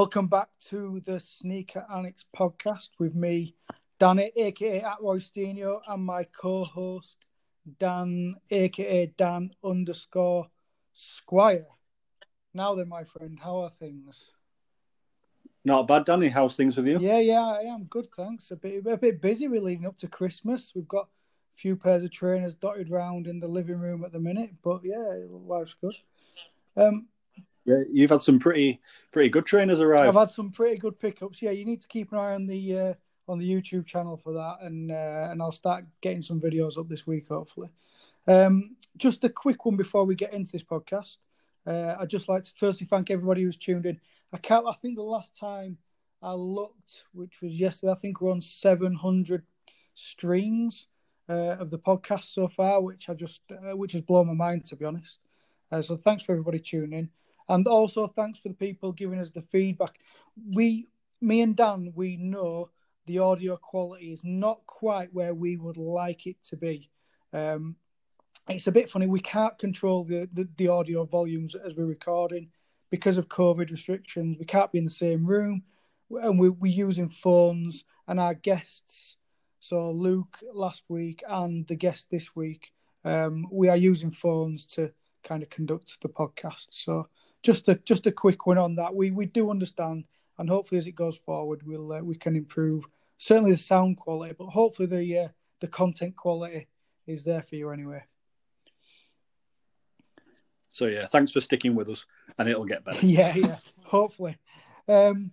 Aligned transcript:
Welcome 0.00 0.28
back 0.28 0.50
to 0.68 1.02
the 1.06 1.18
Sneaker 1.18 1.84
Annex 1.92 2.24
podcast 2.32 2.90
with 3.00 3.16
me, 3.16 3.56
Danny, 3.98 4.30
aka 4.36 4.80
at 4.80 5.02
Roy 5.02 5.18
Steno, 5.18 5.82
and 5.88 6.04
my 6.04 6.22
co-host 6.22 7.18
Dan, 7.80 8.36
aka 8.48 9.06
Dan 9.18 9.50
underscore 9.64 10.46
Squire. 10.92 11.66
Now 12.54 12.76
then, 12.76 12.88
my 12.88 13.02
friend, 13.02 13.40
how 13.42 13.64
are 13.64 13.72
things? 13.80 14.30
Not 15.64 15.88
bad, 15.88 16.04
Danny. 16.04 16.28
How's 16.28 16.54
things 16.54 16.76
with 16.76 16.86
you? 16.86 17.00
Yeah, 17.00 17.18
yeah, 17.18 17.44
I 17.44 17.62
am 17.62 17.82
good, 17.86 18.06
thanks. 18.16 18.52
A 18.52 18.56
bit, 18.56 18.86
a 18.86 18.96
bit 18.96 19.20
busy. 19.20 19.48
We're 19.48 19.60
leading 19.60 19.86
up 19.86 19.98
to 19.98 20.06
Christmas. 20.06 20.70
We've 20.76 20.86
got 20.86 21.06
a 21.06 21.60
few 21.60 21.74
pairs 21.74 22.04
of 22.04 22.12
trainers 22.12 22.54
dotted 22.54 22.92
around 22.92 23.26
in 23.26 23.40
the 23.40 23.48
living 23.48 23.80
room 23.80 24.04
at 24.04 24.12
the 24.12 24.20
minute, 24.20 24.52
but 24.62 24.82
yeah, 24.84 25.24
life's 25.28 25.74
good. 25.80 25.96
Um, 26.76 27.08
yeah, 27.68 27.84
you've 27.92 28.10
had 28.10 28.22
some 28.22 28.38
pretty 28.38 28.80
pretty 29.12 29.28
good 29.28 29.44
trainers 29.44 29.80
arrive. 29.80 30.08
I've 30.08 30.14
had 30.28 30.30
some 30.30 30.50
pretty 30.50 30.78
good 30.78 30.98
pickups. 30.98 31.42
Yeah, 31.42 31.50
you 31.50 31.66
need 31.66 31.82
to 31.82 31.88
keep 31.88 32.12
an 32.12 32.18
eye 32.18 32.32
on 32.32 32.46
the 32.46 32.78
uh, 32.78 32.94
on 33.28 33.38
the 33.38 33.48
YouTube 33.48 33.84
channel 33.84 34.16
for 34.16 34.32
that, 34.32 34.58
and 34.62 34.90
uh, 34.90 35.28
and 35.30 35.42
I'll 35.42 35.52
start 35.52 35.84
getting 36.00 36.22
some 36.22 36.40
videos 36.40 36.78
up 36.78 36.88
this 36.88 37.06
week, 37.06 37.28
hopefully. 37.28 37.68
Um, 38.26 38.76
just 38.96 39.22
a 39.24 39.28
quick 39.28 39.66
one 39.66 39.76
before 39.76 40.04
we 40.04 40.14
get 40.14 40.32
into 40.32 40.52
this 40.52 40.62
podcast. 40.62 41.18
Uh, 41.66 41.96
I'd 42.00 42.08
just 42.08 42.28
like 42.28 42.44
to 42.44 42.52
firstly 42.58 42.86
thank 42.86 43.10
everybody 43.10 43.42
who's 43.42 43.58
tuned 43.58 43.84
in. 43.84 44.00
I 44.32 44.38
can't. 44.38 44.66
I 44.66 44.72
think 44.80 44.96
the 44.96 45.02
last 45.02 45.36
time 45.36 45.76
I 46.22 46.32
looked, 46.32 47.04
which 47.12 47.42
was 47.42 47.52
yesterday, 47.52 47.92
I 47.92 47.96
think 47.96 48.22
we're 48.22 48.32
on 48.32 48.40
700 48.40 49.42
streams 49.94 50.86
uh, 51.28 51.56
of 51.60 51.68
the 51.68 51.78
podcast 51.78 52.32
so 52.32 52.48
far, 52.48 52.80
which 52.80 53.10
I 53.10 53.14
just 53.14 53.42
uh, 53.50 53.76
which 53.76 53.92
has 53.92 54.00
blown 54.00 54.28
my 54.28 54.32
mind 54.32 54.64
to 54.66 54.76
be 54.76 54.86
honest. 54.86 55.18
Uh, 55.70 55.82
so 55.82 55.98
thanks 55.98 56.22
for 56.22 56.32
everybody 56.32 56.60
tuning 56.60 56.98
in. 56.98 57.10
And 57.48 57.66
also 57.66 58.06
thanks 58.08 58.38
for 58.38 58.48
the 58.48 58.54
people 58.54 58.92
giving 58.92 59.20
us 59.20 59.30
the 59.30 59.42
feedback. 59.42 59.98
We, 60.54 60.86
me 61.20 61.40
and 61.40 61.56
Dan, 61.56 61.92
we 61.94 62.16
know 62.16 62.70
the 63.06 63.20
audio 63.20 63.56
quality 63.56 64.12
is 64.12 64.20
not 64.22 64.60
quite 64.66 65.12
where 65.14 65.34
we 65.34 65.56
would 65.56 65.78
like 65.78 66.26
it 66.26 66.36
to 66.44 66.56
be. 66.56 66.90
Um, 67.32 67.76
it's 68.48 68.66
a 68.66 68.72
bit 68.72 68.90
funny. 68.90 69.06
We 69.06 69.20
can't 69.20 69.58
control 69.58 70.04
the, 70.04 70.28
the, 70.32 70.48
the 70.56 70.68
audio 70.68 71.04
volumes 71.04 71.54
as 71.54 71.74
we're 71.74 71.86
recording 71.86 72.50
because 72.90 73.18
of 73.18 73.28
COVID 73.28 73.70
restrictions. 73.70 74.36
We 74.38 74.44
can't 74.44 74.72
be 74.72 74.78
in 74.78 74.84
the 74.84 74.90
same 74.90 75.26
room, 75.26 75.62
and 76.10 76.38
we, 76.38 76.48
we're 76.48 76.72
using 76.72 77.08
phones. 77.08 77.84
And 78.06 78.18
our 78.18 78.34
guests, 78.34 79.16
so 79.60 79.90
Luke 79.90 80.38
last 80.52 80.82
week 80.88 81.22
and 81.28 81.66
the 81.66 81.74
guest 81.74 82.08
this 82.10 82.34
week, 82.34 82.72
um, 83.04 83.46
we 83.50 83.68
are 83.68 83.76
using 83.76 84.10
phones 84.10 84.64
to 84.66 84.92
kind 85.22 85.42
of 85.42 85.50
conduct 85.50 86.00
the 86.00 86.08
podcast. 86.08 86.68
So 86.70 87.08
just 87.42 87.68
a 87.68 87.76
just 87.76 88.06
a 88.06 88.12
quick 88.12 88.46
one 88.46 88.58
on 88.58 88.76
that. 88.76 88.94
We 88.94 89.10
we 89.10 89.26
do 89.26 89.50
understand, 89.50 90.04
and 90.38 90.48
hopefully 90.48 90.78
as 90.78 90.86
it 90.86 90.94
goes 90.94 91.16
forward, 91.18 91.62
we'll 91.64 91.92
uh, 91.92 92.00
we 92.00 92.16
can 92.16 92.36
improve 92.36 92.84
certainly 93.18 93.52
the 93.52 93.58
sound 93.58 93.96
quality, 93.96 94.34
but 94.38 94.48
hopefully 94.48 94.88
the 94.88 95.18
uh, 95.18 95.28
the 95.60 95.68
content 95.68 96.16
quality 96.16 96.66
is 97.06 97.24
there 97.24 97.42
for 97.42 97.56
you 97.56 97.70
anyway. 97.70 98.02
So 100.70 100.86
yeah, 100.86 101.06
thanks 101.06 101.32
for 101.32 101.40
sticking 101.40 101.74
with 101.74 101.88
us, 101.88 102.06
and 102.38 102.48
it'll 102.48 102.64
get 102.64 102.84
better. 102.84 103.04
yeah, 103.06 103.34
yeah, 103.34 103.56
hopefully. 103.84 104.36
Um, 104.86 105.32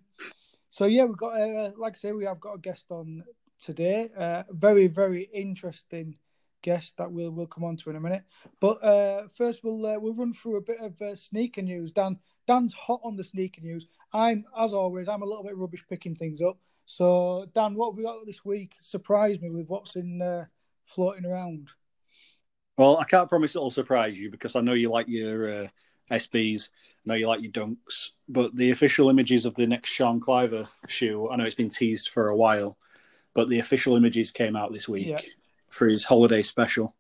so 0.70 0.86
yeah, 0.86 1.06
we've 1.06 1.18
got 1.18 1.40
uh, 1.40 1.72
like 1.78 1.96
I 1.96 2.00
say, 2.00 2.12
we 2.12 2.26
have 2.26 2.40
got 2.40 2.56
a 2.56 2.60
guest 2.60 2.86
on 2.90 3.24
today. 3.60 4.10
Uh, 4.18 4.44
very 4.50 4.88
very 4.88 5.30
interesting 5.34 6.18
guest 6.66 6.98
that 6.98 7.12
we'll 7.12 7.30
we'll 7.30 7.46
come 7.46 7.64
on 7.64 7.78
to 7.78 7.92
in 7.92 7.96
a 7.96 8.00
minute. 8.00 8.24
But 8.60 8.84
uh, 8.84 9.28
first, 9.38 9.64
we'll 9.64 9.86
uh, 9.86 10.00
we'll 10.00 10.16
run 10.16 10.34
through 10.34 10.58
a 10.58 10.62
bit 10.62 10.80
of 10.82 11.00
uh, 11.00 11.16
sneaker 11.16 11.62
news. 11.62 11.92
Dan 11.92 12.18
Dan's 12.48 12.74
hot 12.74 13.00
on 13.04 13.16
the 13.16 13.24
sneaker 13.24 13.62
news. 13.62 13.88
I'm 14.12 14.44
as 14.60 14.74
always. 14.74 15.08
I'm 15.08 15.22
a 15.22 15.26
little 15.26 15.44
bit 15.44 15.56
rubbish 15.56 15.86
picking 15.88 16.16
things 16.16 16.42
up. 16.42 16.58
So 16.86 17.46
Dan, 17.54 17.76
what 17.76 17.92
have 17.92 17.98
we 17.98 18.04
got 18.04 18.26
this 18.26 18.44
week? 18.44 18.74
Surprise 18.82 19.40
me 19.40 19.52
with 19.52 19.68
what's 19.68 19.96
in 19.96 20.22
uh, 20.22 20.46
floating 20.86 21.26
around. 21.26 21.70
Well, 22.78 22.98
I 22.98 23.06
can't 23.06 23.30
promise 23.30 23.56
it'll 23.56 23.72
surprise 23.72 24.20
you 24.20 24.32
because 24.32 24.56
I 24.56 24.62
know 24.62 24.74
you 24.74 24.90
like 24.90 25.08
your 25.08 25.50
uh, 25.50 25.68
SBs. 26.12 26.70
I 26.70 27.10
know 27.10 27.14
you 27.14 27.28
like 27.28 27.42
your 27.42 27.52
dunks. 27.52 28.10
But 28.28 28.56
the 28.56 28.72
official 28.72 29.10
images 29.10 29.46
of 29.46 29.54
the 29.54 29.68
next 29.68 29.92
Sean 29.92 30.20
Cliver 30.20 30.68
shoe, 30.88 31.30
I 31.30 31.38
know 31.38 31.46
it's 31.46 31.56
been 31.56 31.70
teased 31.70 32.10
for 32.10 32.30
a 32.30 32.36
while, 32.36 32.78
but 33.34 33.48
the 33.48 33.60
official 33.60 33.96
images 33.96 34.32
came 34.32 34.56
out 34.56 34.74
this 34.74 34.90
week. 34.90 35.08
Yeah 35.08 35.22
for 35.76 35.88
his 35.88 36.04
holiday 36.04 36.42
special. 36.42 36.96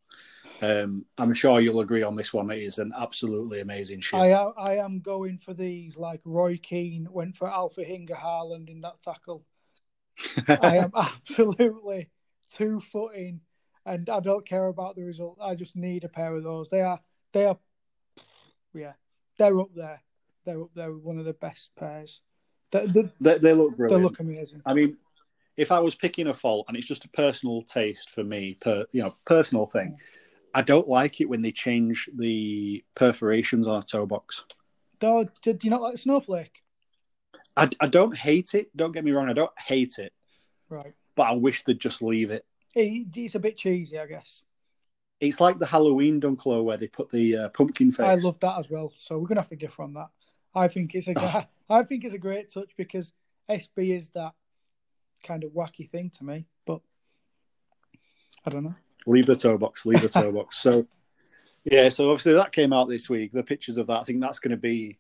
Um, 0.62 1.06
I'm 1.18 1.34
sure 1.34 1.60
you'll 1.60 1.82
agree 1.82 2.04
on 2.04 2.16
this 2.16 2.34
one. 2.34 2.52
It 2.52 2.60
is 2.60 2.78
an 2.78 2.94
absolutely 2.98 3.62
amazing 3.62 4.02
shoe. 4.02 4.18
I 4.18 4.28
am, 4.28 4.54
I 4.58 4.78
am 4.78 5.00
going 5.00 5.38
for 5.38 5.54
these 5.54 5.98
like 5.98 6.22
Roy 6.24 6.58
Keane 6.62 7.08
went 7.10 7.36
for 7.36 7.50
Alf-Inge 7.50 8.10
Haaland 8.10 8.70
in 8.70 8.82
that 8.82 9.02
tackle. 9.02 9.46
I 10.48 10.78
am 10.78 10.92
absolutely 10.96 12.10
two 12.54 12.80
footing, 12.80 13.42
and 13.86 14.10
I 14.10 14.20
don't 14.20 14.48
care 14.48 14.68
about 14.68 14.96
the 14.96 15.04
result. 15.04 15.38
I 15.42 15.56
just 15.56 15.76
need 15.76 16.04
a 16.04 16.10
pair 16.10 16.34
of 16.36 16.44
those. 16.44 16.70
They 16.70 16.82
are 16.82 17.00
they 17.34 17.46
are 17.46 17.58
yeah 18.74 18.94
they're 19.38 19.60
up 19.60 19.76
there. 19.76 20.02
They're 20.46 20.62
up 20.62 20.72
there 20.74 20.94
with 20.94 21.04
one 21.04 21.18
of 21.18 21.26
the 21.26 21.34
best 21.34 21.72
pairs. 21.76 22.22
They, 22.72 22.86
they, 22.88 23.10
they, 23.22 23.38
they 23.40 23.54
look 23.54 23.76
brilliant. 23.76 24.00
They 24.00 24.04
look 24.04 24.20
amazing. 24.20 24.62
I 24.66 24.74
mean, 24.74 24.98
if 25.58 25.72
I 25.72 25.80
was 25.80 25.96
picking 25.96 26.28
a 26.28 26.34
fault, 26.34 26.66
and 26.68 26.78
it's 26.78 26.88
just 26.88 27.06
a 27.06 27.10
personal 27.10 27.62
taste 27.64 28.10
for 28.10 28.24
me, 28.24 28.58
per 28.60 28.86
you 28.92 29.02
know, 29.02 29.14
personal 29.26 29.66
thing, 29.66 29.98
I 30.54 30.62
don't 30.62 30.88
like 30.88 31.22
it 31.22 31.30
when 31.30 31.42
they 31.42 31.52
change 31.52 32.10
the 32.14 32.84
perforations 32.96 33.68
on 33.68 33.82
a 33.82 33.84
toe 33.84 34.06
box. 34.06 34.44
Do, 35.00 35.26
do 35.44 35.58
you 35.62 35.70
not 35.70 35.82
like 35.82 35.98
snowflake? 35.98 36.64
I, 37.58 37.70
I 37.80 37.88
don't 37.88 38.16
hate 38.16 38.54
it. 38.54 38.76
Don't 38.76 38.92
get 38.92 39.04
me 39.04 39.12
wrong. 39.12 39.30
I 39.30 39.34
don't 39.34 39.52
hate 39.60 39.96
it. 39.98 40.14
Right. 40.70 40.94
But 41.16 41.24
I 41.24 41.34
wish 41.34 41.64
they'd 41.64 41.80
just 41.80 42.02
leave 42.02 42.32
it. 42.32 42.46
it 42.74 43.08
it's 43.16 43.36
a 43.36 43.40
bit 43.40 43.58
cheesy, 43.58 43.98
I 44.00 44.08
guess. 44.08 44.44
It's 45.22 45.40
like 45.40 45.60
the 45.60 45.66
Halloween 45.66 46.20
Dunklo 46.20 46.64
where 46.64 46.78
they 46.78 46.88
put 46.88 47.10
the 47.10 47.38
uh, 47.38 47.50
pumpkin 47.50 47.92
face. 47.92 48.06
I 48.06 48.16
love 48.16 48.40
that 48.42 48.60
as 48.60 48.70
well. 48.70 48.92
So 48.98 49.18
we're 49.18 49.28
gonna 49.28 49.42
have 49.42 49.50
to 49.50 49.56
differ 49.56 49.84
on 49.84 49.94
that. 49.94 50.10
I 50.54 50.68
think 50.68 50.94
it's 50.94 51.08
a. 51.08 51.48
I 51.70 51.84
think 51.84 52.04
it's 52.04 52.14
a 52.14 52.20
great 52.20 52.54
touch 52.54 52.72
because 52.78 53.14
SB 53.50 53.96
is 53.96 54.10
that 54.10 54.34
kind 55.26 55.44
of 55.44 55.52
wacky 55.52 55.90
thing 55.90 56.12
to 56.18 56.24
me, 56.24 56.46
but 56.66 56.82
I 58.46 58.50
don't 58.50 58.64
know. 58.64 58.76
Leave 59.08 59.26
the 59.26 59.36
toe 59.36 59.58
box. 59.58 59.86
Leave 59.86 60.02
the 60.02 60.10
toe 60.10 60.32
box. 60.32 60.58
So, 60.58 60.88
yeah. 61.64 61.90
So 61.90 62.10
obviously 62.12 62.34
that 62.34 62.52
came 62.52 62.74
out 62.74 62.90
this 62.90 63.10
week. 63.10 63.32
The 63.32 63.44
pictures 63.44 63.78
of 63.78 63.88
that. 63.88 64.02
I 64.02 64.04
think 64.04 64.22
that's 64.22 64.40
going 64.40 64.52
to 64.52 64.58
be 64.58 64.98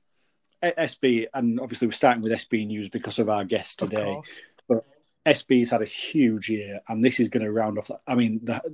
SB, 0.61 1.27
and 1.33 1.59
obviously 1.59 1.87
we're 1.87 1.93
starting 1.93 2.23
with 2.23 2.31
SB 2.31 2.67
news 2.67 2.89
because 2.89 3.19
of 3.19 3.29
our 3.29 3.43
guest 3.43 3.79
today. 3.79 4.21
But 4.67 4.85
SB's 5.25 5.71
had 5.71 5.81
a 5.81 5.85
huge 5.85 6.49
year, 6.49 6.81
and 6.87 7.03
this 7.03 7.19
is 7.19 7.29
going 7.29 7.43
to 7.43 7.51
round 7.51 7.77
off. 7.77 7.87
That. 7.87 8.01
I 8.07 8.15
mean, 8.15 8.41
that 8.43 8.65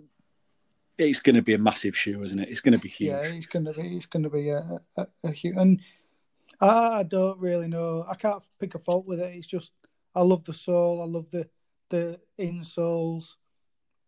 it's 0.97 1.19
going 1.19 1.35
to 1.35 1.41
be 1.41 1.53
a 1.53 1.57
massive 1.57 1.97
shoe, 1.97 2.23
isn't 2.23 2.39
it? 2.39 2.49
It's 2.49 2.61
going 2.61 2.73
to 2.73 2.79
be 2.79 2.89
huge. 2.89 3.09
Yeah, 3.09 3.31
it's 3.31 3.45
going 3.45 3.65
to 3.65 3.73
be. 3.73 3.95
It's 3.95 4.05
going 4.05 4.23
to 4.23 4.29
be 4.29 4.49
a, 4.49 4.81
a, 4.97 5.07
a 5.23 5.31
huge. 5.31 5.55
And 5.57 5.79
I 6.59 7.03
don't 7.03 7.39
really 7.39 7.67
know. 7.67 8.05
I 8.07 8.15
can't 8.15 8.43
pick 8.59 8.75
a 8.75 8.79
fault 8.79 9.05
with 9.05 9.19
it. 9.19 9.35
It's 9.35 9.47
just 9.47 9.71
I 10.13 10.21
love 10.21 10.43
the 10.43 10.53
sole. 10.53 11.01
I 11.01 11.05
love 11.05 11.29
the 11.31 11.47
the 11.89 12.19
insoles. 12.39 13.35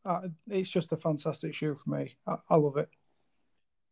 Uh, 0.06 0.22
it's 0.50 0.70
just 0.70 0.92
a 0.92 0.98
fantastic 0.98 1.54
shoe 1.54 1.76
for 1.76 1.90
me. 1.90 2.16
I, 2.28 2.38
I 2.50 2.56
love 2.56 2.78
it. 2.78 2.90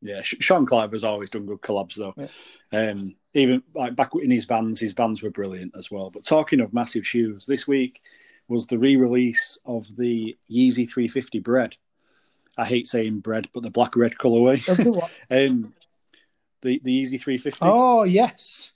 Yeah, 0.01 0.21
Sean 0.23 0.65
Cliver 0.65 0.95
has 0.95 1.03
always 1.03 1.29
done 1.29 1.45
good 1.45 1.61
collabs 1.61 1.95
though. 1.95 2.15
Yeah. 2.17 2.89
Um, 2.89 3.15
even 3.33 3.61
like 3.75 3.95
back 3.95 4.11
in 4.15 4.31
his 4.31 4.45
bands, 4.45 4.79
his 4.79 4.93
bands 4.93 5.21
were 5.21 5.29
brilliant 5.29 5.73
as 5.77 5.91
well. 5.91 6.09
But 6.09 6.25
talking 6.25 6.59
of 6.59 6.73
massive 6.73 7.05
shoes, 7.05 7.45
this 7.45 7.67
week 7.67 8.01
was 8.47 8.65
the 8.65 8.79
re-release 8.79 9.57
of 9.65 9.95
the 9.95 10.37
Yeezy 10.49 10.89
350 10.89 11.39
Bread. 11.39 11.77
I 12.57 12.65
hate 12.65 12.87
saying 12.87 13.19
bread, 13.19 13.47
but 13.53 13.63
the 13.63 13.69
black 13.69 13.95
red 13.95 14.15
colorway. 14.15 14.65
The 14.65 15.01
um, 15.47 15.73
the 16.61 16.81
the 16.83 17.03
Yeezy 17.03 17.21
350. 17.21 17.59
Oh 17.61 18.03
yes, 18.03 18.71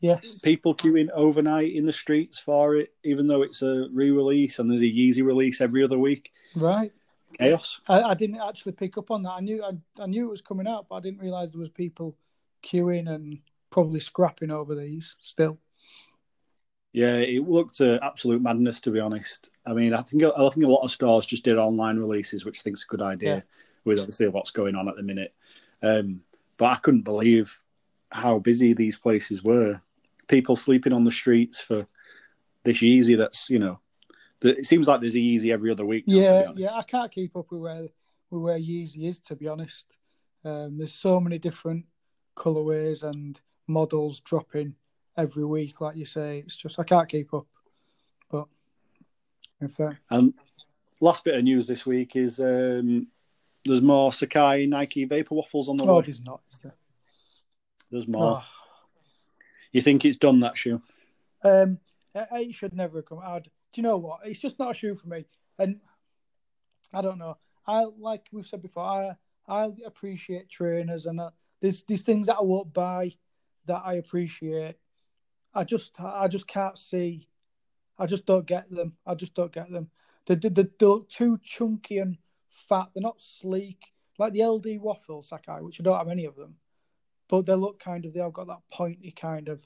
Yes. 0.00 0.38
People 0.38 0.74
queuing 0.74 1.10
overnight 1.10 1.72
in 1.72 1.84
the 1.84 1.92
streets 1.92 2.38
for 2.38 2.76
it, 2.76 2.92
even 3.04 3.26
though 3.26 3.42
it's 3.42 3.62
a 3.62 3.88
re 3.92 4.10
release 4.10 4.58
and 4.58 4.70
there's 4.70 4.80
a 4.80 4.84
Yeezy 4.84 5.24
release 5.24 5.60
every 5.60 5.84
other 5.84 5.98
week. 5.98 6.32
Right. 6.56 6.92
Chaos. 7.38 7.80
I, 7.88 8.02
I, 8.02 8.14
didn't 8.14 8.40
actually 8.40 8.72
pick 8.72 8.98
up 8.98 9.10
on 9.10 9.22
that. 9.22 9.30
I 9.30 9.40
knew 9.40 9.62
I, 9.62 10.02
I 10.02 10.06
knew 10.06 10.26
it 10.26 10.30
was 10.30 10.40
coming 10.40 10.66
out, 10.66 10.86
but 10.88 10.96
I 10.96 11.00
didn't 11.00 11.20
realise 11.20 11.52
there 11.52 11.60
was 11.60 11.68
people 11.68 12.16
queuing 12.64 13.08
and 13.08 13.38
probably 13.70 14.00
scrapping 14.00 14.50
over 14.50 14.74
these 14.74 15.16
still. 15.20 15.58
Yeah, 16.92 17.18
it 17.18 17.48
looked 17.48 17.80
uh, 17.80 18.00
absolute 18.02 18.42
madness 18.42 18.80
to 18.80 18.90
be 18.90 18.98
honest. 18.98 19.50
I 19.64 19.74
mean, 19.74 19.94
I 19.94 20.02
think 20.02 20.24
I 20.24 20.50
think 20.50 20.64
a 20.66 20.70
lot 20.70 20.82
of 20.82 20.90
stores 20.90 21.24
just 21.24 21.44
did 21.44 21.56
online 21.56 21.98
releases, 21.98 22.44
which 22.44 22.58
I 22.58 22.62
think 22.62 22.76
is 22.76 22.84
a 22.88 22.90
good 22.90 23.02
idea 23.02 23.36
yeah. 23.36 23.40
with 23.84 24.00
obviously 24.00 24.26
what's 24.28 24.50
going 24.50 24.74
on 24.74 24.88
at 24.88 24.96
the 24.96 25.02
minute. 25.04 25.32
Um, 25.82 26.22
but 26.56 26.66
I 26.66 26.76
couldn't 26.76 27.02
believe 27.02 27.60
how 28.10 28.38
busy 28.38 28.74
these 28.74 28.96
places 28.96 29.42
were. 29.42 29.80
People 30.28 30.56
sleeping 30.56 30.92
on 30.92 31.04
the 31.04 31.12
streets 31.12 31.60
for 31.60 31.86
this 32.64 32.78
Yeezy. 32.78 33.16
That's 33.16 33.50
you 33.50 33.58
know, 33.58 33.80
the, 34.40 34.58
it 34.58 34.66
seems 34.66 34.88
like 34.88 35.00
there's 35.00 35.16
a 35.16 35.18
Yeezy 35.18 35.52
every 35.52 35.70
other 35.70 35.84
week. 35.84 36.04
Now, 36.06 36.16
yeah, 36.16 36.52
yeah. 36.56 36.74
I 36.74 36.82
can't 36.82 37.10
keep 37.10 37.36
up 37.36 37.50
with 37.50 37.60
where 37.60 37.88
with 38.30 38.42
where 38.42 38.58
Yeezy 38.58 39.08
is 39.08 39.18
to 39.20 39.36
be 39.36 39.48
honest. 39.48 39.96
Um, 40.44 40.78
there's 40.78 40.94
so 40.94 41.20
many 41.20 41.38
different 41.38 41.84
colorways 42.36 43.02
and 43.02 43.38
models 43.66 44.20
dropping 44.20 44.74
every 45.16 45.44
week, 45.44 45.80
like 45.80 45.96
you 45.96 46.06
say. 46.06 46.38
It's 46.38 46.56
just 46.56 46.78
I 46.78 46.84
can't 46.84 47.08
keep 47.08 47.34
up. 47.34 47.46
But 48.30 48.46
in 49.60 49.68
fact, 49.68 49.96
And 50.10 50.34
last 51.00 51.24
bit 51.24 51.34
of 51.34 51.44
news 51.44 51.66
this 51.66 51.84
week 51.84 52.16
is 52.16 52.40
um, 52.40 53.08
there's 53.64 53.82
more 53.82 54.10
Sacai 54.10 54.68
Nike 54.68 55.04
Vapor 55.04 55.34
Waffles 55.34 55.68
on 55.68 55.76
the 55.76 55.84
oh, 55.84 55.96
way. 55.96 56.02
there's 56.02 56.22
not, 56.22 56.40
is 56.50 56.58
there? 56.58 56.74
There's 57.90 58.08
more. 58.08 58.42
Oh. 58.42 58.44
You 59.72 59.80
think 59.80 60.04
it's 60.04 60.16
done 60.16 60.40
that 60.40 60.58
shoe? 60.58 60.82
Um, 61.42 61.78
it 62.14 62.54
should 62.54 62.74
never 62.74 62.98
have 62.98 63.06
come 63.06 63.20
out. 63.24 63.44
Do 63.44 63.50
you 63.74 63.82
know 63.82 63.96
what? 63.96 64.20
It's 64.24 64.38
just 64.38 64.58
not 64.58 64.72
a 64.72 64.74
shoe 64.74 64.94
for 64.96 65.08
me, 65.08 65.26
and 65.58 65.80
I 66.92 67.02
don't 67.02 67.18
know. 67.18 67.36
I 67.66 67.84
like 67.98 68.26
we've 68.32 68.46
said 68.46 68.62
before. 68.62 68.84
I 68.84 69.12
I 69.48 69.70
appreciate 69.86 70.48
trainers, 70.48 71.06
and 71.06 71.20
uh, 71.20 71.30
there's 71.60 71.84
there's 71.86 72.02
things 72.02 72.26
that 72.26 72.36
I 72.36 72.42
won't 72.42 72.72
buy 72.72 73.12
that 73.66 73.82
I 73.84 73.94
appreciate. 73.94 74.76
I 75.54 75.64
just 75.64 75.92
I 76.00 76.26
just 76.28 76.48
can't 76.48 76.78
see. 76.78 77.28
I 77.98 78.06
just 78.06 78.26
don't 78.26 78.46
get 78.46 78.70
them. 78.70 78.94
I 79.06 79.14
just 79.14 79.34
don't 79.34 79.52
get 79.52 79.70
them. 79.70 79.90
They 80.26 80.34
they, 80.34 80.48
they, 80.48 80.66
they 80.78 80.86
look 80.86 81.08
too 81.08 81.38
chunky 81.42 81.98
and 81.98 82.18
fat. 82.48 82.88
They're 82.94 83.02
not 83.02 83.22
sleek 83.22 83.78
like 84.20 84.34
the 84.34 84.44
LD 84.44 84.80
waffle 84.80 85.22
Sacai, 85.22 85.62
which 85.62 85.80
I 85.80 85.82
don't 85.82 85.96
have 85.96 86.08
any 86.08 86.26
of 86.26 86.36
them, 86.36 86.54
but 87.30 87.46
they 87.46 87.54
look 87.54 87.78
kind 87.78 88.04
of. 88.04 88.12
They've 88.12 88.32
got 88.32 88.48
that 88.48 88.62
pointy 88.72 89.12
kind 89.12 89.48
of 89.48 89.60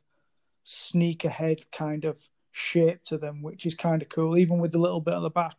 sneaker 0.63 1.31
head 1.31 1.61
kind 1.73 2.05
of 2.05 2.19
shape 2.53 3.03
to 3.05 3.19
them, 3.19 3.43
which 3.43 3.67
is 3.67 3.75
kind 3.75 4.03
of 4.03 4.09
cool, 4.09 4.37
even 4.37 4.59
with 4.59 4.71
the 4.71 4.79
little 4.79 5.01
bit 5.01 5.15
at 5.15 5.21
the 5.21 5.31
back. 5.31 5.57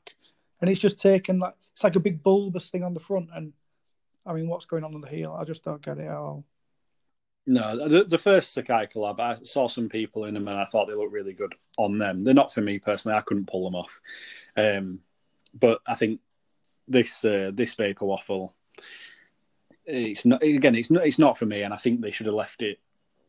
And 0.62 0.70
it's 0.70 0.80
just 0.80 1.00
taken 1.00 1.40
like 1.40 1.56
it's 1.74 1.84
like 1.84 1.96
a 1.96 2.00
big 2.00 2.24
bulbous 2.24 2.70
thing 2.70 2.84
on 2.84 2.94
the 2.94 3.00
front, 3.00 3.30
and 3.36 3.52
I 4.26 4.34
mean, 4.34 4.48
what's 4.48 4.66
going 4.66 4.84
on 4.84 4.96
on 4.96 5.02
the 5.02 5.10
heel? 5.10 5.36
I 5.38 5.44
just 5.44 5.64
don't 5.64 5.84
get 5.84 5.98
it 5.98 6.06
at 6.06 6.16
all. 6.16 6.46
No, 7.48 7.88
the, 7.88 8.04
the 8.06 8.18
first 8.18 8.58
Sacai 8.58 8.92
collab, 8.92 9.20
I 9.20 9.36
saw 9.44 9.68
some 9.68 9.88
people 9.88 10.26
in 10.26 10.34
them 10.34 10.48
and 10.48 10.58
I 10.58 10.66
thought 10.66 10.88
they 10.88 10.96
looked 10.96 11.14
really 11.14 11.34
good 11.34 11.54
on 11.78 12.00
them. 12.00 12.20
They're 12.20 12.34
not 12.34 12.52
for 12.52 12.62
me 12.62 12.80
personally. 12.80 13.16
I 13.16 13.22
couldn't 13.22 13.46
pull 13.48 13.64
them 13.66 13.76
off. 13.76 14.02
Um, 14.58 15.00
but 15.54 15.80
I 15.86 15.94
think 15.94 16.22
this 16.88 17.24
uh, 17.24 17.52
this 17.54 17.76
vapor 17.76 18.06
waffle, 18.06 18.56
it's 19.86 20.26
not 20.26 20.42
again. 20.44 20.76
It's 20.76 20.92
not. 20.92 21.06
It's 21.06 21.20
not 21.20 21.38
for 21.38 21.46
me. 21.46 21.62
And 21.64 21.74
I 21.74 21.78
think 21.78 22.02
they 22.02 22.12
should 22.12 22.26
have 22.26 22.36
left 22.36 22.62
it 22.62 22.80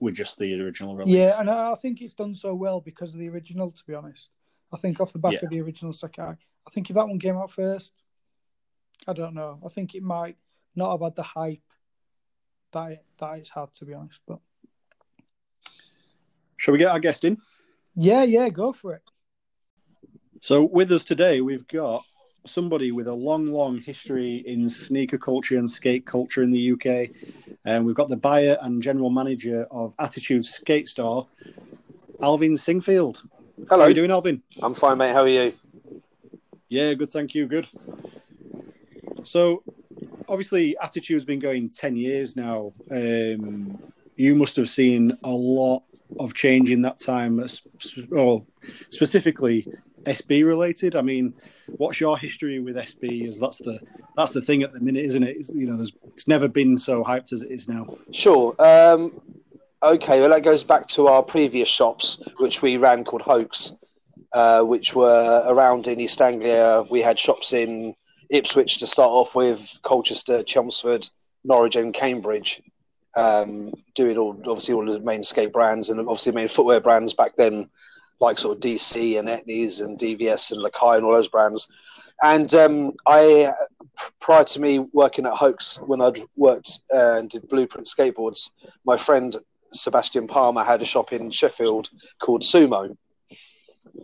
with 0.01 0.15
just 0.15 0.39
the 0.39 0.61
original 0.61 0.97
release. 0.97 1.15
Yeah, 1.15 1.37
and 1.41 1.49
I 1.51 1.75
think 1.77 2.03
it's 2.03 2.15
done 2.15 2.35
so 2.35 2.55
well 2.55 2.81
because 2.81 3.13
of 3.15 3.21
the 3.21 3.29
original. 3.29 3.71
To 3.71 3.85
be 3.87 3.95
honest, 3.95 4.31
I 4.73 4.77
think 4.77 5.01
off 5.01 5.13
the 5.13 5.19
back 5.19 5.33
Yeah. 5.35 5.41
of 5.45 5.51
the 5.51 5.61
original 5.61 5.93
Sacai, 5.93 6.37
I 6.67 6.71
think 6.71 6.91
if 6.91 6.95
that 6.97 7.09
one 7.09 7.19
came 7.19 7.37
out 7.37 7.51
first, 7.51 7.93
I 9.07 9.13
don't 9.13 9.35
know. 9.35 9.59
I 9.65 9.69
think 9.69 9.95
it 9.95 10.03
might 10.03 10.37
not 10.75 10.93
have 10.93 11.01
had 11.01 11.15
the 11.17 11.23
hype 11.23 11.63
that 12.73 12.93
it, 12.93 13.05
that 13.19 13.39
it's 13.39 13.51
had. 13.51 13.73
To 13.75 13.85
be 13.85 13.95
honest, 13.95 14.21
but 14.27 14.39
Shall 16.59 16.73
we 16.73 16.79
get 16.79 16.91
our 16.91 17.01
guest 17.01 17.25
in? 17.25 17.37
yeah, 17.95 18.23
yeah, 18.23 18.49
go 18.49 18.73
for 18.73 18.95
it. 18.95 19.03
So 20.41 20.63
with 20.65 20.93
us 20.93 21.05
today, 21.05 21.41
we've 21.41 21.67
got 21.67 22.05
somebody 22.49 22.93
with 22.93 23.07
a 23.07 23.13
long, 23.13 23.47
long 23.47 23.79
history 23.79 24.37
in 24.47 24.69
sneaker 24.69 25.19
culture 25.19 25.59
and 25.59 25.71
skate 25.71 26.07
culture 26.07 26.43
in 26.43 26.51
the 26.51 26.73
UK. 26.73 27.11
And 27.65 27.85
we've 27.85 27.97
got 27.97 28.09
the 28.09 28.17
buyer 28.17 28.57
and 28.63 28.83
general 28.83 29.11
manager 29.11 29.67
of 29.71 29.95
Attitude 29.99 30.45
Skate 30.45 30.89
Store, 30.89 31.27
Alvin 32.23 32.57
Singfield. 32.57 33.23
Hello. 33.69 33.81
How 33.81 33.87
are 33.87 33.89
you 33.89 33.95
doing, 33.95 34.11
Alvin? 34.11 34.43
I'm 34.63 34.75
fine, 34.75 34.99
mate. 34.99 35.13
How 35.13 35.23
are 35.23 35.29
you? 35.29 35.53
Yeah, 36.69 36.95
good, 36.95 37.11
thank 37.11 37.35
you. 37.35 37.47
Good. 37.47 37.67
So, 39.25 39.63
obviously, 40.29 40.77
Attitude's 40.83 41.25
been 41.25 41.39
going 41.39 41.71
10 41.71 41.97
years 41.97 42.37
now. 42.37 42.73
Um, 42.91 43.79
you 44.17 44.35
must 44.35 44.57
have 44.57 44.69
seen 44.69 45.17
a 45.25 45.31
lot 45.31 45.83
of 46.21 46.35
change 46.35 46.71
in 46.71 46.83
that 46.83 47.01
time, 47.01 47.45
or 48.13 48.45
specifically 48.91 49.67
SB 50.07 50.45
related. 50.45 50.97
I 50.97 51.03
mean, 51.03 51.35
what's 51.77 52.01
your 52.01 52.17
history 52.17 52.61
with 52.61 52.77
SB? 52.77 53.29
As 53.29 53.39
that's 53.39 53.59
the 53.59 53.81
that's 54.17 54.33
the 54.33 54.41
thing 54.41 54.63
at 54.63 54.73
the 54.73 54.81
minute, 54.81 55.05
isn't 55.05 55.23
it? 55.23 55.37
It's, 55.37 55.51
you 55.51 55.67
know, 55.67 55.85
it's 56.07 56.29
never 56.29 56.49
been 56.49 56.79
so 56.79 57.05
hyped 57.05 57.33
as 57.33 57.43
it 57.43 57.51
is 57.51 57.69
now. 57.69 57.99
Sure. 58.13 58.55
Um, 58.59 59.21
okay, 59.83 60.21
well, 60.21 60.31
that 60.31 60.43
goes 60.43 60.65
back 60.65 60.89
to 60.89 61.09
our 61.09 61.23
previous 61.23 61.69
shops, 61.69 62.19
which 62.39 62.63
we 62.63 62.77
ran 62.77 63.05
called 63.05 63.23
Hoax, 63.23 63.73
uh, 64.33 64.63
which 64.63 64.95
were 64.95 65.43
around 65.47 65.87
in 65.89 66.01
East 66.01 66.21
Anglia. 66.21 66.85
We 66.89 67.01
had 67.01 67.19
shops 67.19 67.53
in 67.53 67.95
Ipswich 68.31 68.79
to 68.79 68.87
start 68.87 69.11
off 69.11 69.35
with, 69.35 69.79
Colchester, 69.83 70.43
Chelmsford, 70.43 71.09
Norwich, 71.45 71.77
and 71.77 71.93
Cambridge, 71.93 72.63
um, 73.17 73.73
doing 73.95 74.19
all 74.19 74.39
obviously 74.47 74.75
all 74.75 74.85
the 74.85 75.01
main 75.01 75.23
skate 75.23 75.53
brands 75.53 75.91
and 75.91 76.01
obviously 76.01 76.33
main 76.33 76.49
footwear 76.49 76.81
brands 76.81 77.15
back 77.15 77.37
then, 77.37 77.69
like 78.21 78.39
sort 78.39 78.57
of 78.57 78.63
DC 78.63 79.19
and 79.19 79.29
Etnies 79.29 79.83
and 79.83 79.99
DVS 79.99 80.53
and 80.53 80.65
Lakai 80.65 80.97
and 80.97 81.05
all 81.05 81.13
those 81.13 81.29
brands. 81.29 81.69
And 82.23 82.53
um, 82.55 82.93
I, 83.07 83.53
prior 84.21 84.45
to 84.45 84.61
me 84.61 84.79
working 84.93 85.27
at 85.27 85.35
Hoax, 85.35 85.79
when 85.81 86.01
I'd 86.01 86.19
worked 86.37 86.79
uh, 86.93 87.17
and 87.19 87.31
did 87.31 87.49
Blueprint 87.49 87.87
Skateboards, 87.87 88.51
my 88.85 88.97
friend 88.97 89.37
Sebastian 89.73 90.27
Palmer 90.27 90.65
had 90.65 90.83
a 90.83 90.87
shop 90.87 91.13
in 91.13 91.31
Sheffield 91.31 91.91
called 92.21 92.43
Sumo, 92.43 92.97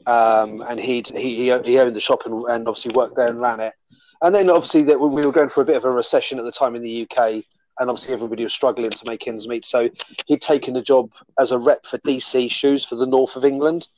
um, 0.07 0.61
and 0.63 0.79
he 0.79 1.03
he 1.15 1.35
he 1.65 1.79
owned 1.79 1.97
the 1.97 2.01
shop 2.01 2.27
and, 2.27 2.45
and 2.49 2.69
obviously 2.69 2.93
worked 2.93 3.17
there 3.17 3.29
and 3.29 3.41
ran 3.41 3.61
it. 3.61 3.75
And 4.21 4.35
then 4.35 4.51
obviously 4.51 4.83
that 4.85 5.01
we 5.01 5.27
were 5.27 5.33
going 5.33 5.49
for 5.49 5.63
a 5.63 5.67
bit 5.67 5.77
of 5.77 5.85
a 5.85 5.91
recession 5.91 6.39
at 6.39 6.45
the 6.45 6.53
time 6.53 6.75
in 6.75 6.83
the 6.83 7.09
UK, 7.11 7.45
and 7.79 7.91
obviously 7.91 8.15
everybody 8.15 8.45
was 8.45 8.53
struggling 8.53 8.91
to 8.91 9.05
make 9.07 9.27
ends 9.27 9.49
meet. 9.49 9.65
So 9.65 9.91
he'd 10.27 10.43
taken 10.43 10.77
a 10.77 10.83
job 10.83 11.11
as 11.39 11.51
a 11.51 11.59
rep 11.59 11.87
for 11.87 11.99
DC 11.99 12.51
Shoes 12.51 12.85
for 12.85 12.97
the 12.97 13.07
north 13.07 13.37
of 13.37 13.45
England. 13.45 13.89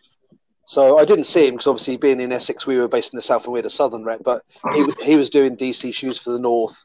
So 0.66 0.98
I 0.98 1.04
didn't 1.04 1.24
see 1.24 1.46
him 1.46 1.54
because 1.54 1.66
obviously 1.66 1.96
being 1.96 2.20
in 2.20 2.32
Essex, 2.32 2.66
we 2.66 2.78
were 2.78 2.88
based 2.88 3.12
in 3.12 3.16
the 3.16 3.22
south 3.22 3.44
and 3.44 3.52
we 3.52 3.58
had 3.58 3.66
a 3.66 3.70
southern 3.70 4.04
rep, 4.04 4.22
but 4.22 4.42
he, 4.72 4.86
he 5.02 5.16
was 5.16 5.30
doing 5.30 5.56
DC 5.56 5.92
Shoes 5.92 6.18
for 6.18 6.30
the 6.30 6.38
north. 6.38 6.84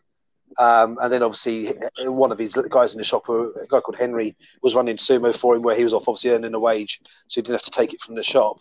Um, 0.58 0.98
and 1.02 1.14
then 1.14 1.24
obviously 1.24 1.74
one 2.00 2.32
of 2.32 2.40
his 2.40 2.56
guys 2.70 2.94
in 2.94 2.98
the 2.98 3.06
shop, 3.06 3.30
a 3.30 3.52
guy 3.70 3.80
called 3.80 3.98
Henry, 3.98 4.36
was 4.62 4.76
running 4.76 4.98
sumo 4.98 5.36
for 5.36 5.56
him, 5.56 5.62
where 5.62 5.76
he 5.76 5.84
was 5.84 5.94
off 5.94 6.08
obviously 6.08 6.32
earning 6.32 6.56
a 6.56 6.60
wage, 6.60 7.00
so 7.28 7.36
he 7.40 7.42
didn't 7.42 7.56
have 7.56 7.62
to 7.64 7.72
take 7.72 7.94
it 7.94 8.02
from 8.02 8.16
the 8.16 8.24
shop. 8.24 8.58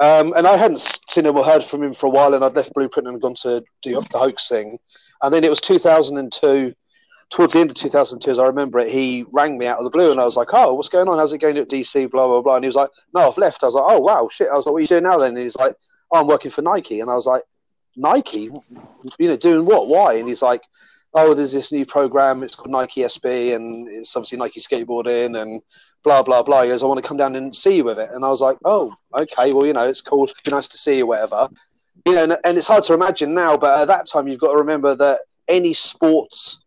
Um, 0.00 0.32
and 0.36 0.46
I 0.46 0.56
hadn't 0.56 0.80
seen 0.80 1.26
him 1.26 1.36
or 1.36 1.44
heard 1.44 1.64
from 1.64 1.82
him 1.82 1.94
for 1.94 2.06
a 2.06 2.10
while, 2.10 2.34
and 2.34 2.44
I'd 2.44 2.56
left 2.56 2.74
Blueprint 2.74 3.08
and 3.08 3.22
gone 3.22 3.34
to 3.36 3.62
do 3.80 3.94
the 3.94 4.18
hoax 4.18 4.48
thing. 4.48 4.78
And 5.22 5.32
then 5.32 5.44
it 5.44 5.50
was 5.50 5.60
2002, 5.60 6.74
towards 7.30 7.52
the 7.52 7.60
end 7.60 7.70
of 7.70 7.76
2002, 7.76 8.30
as 8.30 8.38
I 8.38 8.46
remember 8.46 8.78
it, 8.78 8.88
he 8.88 9.24
rang 9.32 9.58
me 9.58 9.66
out 9.66 9.78
of 9.78 9.84
the 9.84 9.90
blue, 9.90 10.10
and 10.10 10.20
I 10.20 10.24
was 10.24 10.36
like, 10.36 10.48
"Oh, 10.52 10.74
what's 10.74 10.88
going 10.88 11.08
on? 11.08 11.18
How's 11.18 11.32
it 11.32 11.38
going 11.38 11.58
at 11.58 11.68
DC?" 11.68 12.10
Blah 12.10 12.26
blah 12.26 12.40
blah. 12.42 12.56
And 12.56 12.64
he 12.64 12.68
was 12.68 12.76
like, 12.76 12.90
"No, 13.12 13.28
I've 13.28 13.38
left." 13.38 13.62
I 13.62 13.66
was 13.66 13.74
like, 13.74 13.84
"Oh 13.86 13.98
wow, 13.98 14.28
shit." 14.30 14.48
I 14.48 14.56
was 14.56 14.66
like, 14.66 14.72
"What 14.72 14.78
are 14.78 14.82
you 14.82 14.86
doing 14.86 15.02
now 15.04 15.18
then?" 15.18 15.30
And 15.30 15.38
he's 15.38 15.56
like, 15.56 15.74
oh, 16.10 16.20
"I'm 16.20 16.26
working 16.26 16.50
for 16.50 16.62
Nike," 16.62 17.00
and 17.00 17.10
I 17.10 17.14
was 17.14 17.26
like, 17.26 17.42
"Nike? 17.96 18.50
You 19.18 19.28
know, 19.28 19.36
doing 19.36 19.66
what? 19.66 19.88
Why?" 19.88 20.14
And 20.14 20.28
he's 20.28 20.42
like, 20.42 20.62
"Oh, 21.12 21.34
there's 21.34 21.52
this 21.52 21.72
new 21.72 21.86
program. 21.86 22.42
It's 22.42 22.54
called 22.54 22.70
Nike 22.70 23.02
SB, 23.02 23.54
and 23.54 23.88
it's 23.88 24.14
obviously 24.16 24.38
Nike 24.38 24.60
skateboarding 24.60 25.40
and." 25.40 25.62
Blah 26.04 26.22
blah 26.22 26.42
blah. 26.42 26.64
He 26.64 26.68
goes, 26.68 26.82
I 26.82 26.86
want 26.86 27.02
to 27.02 27.08
come 27.08 27.16
down 27.16 27.34
and 27.34 27.56
see 27.56 27.76
you 27.76 27.84
with 27.84 27.98
it, 27.98 28.10
and 28.12 28.26
I 28.26 28.28
was 28.28 28.42
like, 28.42 28.58
"Oh, 28.66 28.94
okay. 29.14 29.54
Well, 29.54 29.64
you 29.64 29.72
know, 29.72 29.88
it's 29.88 30.02
cool. 30.02 30.26
Be 30.44 30.50
nice 30.50 30.68
to 30.68 30.76
see 30.76 30.98
you, 30.98 31.06
whatever." 31.06 31.48
You 32.04 32.12
know, 32.12 32.24
and, 32.24 32.36
and 32.44 32.58
it's 32.58 32.66
hard 32.66 32.84
to 32.84 32.92
imagine 32.92 33.32
now, 33.32 33.56
but 33.56 33.80
at 33.80 33.88
that 33.88 34.06
time, 34.06 34.28
you've 34.28 34.38
got 34.38 34.52
to 34.52 34.58
remember 34.58 34.94
that 34.96 35.20
any 35.48 35.72
sports 35.72 36.60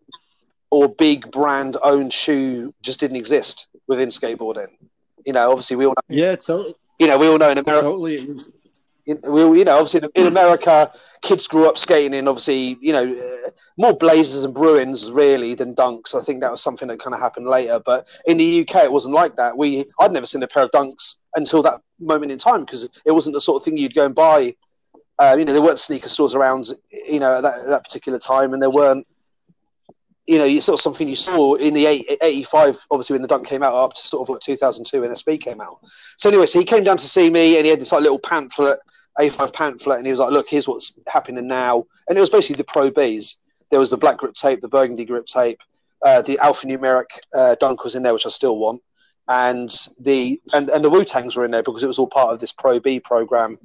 or 0.70 0.88
big 0.90 1.32
brand 1.32 1.78
owned 1.84 2.12
shoe 2.14 2.74
just 2.82 3.00
didn't 3.00 3.18
exist 3.18 3.68
within 3.88 4.10
skateboarding. 4.10 4.68
You 5.26 5.34
know, 5.34 5.50
obviously 5.50 5.76
we 5.78 5.86
all 5.86 5.94
know, 5.94 6.16
Yeah, 6.16 6.36
totally. 6.36 6.76
you 7.00 7.08
know, 7.08 7.18
we 7.18 7.28
all 7.28 7.38
know 7.38 7.50
in 7.50 7.58
America, 7.58 7.84
Totally. 7.84 8.16
It 8.16 8.30
was, 8.30 8.50
in, 9.06 9.22
we, 9.26 9.60
you 9.60 9.64
know, 9.66 9.78
obviously 9.78 10.02
in, 10.04 10.22
in 10.24 10.28
America, 10.28 10.92
kids 11.22 11.48
grew 11.48 11.68
up 11.70 11.78
skating 11.78 12.14
in 12.14 12.28
obviously, 12.28 12.78
you 12.82 12.92
know, 12.92 13.16
uh, 13.16 13.50
more 13.78 13.94
Blazers 13.98 14.44
and 14.44 14.54
Bruins 14.54 15.10
really 15.12 15.56
than 15.56 15.74
Dunks. 15.76 16.14
I 16.14 16.22
think 16.22 16.42
that 16.42 16.52
was 16.52 16.62
something 16.62 16.90
that 16.90 17.00
kind 17.00 17.14
of 17.14 17.22
happened 17.22 17.48
later. 17.48 17.80
But 17.86 18.06
in 18.26 18.38
the 18.38 18.62
UK, 18.62 18.84
it 18.84 18.92
wasn't 18.92 19.16
like 19.16 19.38
that. 19.38 19.58
We, 19.58 19.86
I'd 20.00 20.12
never 20.12 20.26
seen 20.26 20.44
a 20.44 20.48
pair 20.48 20.64
of 20.64 20.72
Dunks 20.72 21.16
until 21.38 21.64
that 21.64 21.80
moment 22.00 22.34
in 22.34 22.38
time 22.38 22.66
because 22.66 22.90
it 23.06 23.12
wasn't 23.12 23.34
the 23.34 23.42
sort 23.42 23.62
of 23.62 23.64
thing 23.66 23.78
you'd 23.78 23.96
go 23.96 24.06
and 24.06 24.14
buy. 24.16 24.56
Uh, 25.20 25.36
you 25.40 25.46
know, 25.46 25.54
there 25.54 25.62
weren't 25.62 25.80
sneaker 25.80 26.10
stores 26.10 26.36
around, 26.36 26.70
you 26.92 27.20
know, 27.20 27.38
at 27.38 27.42
that, 27.44 27.60
at 27.62 27.68
that 27.68 27.84
particular 27.84 28.20
time, 28.20 28.54
and 28.54 28.62
there 28.62 28.70
weren't 28.70 29.08
you 30.28 30.38
know, 30.38 30.44
you 30.44 30.60
sort 30.60 30.78
of 30.78 30.84
something 30.84 31.08
you 31.08 31.16
saw 31.16 31.56
in 31.56 31.74
the 31.74 31.86
8, 31.86 32.18
85, 32.22 32.86
obviously 32.92 33.14
when 33.14 33.22
the 33.22 33.30
dunk 33.30 33.48
came 33.48 33.64
out, 33.64 33.74
up 33.74 33.94
to 33.94 34.02
sort 34.02 34.28
of 34.28 34.30
like 34.30 34.42
2002 34.42 35.02
when 35.02 35.12
SB 35.12 35.40
came 35.40 35.62
out. 35.62 35.80
So 36.18 36.30
anyway, 36.30 36.46
so 36.46 36.60
he 36.60 36.66
came 36.66 36.84
down 36.84 36.98
to 36.98 37.08
see 37.08 37.30
me, 37.30 37.56
and 37.56 37.66
he 37.66 37.72
had 37.72 37.80
this 37.80 37.94
like 37.94 38.02
little 38.02 38.20
pamphlet, 38.20 38.80
A5 39.18 39.54
pamphlet, 39.54 39.98
and 39.98 40.06
he 40.06 40.12
was 40.12 40.20
like, 40.20 40.32
"Look, 40.32 40.50
here's 40.50 40.68
what's 40.68 41.00
happening 41.08 41.48
now." 41.48 41.86
And 42.08 42.18
it 42.18 42.22
was 42.22 42.30
basically 42.30 42.58
the 42.58 42.66
Pro 42.66 42.92
Bs. 42.92 43.36
There 43.72 43.80
was 43.80 43.90
the 43.90 43.98
black 43.98 44.18
grip 44.18 44.36
tape, 44.36 44.62
the 44.62 44.68
burgundy 44.68 45.06
grip 45.06 45.26
tape, 45.28 45.62
uh, 46.06 46.22
the 46.22 46.40
alphanumeric 46.44 47.20
uh, 47.34 47.56
dunk 47.56 47.84
was 47.84 47.96
in 47.96 48.04
there, 48.04 48.14
which 48.14 48.26
I 48.26 48.30
still 48.30 48.58
want, 48.58 48.82
and 49.30 49.74
the 50.00 50.42
and, 50.54 50.70
and 50.70 50.84
the 50.84 50.90
Wu 50.90 51.06
Tangs 51.06 51.38
were 51.38 51.46
in 51.46 51.52
there 51.52 51.64
because 51.64 51.84
it 51.84 51.88
was 51.88 52.00
all 52.00 52.08
part 52.08 52.34
of 52.34 52.40
this 52.40 52.52
Pro 52.52 52.82
B 52.82 53.00
program 53.00 53.58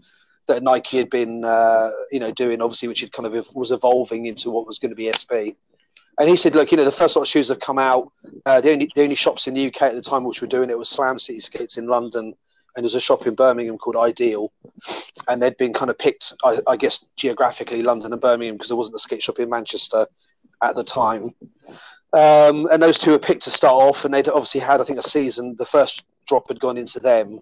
that 0.46 0.62
Nike 0.62 0.96
had 0.96 1.10
been, 1.10 1.44
uh, 1.44 1.90
you 2.10 2.20
know, 2.20 2.32
doing 2.32 2.60
obviously, 2.60 2.88
which 2.88 3.02
it 3.02 3.12
kind 3.12 3.26
of 3.26 3.54
was 3.54 3.70
evolving 3.70 4.26
into 4.26 4.50
what 4.50 4.66
was 4.66 4.78
going 4.78 4.90
to 4.90 4.96
be 4.96 5.06
SB. 5.06 5.56
And 6.18 6.28
he 6.28 6.36
said, 6.36 6.54
look, 6.54 6.70
you 6.70 6.76
know, 6.76 6.84
the 6.84 6.92
first 6.92 7.16
lot 7.16 7.22
of 7.22 7.28
shoes 7.28 7.48
have 7.48 7.60
come 7.60 7.78
out. 7.78 8.12
Uh, 8.44 8.60
the 8.60 8.70
only 8.70 8.90
the 8.94 9.02
only 9.02 9.14
shops 9.14 9.46
in 9.46 9.54
the 9.54 9.66
UK 9.66 9.82
at 9.82 9.94
the 9.94 10.02
time 10.02 10.24
which 10.24 10.40
were 10.40 10.46
doing 10.46 10.70
it 10.70 10.78
was 10.78 10.88
Slam 10.88 11.18
City 11.18 11.40
Skates 11.40 11.78
in 11.78 11.86
London, 11.86 12.34
and 12.76 12.84
there's 12.84 12.94
a 12.94 13.00
shop 13.00 13.26
in 13.26 13.34
Birmingham 13.34 13.78
called 13.78 13.96
Ideal, 13.96 14.52
and 15.28 15.42
they'd 15.42 15.56
been 15.56 15.72
kind 15.72 15.90
of 15.90 15.98
picked, 15.98 16.34
I, 16.44 16.58
I 16.66 16.76
guess, 16.76 17.04
geographically 17.16 17.82
London 17.82 18.12
and 18.12 18.20
Birmingham 18.20 18.56
because 18.56 18.68
there 18.68 18.76
wasn't 18.76 18.96
a 18.96 19.00
skate 19.00 19.22
shop 19.22 19.38
in 19.38 19.48
Manchester 19.48 20.06
at 20.62 20.76
the 20.76 20.84
time. 20.84 21.34
Um, 22.12 22.68
and 22.70 22.82
those 22.82 22.98
two 22.98 23.12
were 23.12 23.18
picked 23.18 23.42
to 23.44 23.50
start 23.50 23.74
off, 23.74 24.04
and 24.04 24.12
they'd 24.12 24.28
obviously 24.28 24.60
had, 24.60 24.80
I 24.80 24.84
think, 24.84 24.98
a 24.98 25.02
season. 25.02 25.56
The 25.56 25.64
first 25.64 26.04
drop 26.28 26.48
had 26.48 26.60
gone 26.60 26.76
into 26.76 27.00
them, 27.00 27.40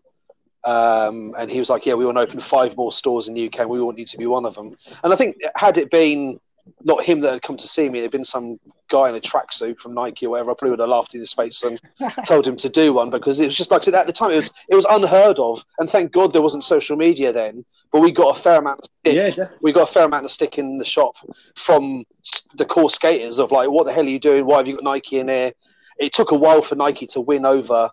um, 0.65 1.35
and 1.37 1.51
he 1.51 1.59
was 1.59 1.71
like, 1.71 1.87
"Yeah, 1.87 1.95
we 1.95 2.07
want 2.07 2.19
to 2.19 2.23
open 2.23 2.39
five 2.39 2.77
more 2.77 2.93
stores 2.93 3.27
in 3.27 3.35
the 3.35 3.47
UK, 3.47 3.61
and 3.61 3.71
we 3.71 3.83
want 3.83 3.99
you 3.99 4.05
to 4.07 4.17
be 4.17 4.27
one 4.27 4.47
of 4.47 4.55
them." 4.55 4.73
And 5.03 5.13
I 5.13 5.17
think 5.17 5.37
had 5.57 5.77
it 5.77 5.91
been 5.91 6.41
not 6.83 7.05
him 7.05 7.21
that 7.21 7.33
had 7.33 7.43
come 7.43 7.57
to 7.57 7.67
see 7.67 7.89
me. 7.89 8.01
There'd 8.01 8.13
been 8.13 8.25
some 8.25 8.59
guy 8.89 9.09
in 9.09 9.15
a 9.15 9.21
tracksuit 9.21 9.79
from 9.79 9.95
Nike 9.95 10.27
or 10.27 10.31
whatever. 10.31 10.51
I 10.51 10.55
probably 10.55 10.71
would 10.71 10.81
have 10.81 10.89
laughed 10.89 11.15
in 11.15 11.21
his 11.21 11.33
face 11.33 11.63
and 11.63 11.81
told 12.27 12.47
him 12.47 12.57
to 12.57 12.69
do 12.69 12.93
one 12.93 13.11
because 13.11 13.41
it 13.41 13.47
was 13.47 13.57
just 13.57 13.71
like 13.71 13.87
at 13.87 14.07
the 14.07 14.13
time 14.13 14.31
it 14.31 14.37
was 14.37 14.51
it 14.69 14.75
was 14.75 14.87
unheard 14.89 15.39
of. 15.39 15.65
And 15.79 15.89
thank 15.89 16.13
God 16.13 16.33
there 16.33 16.43
wasn't 16.43 16.65
social 16.65 16.97
media 16.97 17.33
then. 17.33 17.65
But 17.93 18.01
we 18.01 18.13
got 18.13 18.37
a 18.37 18.41
fair 18.41 18.59
amount 18.59 18.81
of 18.81 18.85
stick. 18.85 19.37
Yeah, 19.37 19.49
we 19.63 19.73
got 19.73 19.89
a 19.89 19.93
fair 19.93 20.05
amount 20.05 20.25
of 20.25 20.31
stick 20.31 20.59
in 20.59 20.79
the 20.79 20.85
shop 20.85 21.17
from 21.57 22.05
the 22.55 22.65
core 22.65 22.91
skaters 22.91 23.39
of 23.39 23.53
like, 23.53 23.71
what 23.71 23.85
the 23.85 23.93
hell 23.93 24.05
are 24.05 24.09
you 24.09 24.21
doing? 24.21 24.47
Why 24.47 24.59
have 24.59 24.69
you 24.69 24.75
got 24.75 24.85
Nike 24.85 25.19
in 25.19 25.29
here? 25.29 25.53
It 25.99 26.13
took 26.13 26.31
a 26.31 26.37
while 26.37 26.63
for 26.63 26.77
Nike 26.77 27.07
to 27.09 27.21
win 27.21 27.45
over 27.45 27.91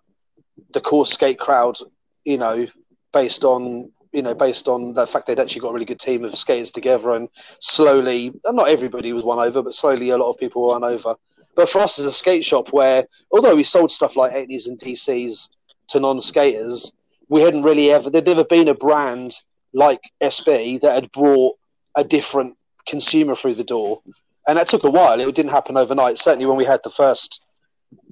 the 0.73 0.81
core 0.81 1.05
skate 1.05 1.39
crowd, 1.39 1.77
you 2.23 2.37
know, 2.37 2.67
based 3.11 3.43
on 3.43 3.91
you 4.17 4.23
know, 4.23 4.33
based 4.33 4.67
on 4.67 4.93
the 4.93 5.05
fact 5.05 5.27
they'd 5.27 5.39
actually 5.39 5.61
got 5.61 5.69
a 5.69 5.73
really 5.73 5.85
good 5.85 5.99
team 5.99 6.25
of 6.25 6.35
skaters 6.35 6.71
together, 6.71 7.11
and 7.11 7.29
slowly, 7.59 8.33
not 8.47 8.67
everybody 8.67 9.13
was 9.13 9.23
won 9.23 9.37
over, 9.37 9.61
but 9.61 9.75
slowly 9.75 10.09
a 10.09 10.17
lot 10.17 10.31
of 10.31 10.39
people 10.39 10.63
were 10.63 10.69
won 10.69 10.83
over. 10.83 11.13
But 11.55 11.69
for 11.69 11.79
us 11.79 11.99
as 11.99 12.05
a 12.05 12.11
skate 12.11 12.43
shop, 12.43 12.73
where 12.73 13.05
although 13.31 13.53
we 13.53 13.63
sold 13.63 13.91
stuff 13.91 14.15
like 14.15 14.33
80s 14.33 14.65
and 14.65 14.79
DCs 14.79 15.49
to 15.89 15.99
non-skaters, 15.99 16.91
we 17.29 17.41
hadn't 17.41 17.61
really 17.61 17.91
ever 17.91 18.09
there'd 18.09 18.25
never 18.25 18.43
been 18.43 18.69
a 18.69 18.73
brand 18.73 19.35
like 19.71 20.01
SB 20.23 20.81
that 20.81 20.95
had 20.95 21.11
brought 21.11 21.55
a 21.95 22.03
different 22.03 22.57
consumer 22.87 23.35
through 23.35 23.53
the 23.53 23.63
door, 23.63 24.01
and 24.47 24.57
that 24.57 24.67
took 24.67 24.83
a 24.83 24.89
while. 24.89 25.19
It 25.19 25.35
didn't 25.35 25.51
happen 25.51 25.77
overnight. 25.77 26.17
Certainly, 26.17 26.47
when 26.47 26.57
we 26.57 26.65
had 26.65 26.81
the 26.83 26.89
first 26.89 27.43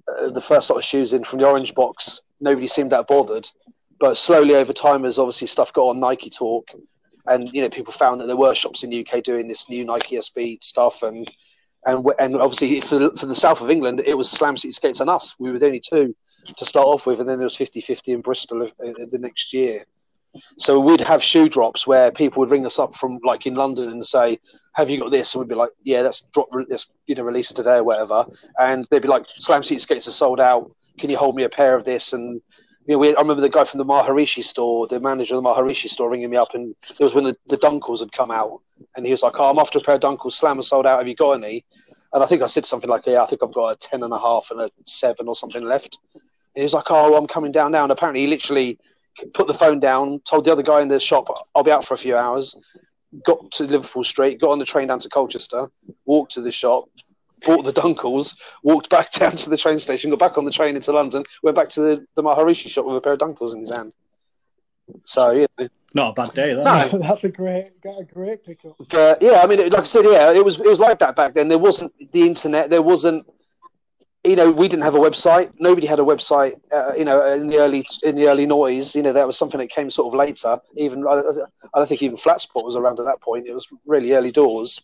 uh, 0.08 0.30
the 0.30 0.42
first 0.42 0.68
sort 0.68 0.78
of 0.78 0.86
shoes 0.86 1.14
in 1.14 1.24
from 1.24 1.40
the 1.40 1.48
orange 1.48 1.74
box, 1.74 2.22
nobody 2.40 2.68
seemed 2.68 2.92
that 2.92 3.08
bothered 3.08 3.50
but 4.00 4.18
slowly 4.18 4.56
over 4.56 4.74
time, 4.74 5.06
as 5.06 5.20
obviously 5.20 5.48
stuff 5.48 5.74
got 5.74 5.88
on 5.88 6.00
Nike 6.00 6.30
Talk, 6.30 6.70
and 7.28 7.52
you 7.54 7.62
know 7.62 7.70
people 7.70 7.94
found 7.94 8.22
that 8.22 8.28
there 8.28 8.36
were 8.36 8.56
shops 8.56 8.84
in 8.84 8.90
the 8.90 9.06
UK 9.06 9.24
doing 9.24 9.48
this 9.48 9.70
new 9.70 9.86
Nike 9.86 10.18
SB 10.18 10.64
stuff, 10.64 11.04
and 11.04 11.30
and 11.86 12.06
and 12.20 12.36
obviously 12.36 12.82
for 12.82 13.00
the, 13.00 13.12
for 13.12 13.26
the 13.26 13.36
south 13.36 13.62
of 13.62 13.70
England, 13.70 14.02
it 14.06 14.16
was 14.16 14.30
Slam 14.30 14.58
City 14.58 14.72
Skates 14.72 15.00
and 15.00 15.10
us. 15.10 15.36
We 15.40 15.52
were 15.52 15.60
the 15.60 15.68
only 15.68 15.80
two 15.80 16.16
to 16.58 16.66
start 16.66 16.88
off 16.88 17.08
with, 17.08 17.20
and 17.20 17.28
then 17.28 17.38
there 17.38 17.46
was 17.46 17.58
50-50 17.58 18.14
in 18.14 18.22
Bristol 18.22 18.64
uh, 18.64 18.70
the 18.80 19.18
next 19.20 19.52
year. 19.52 19.84
So 20.60 20.80
we'd 20.80 21.02
have 21.02 21.24
shoe 21.24 21.50
drops 21.50 21.88
where 21.88 22.12
people 22.12 22.42
would 22.42 22.50
ring 22.50 22.66
us 22.66 22.78
up 22.78 22.94
from 22.94 23.20
like 23.24 23.46
in 23.46 23.56
London 23.56 23.90
and 23.90 24.06
say, 24.06 24.38
"Have 24.74 24.90
you 24.90 25.00
got 25.00 25.12
this?" 25.12 25.34
And 25.34 25.40
we'd 25.40 25.50
be 25.50 25.56
like, 25.56 25.72
"Yeah, 25.84 26.02
that's 26.02 26.22
drop 26.34 26.50
this, 26.68 26.88
you 27.08 27.16
know, 27.16 27.24
released 27.24 27.56
today 27.56 27.78
or 27.78 27.84
whatever." 27.84 28.26
And 28.60 28.86
they'd 28.92 29.02
be 29.02 29.08
like, 29.08 29.26
"Slam 29.38 29.64
City 29.64 29.80
Skates 29.80 30.08
are 30.08 30.12
sold 30.12 30.42
out. 30.42 30.70
Can 31.00 31.10
you 31.10 31.18
hold 31.18 31.36
me 31.36 31.44
a 31.44 31.50
pair 31.50 31.76
of 31.76 31.86
this?" 31.86 32.14
And 32.14 32.42
you 32.86 32.94
know, 32.94 33.00
we, 33.00 33.16
I 33.16 33.22
remember 33.22 33.42
the 33.42 33.50
guy 33.50 33.64
from 33.64 33.80
the 33.80 33.86
Maharishi 33.86 34.44
store, 34.44 34.86
the 34.86 35.00
manager 35.00 35.36
of 35.36 35.44
the 35.44 35.50
Maharishi 35.50 35.90
store, 35.90 36.10
ringing 36.10 36.30
me 36.30 36.38
up, 36.38 36.54
and 36.54 36.76
it 36.90 37.04
was 37.04 37.16
when 37.16 37.24
the, 37.24 37.36
the 37.48 37.58
Dunkles 37.58 38.00
had 38.00 38.12
come 38.12 38.30
out, 38.30 38.62
and 38.96 39.06
he 39.06 39.12
was 39.12 39.24
like, 39.24 39.40
"Oh, 39.40 39.50
I'm 39.50 39.58
after 39.58 39.80
a 39.80 39.82
pair 39.82 39.96
of 39.96 40.02
Dunkles. 40.02 40.34
Slammer 40.34 40.62
sold 40.62 40.86
out. 40.86 41.00
Have 41.00 41.08
you 41.08 41.16
got 41.16 41.32
any?" 41.32 41.66
And 42.14 42.24
I 42.24 42.28
think 42.28 42.44
I 42.44 42.48
said 42.48 42.66
something 42.66 42.90
like, 42.90 43.08
"Yeah, 43.08 43.24
I 43.24 43.26
think 43.26 43.42
I've 43.42 43.54
got 43.54 43.70
a 43.70 43.76
ten 43.76 44.04
and 44.04 44.14
a 44.14 44.20
half 44.20 44.52
and 44.52 44.62
a 44.62 44.70
seven 44.84 45.28
or 45.28 45.36
something 45.36 45.64
left." 45.64 45.98
And 46.14 46.22
he 46.56 46.62
was 46.62 46.74
like, 46.74 46.92
"Oh, 46.92 47.16
I'm 47.16 47.28
coming 47.28 47.52
down 47.52 47.72
now." 47.72 47.84
And 47.84 47.92
apparently, 47.92 48.22
he 48.22 48.28
literally 48.28 48.78
put 49.34 49.48
the 49.48 49.54
phone 49.54 49.80
down, 49.80 50.20
told 50.20 50.46
the 50.46 50.52
other 50.52 50.64
guy 50.64 50.82
in 50.82 50.88
the 50.88 51.00
shop, 51.00 51.28
"I'll 51.56 51.64
be 51.64 51.72
out 51.72 51.86
for 51.86 51.96
a 51.96 51.98
few 51.98 52.16
hours." 52.16 52.56
Got 53.24 53.50
to 53.54 53.64
Liverpool 53.64 54.04
Street, 54.04 54.42
got 54.42 54.52
on 54.52 54.60
the 54.60 54.66
train 54.66 54.90
down 54.90 55.00
to 55.00 55.10
Colchester, 55.10 55.72
walked 56.06 56.34
to 56.34 56.42
the 56.42 56.52
shop, 56.52 56.90
bought 57.46 57.64
the 57.64 57.74
Dunkles, 57.74 58.36
walked 58.64 58.90
back 58.90 59.12
down 59.20 59.36
to 59.38 59.50
the 59.50 59.58
train 59.58 59.80
station, 59.80 60.10
got 60.10 60.20
back 60.20 60.38
on 60.38 60.46
the 60.46 60.52
train 60.52 60.76
into 60.76 60.92
London, 60.92 61.24
went 61.44 61.56
back 61.56 61.70
to 61.70 61.82
the, 61.82 62.08
the 62.16 62.24
Maharishi 62.24 62.70
shop 62.70 62.86
with 62.86 62.98
a 62.98 63.02
pair 63.02 63.14
of 63.14 63.20
Dunkles 63.20 63.54
in 63.54 63.60
his 63.60 63.72
hand. 63.72 63.94
So 65.04 65.32
yeah, 65.32 65.68
not 65.94 66.12
a 66.12 66.14
bad 66.14 66.34
day. 66.34 66.54
That, 66.54 66.94
no, 66.94 67.00
that's 67.02 67.24
a 67.24 67.30
great, 67.30 67.82
got 67.82 68.00
a 68.00 68.04
great 68.04 68.46
pickup. 68.46 68.76
But, 68.90 69.22
yeah, 69.22 69.42
I 69.42 69.48
mean, 69.48 69.60
like 69.70 69.82
I 69.82 69.84
said, 69.84 70.06
yeah, 70.06 70.32
it 70.32 70.46
was 70.46 70.60
it 70.60 70.68
was 70.68 70.80
like 70.80 71.00
that 71.00 71.16
back 71.16 71.34
then. 71.34 71.48
There 71.48 71.58
wasn't 71.58 71.92
the 72.12 72.22
internet. 72.22 72.70
There 72.70 72.84
wasn't, 72.84 73.26
you 74.24 74.36
know, 74.36 74.52
we 74.52 74.68
didn't 74.68 74.84
have 74.84 74.94
a 74.94 75.00
website. 75.00 75.52
Nobody 75.60 75.88
had 75.88 76.00
a 76.00 76.04
website. 76.04 76.60
Uh, 76.72 76.94
you 76.96 77.04
know, 77.04 77.26
in 77.34 77.48
the 77.48 77.58
early 77.58 77.84
in 78.04 78.16
the 78.16 78.28
early 78.28 78.46
noise, 78.46 78.96
you 78.96 79.02
know, 79.02 79.14
that 79.14 79.26
was 79.26 79.38
something 79.38 79.60
that 79.60 79.72
came 79.72 79.90
sort 79.90 80.14
of 80.14 80.18
later. 80.18 80.60
Even 80.76 81.08
I, 81.08 81.22
I 81.74 81.80
don't 81.80 81.88
think 81.88 82.04
even 82.04 82.18
Flatspot 82.18 82.64
was 82.64 82.76
around 82.76 83.00
at 83.00 83.06
that 83.06 83.22
point. 83.22 83.48
It 83.48 83.56
was 83.56 83.68
really 83.88 84.14
early 84.14 84.32
doors 84.32 84.82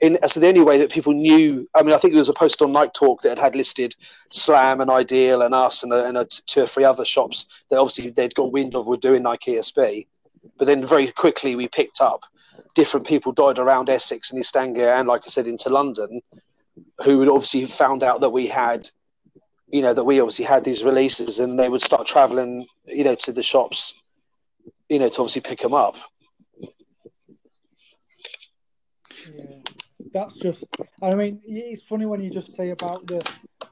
in 0.00 0.18
so 0.26 0.40
the 0.40 0.48
only 0.48 0.62
way 0.62 0.78
that 0.78 0.90
people 0.90 1.12
knew 1.12 1.68
i 1.74 1.82
mean 1.82 1.94
i 1.94 1.98
think 1.98 2.12
there 2.12 2.20
was 2.20 2.28
a 2.28 2.34
post 2.34 2.60
on 2.62 2.72
nike 2.72 2.92
talk 2.94 3.22
that 3.22 3.38
had 3.38 3.54
listed 3.54 3.94
slam 4.30 4.80
and 4.80 4.90
ideal 4.90 5.42
and 5.42 5.54
us 5.54 5.82
and, 5.82 5.92
a, 5.92 6.06
and 6.06 6.30
two 6.46 6.62
or 6.62 6.66
three 6.66 6.84
other 6.84 7.04
shops 7.04 7.46
that 7.70 7.78
obviously 7.78 8.10
they'd 8.10 8.34
got 8.34 8.52
wind 8.52 8.74
of 8.74 8.86
were 8.86 8.96
doing 8.96 9.22
nike 9.22 9.56
sb 9.56 10.06
but 10.58 10.64
then 10.64 10.84
very 10.84 11.08
quickly 11.08 11.54
we 11.54 11.68
picked 11.68 12.00
up 12.00 12.24
different 12.74 13.06
people 13.06 13.32
dotted 13.32 13.58
around 13.58 13.90
essex 13.90 14.30
and 14.30 14.40
east 14.40 14.56
anglia 14.56 14.94
and 14.94 15.08
like 15.08 15.22
i 15.24 15.28
said 15.28 15.46
into 15.46 15.68
london 15.68 16.20
who 17.04 17.18
would 17.18 17.28
obviously 17.28 17.66
found 17.66 18.02
out 18.02 18.20
that 18.20 18.30
we 18.30 18.46
had 18.46 18.88
you 19.68 19.82
know 19.82 19.94
that 19.94 20.04
we 20.04 20.20
obviously 20.20 20.44
had 20.44 20.64
these 20.64 20.82
releases 20.82 21.40
and 21.40 21.58
they 21.58 21.68
would 21.68 21.82
start 21.82 22.06
traveling 22.06 22.66
you 22.86 23.04
know 23.04 23.14
to 23.14 23.32
the 23.32 23.42
shops 23.42 23.94
you 24.88 24.98
know 24.98 25.08
to 25.08 25.20
obviously 25.20 25.40
pick 25.40 25.60
them 25.60 25.74
up. 25.74 25.96
Yeah 29.26 29.59
that's 30.12 30.36
just. 30.36 30.64
I 31.02 31.14
mean, 31.14 31.40
it's 31.44 31.82
funny 31.82 32.06
when 32.06 32.22
you 32.22 32.30
just 32.30 32.54
say 32.54 32.70
about 32.70 33.06
the 33.06 33.22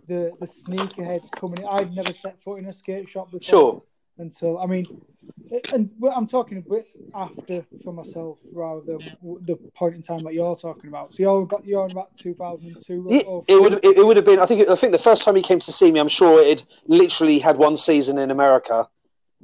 the 0.06 0.32
the 0.40 0.46
sneakerheads 0.46 1.30
coming. 1.32 1.62
in. 1.62 1.68
I've 1.68 1.92
never 1.92 2.12
set 2.12 2.42
foot 2.42 2.58
in 2.58 2.66
a 2.66 2.72
skate 2.72 3.08
shop 3.08 3.30
before. 3.30 3.42
Sure. 3.42 3.82
Until 4.20 4.58
I 4.58 4.66
mean, 4.66 5.00
and 5.72 5.90
I'm 6.12 6.26
talking 6.26 6.58
a 6.58 6.60
bit 6.60 6.88
after 7.14 7.64
for 7.84 7.92
myself 7.92 8.40
rather 8.52 8.80
than 8.80 8.98
the 9.46 9.56
point 9.76 9.94
in 9.94 10.02
time 10.02 10.24
that 10.24 10.34
you're 10.34 10.56
talking 10.56 10.88
about. 10.88 11.14
So 11.14 11.22
you're 11.22 11.42
about 11.42 11.64
you're 11.64 11.86
about 11.86 12.16
2002. 12.18 13.06
It, 13.10 13.26
it 13.46 13.60
would 13.60 13.74
it, 13.74 13.98
it 13.98 14.04
would 14.04 14.16
have 14.16 14.24
been. 14.24 14.40
I 14.40 14.46
think 14.46 14.68
I 14.68 14.74
think 14.74 14.92
the 14.92 14.98
first 14.98 15.22
time 15.22 15.36
he 15.36 15.42
came 15.42 15.60
to 15.60 15.72
see 15.72 15.92
me, 15.92 16.00
I'm 16.00 16.08
sure 16.08 16.42
it 16.42 16.64
literally 16.86 17.38
had 17.38 17.58
one 17.58 17.76
season 17.76 18.18
in 18.18 18.32
America 18.32 18.88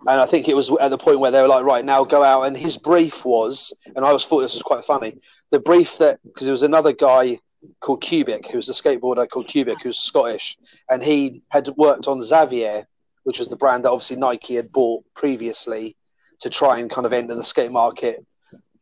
and 0.07 0.21
I 0.21 0.27
think 0.27 0.49
it 0.49 0.57
was 0.57 0.71
at 0.81 0.89
the 0.89 0.99
point 0.99 1.21
where 1.21 1.31
they 1.31 1.41
were 1.41 1.49
like, 1.49 1.65
right 1.65 1.85
now, 1.85 2.05
go 2.05 2.23
out. 2.23 2.43
And 2.43 2.57
his 2.57 2.77
brief 2.77 3.25
was, 3.25 3.73
and 3.97 4.05
I 4.05 4.13
was 4.13 4.25
thought 4.25 4.41
this 4.41 4.55
was 4.55 4.63
quite 4.63 4.85
funny. 4.85 5.19
The 5.55 5.61
brief 5.61 5.99
that 5.99 6.19
because 6.25 6.47
there 6.47 6.53
was 6.53 6.65
another 6.65 6.93
guy 6.93 7.39
called 7.79 8.01
Cubic, 8.01 8.49
who 8.49 8.57
was 8.57 8.69
a 8.69 8.73
skateboarder 8.73 9.29
called 9.29 9.47
Cubic, 9.47 9.81
who's 9.81 10.01
Scottish, 10.01 10.59
and 10.91 11.01
he 11.01 11.43
had 11.49 11.69
worked 11.77 12.09
on 12.09 12.19
Savier, 12.19 12.87
which 13.23 13.39
was 13.39 13.47
the 13.47 13.55
brand 13.55 13.85
that 13.85 13.93
obviously 13.93 14.17
Nike 14.17 14.57
had 14.57 14.73
bought 14.73 15.05
previously 15.15 15.97
to 16.41 16.51
try 16.51 16.81
and 16.81 16.91
kind 16.91 17.07
of 17.07 17.13
enter 17.13 17.37
the 17.37 17.45
skate 17.45 17.71
market 17.71 18.27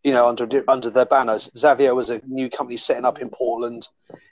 you 0.02 0.12
know, 0.12 0.26
under 0.26 0.64
under 0.66 0.88
their 0.88 1.04
banners. 1.04 1.50
Savier 1.54 1.94
was 1.94 2.08
a 2.08 2.22
new 2.26 2.48
company 2.48 2.78
setting 2.78 3.04
up 3.04 3.20
in 3.20 3.28
Portland. 3.28 3.86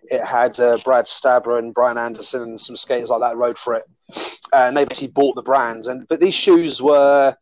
It 0.04 0.24
had 0.24 0.58
uh, 0.58 0.78
Brad 0.82 1.04
Staba 1.04 1.58
and 1.58 1.74
Brian 1.74 1.98
Anderson 1.98 2.42
and 2.42 2.60
some 2.60 2.74
skaters 2.74 3.10
like 3.10 3.20
that 3.20 3.36
rode 3.36 3.58
for 3.58 3.74
it, 3.74 3.84
and 4.54 4.74
they 4.74 4.86
basically 4.86 5.08
bought 5.08 5.34
the 5.34 5.42
brand. 5.42 5.88
And 5.88 6.08
but 6.08 6.20
these 6.20 6.32
shoes 6.32 6.80
were 6.80 7.36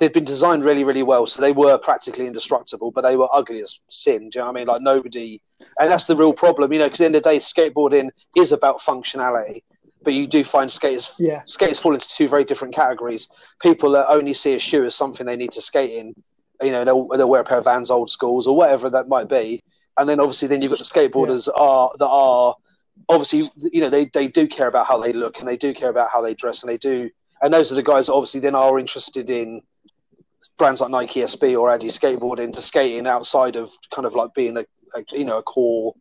they'd 0.00 0.14
been 0.14 0.24
designed 0.24 0.64
really, 0.64 0.82
really 0.82 1.02
well, 1.02 1.26
so 1.26 1.40
they 1.40 1.52
were 1.52 1.76
practically 1.78 2.26
indestructible, 2.26 2.90
but 2.90 3.02
they 3.02 3.16
were 3.16 3.28
ugly 3.32 3.60
as 3.60 3.80
sin. 3.90 4.30
Do 4.30 4.38
you 4.38 4.40
know 4.40 4.46
what 4.46 4.56
I 4.56 4.58
mean? 4.58 4.66
Like 4.66 4.82
nobody, 4.82 5.40
and 5.78 5.90
that's 5.90 6.06
the 6.06 6.16
real 6.16 6.32
problem, 6.32 6.72
you 6.72 6.78
know, 6.78 6.86
because 6.86 7.00
at 7.00 7.02
the 7.02 7.06
end 7.06 7.16
of 7.16 7.22
the 7.22 7.30
day, 7.30 7.38
skateboarding 7.38 8.08
is 8.34 8.52
about 8.52 8.80
functionality. 8.80 9.62
But 10.02 10.14
you 10.14 10.26
do 10.26 10.42
find 10.42 10.72
skaters, 10.72 11.14
yeah. 11.18 11.42
skaters 11.44 11.78
fall 11.78 11.92
into 11.92 12.08
two 12.08 12.26
very 12.26 12.44
different 12.44 12.74
categories. 12.74 13.28
People 13.60 13.90
that 13.90 14.08
only 14.08 14.32
see 14.32 14.54
a 14.54 14.58
shoe 14.58 14.86
as 14.86 14.94
something 14.94 15.26
they 15.26 15.36
need 15.36 15.52
to 15.52 15.60
skate 15.60 15.92
in, 15.92 16.14
you 16.62 16.70
know, 16.70 16.86
they'll, 16.86 17.06
they'll 17.08 17.28
wear 17.28 17.42
a 17.42 17.44
pair 17.44 17.58
of 17.58 17.64
Vans 17.64 17.90
old 17.90 18.08
schools 18.08 18.46
or 18.46 18.56
whatever 18.56 18.88
that 18.88 19.08
might 19.08 19.28
be. 19.28 19.62
And 19.98 20.08
then 20.08 20.18
obviously 20.18 20.48
then 20.48 20.62
you've 20.62 20.70
got 20.70 20.78
the 20.78 20.84
skateboarders 20.84 21.46
yeah. 21.46 21.62
are 21.62 21.92
that 21.98 22.08
are 22.08 22.56
obviously 23.10 23.50
you 23.72 23.80
know 23.80 23.90
they, 23.90 24.06
they 24.06 24.28
do 24.28 24.46
care 24.46 24.68
about 24.68 24.86
how 24.86 24.98
they 24.98 25.12
look 25.12 25.38
and 25.38 25.48
they 25.48 25.56
do 25.56 25.74
care 25.74 25.90
about 25.90 26.10
how 26.10 26.20
they 26.20 26.34
dress 26.34 26.62
and 26.62 26.70
they 26.70 26.76
do 26.76 27.10
and 27.42 27.52
those 27.52 27.72
are 27.72 27.74
the 27.74 27.82
guys 27.82 28.06
that 28.06 28.12
obviously 28.12 28.40
then 28.40 28.54
are 28.54 28.78
interested 28.78 29.30
in 29.30 29.62
brands 30.58 30.80
like 30.80 30.90
Nike 30.90 31.20
SB 31.20 31.58
or 31.58 31.70
Adi 31.70 31.88
skateboarding 31.88 32.52
to 32.54 32.62
skating 32.62 33.06
outside 33.06 33.56
of 33.56 33.70
kind 33.94 34.06
of 34.06 34.14
like 34.14 34.34
being 34.34 34.56
a, 34.56 34.64
a 34.94 35.04
you 35.12 35.24
know 35.24 35.38
a 35.38 35.42
core 35.42 35.94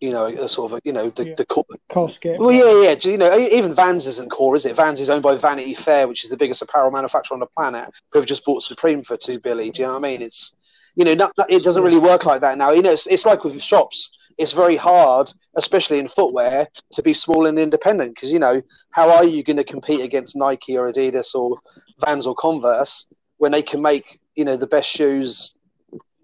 you 0.00 0.10
know, 0.10 0.26
a 0.26 0.48
sort 0.48 0.72
of, 0.72 0.78
a, 0.78 0.80
you 0.84 0.92
know, 0.92 1.10
the, 1.10 1.28
yeah. 1.28 1.34
the 1.36 1.46
core. 1.46 1.64
skate. 2.10 2.38
Well, 2.38 2.52
yeah, 2.52 2.82
yeah. 2.82 2.96
You 3.10 3.16
know, 3.16 3.38
even 3.38 3.74
Vans 3.74 4.06
isn't 4.06 4.30
core, 4.30 4.56
is 4.56 4.66
it? 4.66 4.76
Vans 4.76 5.00
is 5.00 5.08
owned 5.08 5.22
by 5.22 5.36
Vanity 5.36 5.74
Fair, 5.74 6.06
which 6.06 6.24
is 6.24 6.30
the 6.30 6.36
biggest 6.36 6.62
apparel 6.62 6.90
manufacturer 6.90 7.34
on 7.34 7.40
the 7.40 7.46
planet, 7.46 7.90
who 8.12 8.18
have 8.18 8.28
just 8.28 8.44
bought 8.44 8.62
Supreme 8.62 9.02
for 9.02 9.16
two 9.16 9.38
billion. 9.38 9.72
Do 9.72 9.82
you 9.82 9.86
know 9.86 9.94
what 9.94 10.04
I 10.04 10.08
mean? 10.08 10.22
It's, 10.22 10.54
you 10.96 11.04
know, 11.04 11.14
not, 11.14 11.32
not, 11.38 11.50
it 11.50 11.62
doesn't 11.62 11.82
really 11.82 11.98
work 11.98 12.26
like 12.26 12.42
that 12.42 12.58
now. 12.58 12.72
You 12.72 12.82
know, 12.82 12.92
it's, 12.92 13.06
it's 13.06 13.24
like 13.24 13.44
with 13.44 13.62
shops. 13.62 14.10
it's 14.36 14.52
very 14.52 14.76
hard, 14.76 15.32
especially 15.56 15.98
in 15.98 16.08
footwear, 16.08 16.68
to 16.92 17.02
be 17.02 17.14
small 17.14 17.46
and 17.46 17.58
independent 17.58 18.14
because 18.14 18.30
you 18.30 18.38
know 18.38 18.60
how 18.90 19.10
are 19.10 19.24
you 19.24 19.42
going 19.42 19.56
to 19.56 19.64
compete 19.64 20.00
against 20.00 20.36
Nike 20.36 20.76
or 20.76 20.92
Adidas 20.92 21.34
or 21.34 21.58
Vans 22.04 22.26
or 22.26 22.34
Converse 22.34 23.06
when 23.38 23.52
they 23.52 23.62
can 23.62 23.82
make 23.82 24.18
you 24.34 24.44
know 24.44 24.56
the 24.56 24.66
best 24.66 24.88
shoes, 24.88 25.54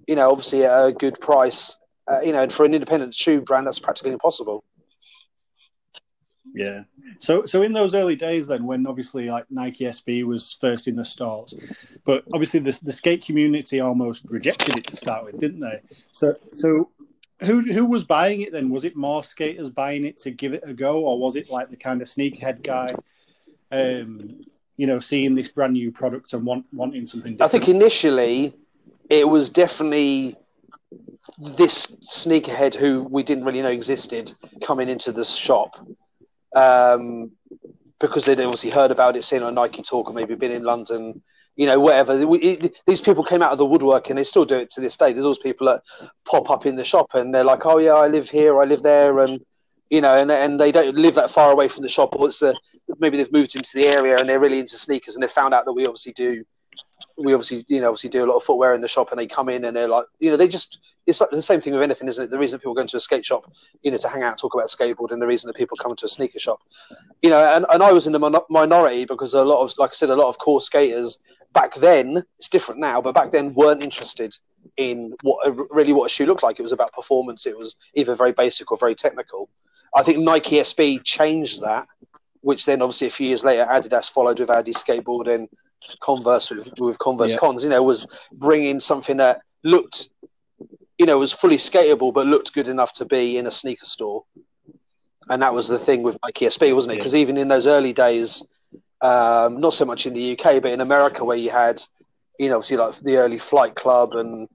you 0.07 0.17
know, 0.17 0.31
obviously 0.31 0.65
at 0.65 0.87
a 0.87 0.93
good 0.93 1.21
price, 1.21 1.77
uh, 2.11 2.21
you 2.21 2.33
know, 2.33 2.43
and 2.43 2.53
for 2.53 2.65
an 2.65 2.75
independent 2.75 3.15
shoe 3.15 3.41
brand, 3.41 3.67
that's 3.67 3.79
practically 3.79 4.13
impossible. 4.13 4.65
Yeah. 6.55 6.83
So, 7.19 7.45
so 7.47 7.63
in 7.63 7.73
those 7.73 7.95
early 7.95 8.17
days, 8.17 8.47
then, 8.47 8.67
when 8.67 8.87
obviously 8.87 9.31
like 9.31 9.47
Nike 9.51 9.85
SB 9.85 10.25
was 10.25 10.57
first 10.61 10.87
in 10.87 10.97
the 10.97 11.05
stores, 11.05 11.55
but 12.05 12.25
obviously 12.33 12.61
the 12.61 12.79
the 12.83 12.93
skate 12.93 13.25
community 13.25 13.81
almost 13.81 14.25
rejected 14.29 14.77
it 14.77 14.87
to 14.89 14.97
start 14.97 15.25
with, 15.25 15.39
didn't 15.39 15.61
they? 15.61 15.81
So, 16.13 16.35
so 16.55 16.91
who 17.41 17.61
who 17.61 17.85
was 17.85 18.05
buying 18.05 18.43
it 18.43 18.53
then? 18.53 18.71
Was 18.71 18.85
it 18.85 18.97
more 18.97 19.25
skaters 19.25 19.71
buying 19.71 20.05
it 20.05 20.19
to 20.21 20.31
give 20.31 20.53
it 20.53 20.63
a 20.65 20.75
go, 20.75 21.01
or 21.01 21.19
was 21.19 21.37
it 21.37 21.51
like 21.51 21.71
the 21.71 21.77
kind 21.77 22.03
of 22.03 22.09
sneakerhead 22.09 22.63
guy, 22.63 22.95
um, 23.71 24.45
you 24.83 24.89
know, 24.89 24.99
seeing 24.99 25.37
this 25.37 25.49
brand 25.49 25.75
new 25.75 25.93
product 25.93 26.33
and 26.33 26.45
want, 26.45 26.67
wanting 26.73 27.07
something? 27.07 27.35
Different? 27.35 27.43
I 27.43 27.47
think 27.57 27.69
initially 27.69 28.53
it 29.09 29.29
was 29.29 29.49
definitely 29.49 30.35
this 31.39 31.87
sneakerhead 32.11 32.75
who 32.75 33.05
we 33.05 33.23
didn't 33.23 33.45
really 33.45 33.63
know 33.63 33.69
existed 33.69 34.33
coming 34.61 34.89
into 34.89 35.13
the 35.13 35.25
shop 35.25 35.77
um, 36.57 37.31
because 38.01 38.25
they'd 38.25 38.41
obviously 38.41 38.71
heard 38.71 38.91
about 38.91 39.15
it, 39.15 39.23
seen 39.23 39.45
on 39.45 39.55
Nike 39.55 39.83
Talk, 39.83 40.11
or 40.11 40.15
maybe 40.15 40.35
been 40.35 40.51
in 40.51 40.65
London, 40.65 41.23
you 41.55 41.67
know, 41.67 41.79
whatever. 41.79 42.27
We, 42.27 42.41
it, 42.41 42.75
these 42.85 43.01
people 43.01 43.23
came 43.23 43.41
out 43.41 43.53
of 43.53 43.59
the 43.59 43.65
woodwork, 43.65 44.11
and 44.11 44.19
they 44.19 44.25
still 44.25 44.45
do 44.45 44.59
it 44.59 44.73
to 44.73 44.81
this 44.81 44.97
day. 44.97 45.13
There's 45.13 45.25
always 45.25 45.39
people 45.39 45.69
that 45.69 45.83
pop 46.29 46.51
up 46.51 46.67
in 46.67 46.75
the 46.75 46.83
shop, 46.83 47.15
and 47.15 47.33
they're 47.33 47.45
like, 47.45 47.65
"Oh 47.67 47.79
yeah, 47.79 47.95
I 47.95 48.09
live 48.09 48.29
here, 48.29 48.61
I 48.61 48.65
live 48.65 48.83
there," 48.83 49.21
and 49.21 49.41
you 49.93 50.01
know, 50.01 50.17
and 50.17 50.31
and 50.33 50.59
they 50.59 50.73
don't 50.73 50.97
live 50.97 51.15
that 51.17 51.31
far 51.31 51.53
away 51.53 51.69
from 51.69 51.83
the 51.83 51.89
shop, 51.89 52.17
or 52.17 52.27
it's 52.27 52.41
a, 52.41 52.55
maybe 52.99 53.19
they've 53.19 53.31
moved 53.31 53.55
into 53.55 53.71
the 53.75 53.87
area 53.87 54.17
and 54.17 54.27
they're 54.27 54.41
really 54.41 54.59
into 54.59 54.79
sneakers, 54.79 55.15
and 55.15 55.23
they 55.23 55.29
found 55.29 55.53
out 55.53 55.67
that 55.67 55.75
we 55.75 55.85
obviously 55.85 56.13
do 56.15 56.43
we 57.19 57.35
obviously 57.35 57.63
you 57.69 57.79
know 57.79 57.89
obviously 57.89 58.09
do 58.09 58.25
a 58.25 58.27
lot 58.27 58.37
of 58.37 58.43
footwear 58.43 58.73
in 58.73 58.81
the 58.81 58.89
shop 58.89 59.11
and 59.11 59.21
they 59.21 59.27
come 59.27 59.51
in 59.51 59.67
and 59.67 59.77
they're 59.77 59.89
like 59.89 60.07
you 60.19 60.31
know 60.31 60.37
they 60.37 60.49
just 60.49 60.79
it's 61.07 61.21
like 61.21 61.29
the 61.29 61.43
same 61.43 61.61
thing 61.61 61.75
with 61.75 61.83
anything 61.83 62.09
isn't 62.09 62.25
it? 62.25 62.31
The 62.31 62.39
reason 62.39 62.59
people 62.59 62.73
go 62.73 62.81
into 62.81 62.97
a 62.97 63.01
skate 63.01 63.25
shop 63.25 63.53
you 63.83 63.91
know 63.91 63.99
to 63.99 64.09
hang 64.09 64.23
out 64.23 64.39
talk 64.39 64.55
about 64.55 64.69
skateboard 64.69 65.11
and 65.11 65.21
the 65.21 65.27
reason 65.27 65.49
that 65.49 65.57
people 65.57 65.77
come 65.77 65.95
to 65.95 66.07
a 66.07 66.09
sneaker 66.09 66.39
shop. 66.39 66.61
You 67.21 67.29
know 67.29 67.41
and, 67.55 67.67
and 67.69 67.83
i 67.83 67.93
was 67.93 68.07
in 68.07 68.15
the 68.15 68.19
mon- 68.19 68.49
minority 68.49 69.05
because 69.05 69.35
a 69.35 69.45
lot 69.45 69.63
of 69.63 69.75
like 69.77 69.91
i 69.91 69.95
said 69.95 70.09
a 70.09 70.17
lot 70.17 70.29
of 70.29 70.39
core 70.39 70.63
skaters 70.63 71.19
back 71.53 71.75
then 71.75 72.25
it's 72.39 72.49
different 72.49 72.81
now 72.81 73.01
but 73.01 73.15
back 73.15 73.31
then 73.31 73.53
weren't 73.53 73.83
interested 73.83 74.35
in 74.77 75.15
what 75.23 75.71
really 75.71 75.93
what 75.93 76.07
a 76.07 76.09
shoe 76.09 76.27
looked 76.27 76.43
like. 76.43 76.59
It 76.59 76.63
was 76.63 76.73
about 76.73 76.93
performance. 76.93 77.47
It 77.47 77.59
was 77.59 77.77
either 77.95 78.15
very 78.15 78.33
basic 78.33 78.71
or 78.71 78.79
very 78.79 78.95
technical 78.95 79.49
i 79.95 80.03
think 80.03 80.19
nike 80.19 80.57
sb 80.57 81.03
changed 81.05 81.61
that 81.63 81.87
which 82.41 82.65
then 82.67 82.83
obviously 82.83 83.07
a 83.07 83.11
few 83.11 83.29
years 83.29 83.45
later 83.45 83.67
adidas 83.71 84.11
followed 84.11 84.41
with 84.41 84.51
adi 84.51 84.75
skateboard 84.75 85.29
and 85.29 85.49
Converse 86.01 86.51
with, 86.51 86.73
with 86.79 86.99
Converse 86.99 87.33
yeah. 87.33 87.39
cons, 87.39 87.65
you 87.65 87.71
know, 87.71 87.83
was 87.83 88.07
bringing 88.33 88.81
something 88.81 89.17
that 89.19 89.43
looked, 89.65 90.09
you 90.99 91.07
know, 91.07 91.19
was 91.19 91.33
fully 91.33 91.57
skatable 91.57 92.13
but 92.13 92.27
looked 92.27 92.53
good 92.53 92.69
enough 92.69 92.93
to 92.95 93.05
be 93.05 93.37
in 93.37 93.47
a 93.47 93.51
sneaker 93.51 93.87
store. 93.87 94.25
And 95.29 95.43
that 95.43 95.55
was 95.55 95.69
the 95.69 95.79
thing 95.79 96.03
with 96.03 96.19
Nike 96.25 96.47
SB, 96.47 96.75
wasn't 96.75 96.95
it? 96.95 96.97
Because 96.97 97.15
yeah. 97.15 97.21
even 97.21 97.37
in 97.37 97.49
those 97.49 97.67
early 97.67 97.93
days, 97.93 98.43
um, 99.01 99.61
not 99.61 99.75
so 99.75 99.85
much 99.85 100.07
in 100.07 100.15
the 100.15 100.33
UK, 100.33 100.61
but 100.63 100.73
in 100.73 100.81
America, 100.81 101.25
where 101.25 101.37
you 101.37 101.51
had, 101.51 101.83
you 102.39 102.49
know, 102.49 102.57
obviously 102.57 102.77
like 102.77 102.97
the 103.01 103.17
early 103.17 103.39
Flight 103.39 103.75
Club 103.75 104.15
and 104.15 104.49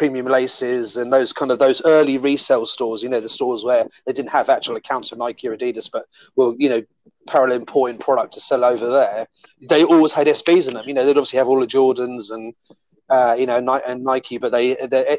Premium 0.00 0.24
Laces 0.24 0.96
and 0.96 1.12
those 1.12 1.30
kind 1.30 1.50
of 1.50 1.58
those 1.58 1.84
early 1.84 2.16
resale 2.16 2.64
stores, 2.64 3.02
you 3.02 3.10
know, 3.10 3.20
the 3.20 3.28
stores 3.28 3.64
where 3.64 3.86
they 4.06 4.14
didn't 4.14 4.30
have 4.30 4.48
actual 4.48 4.76
accounts 4.76 5.12
of 5.12 5.18
Nike 5.18 5.46
or 5.46 5.54
Adidas, 5.54 5.90
but 5.92 6.06
were, 6.36 6.54
you 6.56 6.70
know, 6.70 6.82
parallel 7.28 7.58
importing 7.58 7.98
product 7.98 8.32
to 8.32 8.40
sell 8.40 8.64
over 8.64 8.88
there, 8.88 9.26
they 9.60 9.84
always 9.84 10.10
had 10.10 10.26
SBs 10.26 10.68
in 10.68 10.72
them. 10.72 10.88
You 10.88 10.94
know, 10.94 11.04
they'd 11.04 11.18
obviously 11.18 11.36
have 11.36 11.48
all 11.48 11.60
the 11.60 11.66
Jordans 11.66 12.30
and 12.30 12.54
uh, 13.10 13.36
you 13.38 13.44
know, 13.44 13.58
and 13.58 14.02
Nike, 14.02 14.38
but 14.38 14.52
they, 14.52 14.68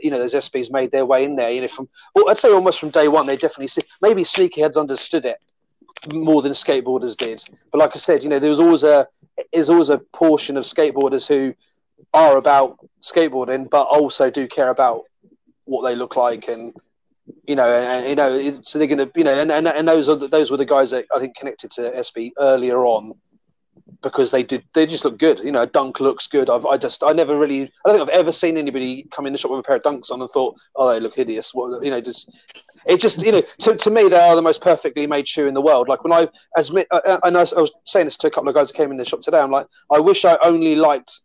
you 0.02 0.10
know, 0.10 0.18
those 0.18 0.34
SBs 0.34 0.72
made 0.72 0.92
their 0.92 1.06
way 1.06 1.26
in 1.26 1.36
there. 1.36 1.52
You 1.52 1.62
know, 1.62 1.68
from 1.68 1.88
well, 2.16 2.28
I'd 2.28 2.40
say 2.40 2.52
almost 2.52 2.80
from 2.80 2.90
day 2.90 3.08
one, 3.08 3.28
they 3.28 3.36
definitely 3.36 3.68
see, 3.68 3.84
maybe 4.02 4.24
sneakerheads 4.24 4.80
understood 4.80 5.26
it 5.26 5.38
more 6.12 6.42
than 6.42 6.54
skateboarders 6.54 7.16
did. 7.16 7.44
But 7.72 7.78
like 7.78 7.92
I 7.94 8.00
said, 8.00 8.24
you 8.24 8.30
know, 8.30 8.40
there 8.40 8.50
was 8.50 8.60
always 8.60 8.82
a 8.82 9.08
there's 9.54 9.70
always 9.70 9.90
a 9.90 10.00
portion 10.00 10.58
of 10.58 10.64
skateboarders 10.64 11.28
who 11.28 11.54
are 12.14 12.38
about 12.38 12.78
skateboarding, 13.02 13.70
but 13.70 13.84
also 13.84 14.30
do 14.30 14.48
care 14.48 14.70
about 14.70 15.04
what 15.66 15.84
they 15.84 15.96
look 15.96 16.16
like 16.16 16.48
and 16.48 16.74
you 17.48 17.56
know, 17.56 17.68
and, 17.68 18.08
you 18.08 18.16
know, 18.16 18.62
so 18.64 18.78
they're 18.78 18.88
going 18.88 18.98
to, 18.98 19.10
you 19.16 19.24
know, 19.24 19.34
and, 19.34 19.52
and, 19.52 19.68
and 19.68 19.88
those 19.88 20.10
are 20.10 20.16
the, 20.16 20.28
those 20.28 20.52
were 20.52 20.58
the 20.58 20.66
guys 20.66 20.92
that 20.92 21.06
I 21.16 21.20
think 21.20 21.36
connected 21.36 21.72
to 21.72 21.82
SB 21.92 22.32
earlier 22.38 22.86
on 22.86 23.14
because 24.02 24.32
they 24.32 24.44
did 24.44 24.64
they 24.74 24.86
just 24.86 25.06
look 25.06 25.18
good. 25.18 25.40
You 25.40 25.52
know, 25.52 25.66
dunk 25.66 26.00
looks 26.00 26.28
good. 26.28 26.50
I've 26.50 26.66
I 26.66 26.78
just 26.78 27.04
I 27.04 27.14
never 27.14 27.38
really 27.38 27.64
I 27.64 27.90
don't 27.90 27.98
think 27.98 28.10
I've 28.10 28.20
ever 28.20 28.32
seen 28.32 28.58
anybody 28.58 29.04
come 29.12 29.26
in 29.26 29.34
the 29.34 29.40
shop 29.40 29.52
with 29.52 29.60
a 29.60 29.64
pair 29.64 29.76
of 29.76 29.84
dunks 29.84 30.12
on 30.12 30.22
and 30.22 30.30
thought, 30.30 30.56
oh, 30.76 30.92
they 30.92 31.00
look 31.00 31.16
hideous. 31.16 31.54
What 31.54 31.84
you 31.84 31.92
know, 31.92 32.02
just 32.02 32.36
it 32.86 33.00
just 33.00 33.22
you 33.24 33.32
know 33.32 33.44
to, 33.60 33.76
to 33.76 33.90
me 33.90 34.10
they 34.10 34.20
are 34.20 34.36
the 34.36 34.42
most 34.42 34.62
perfectly 34.62 35.06
made 35.08 35.28
shoe 35.28 35.48
in 35.48 35.54
the 35.54 35.62
world. 35.62 35.88
Like 35.88 36.04
when 36.04 36.14
I 36.14 36.28
as 36.58 36.74
uh, 36.74 36.84
uh, 36.92 37.20
and 37.24 37.38
I, 37.38 37.42
I 37.42 37.62
was 37.62 37.72
saying 37.86 38.06
this 38.06 38.18
to 38.18 38.28
a 38.28 38.32
couple 38.32 38.50
of 38.50 38.56
guys 38.56 38.70
that 38.70 38.78
came 38.78 38.92
in 38.92 38.98
the 38.98 39.06
shop 39.06 39.22
today. 39.22 39.40
I'm 39.40 39.52
like, 39.52 39.68
I 39.92 40.00
wish 40.00 40.26
I 40.26 40.38
only 40.44 40.76
liked 40.76 41.22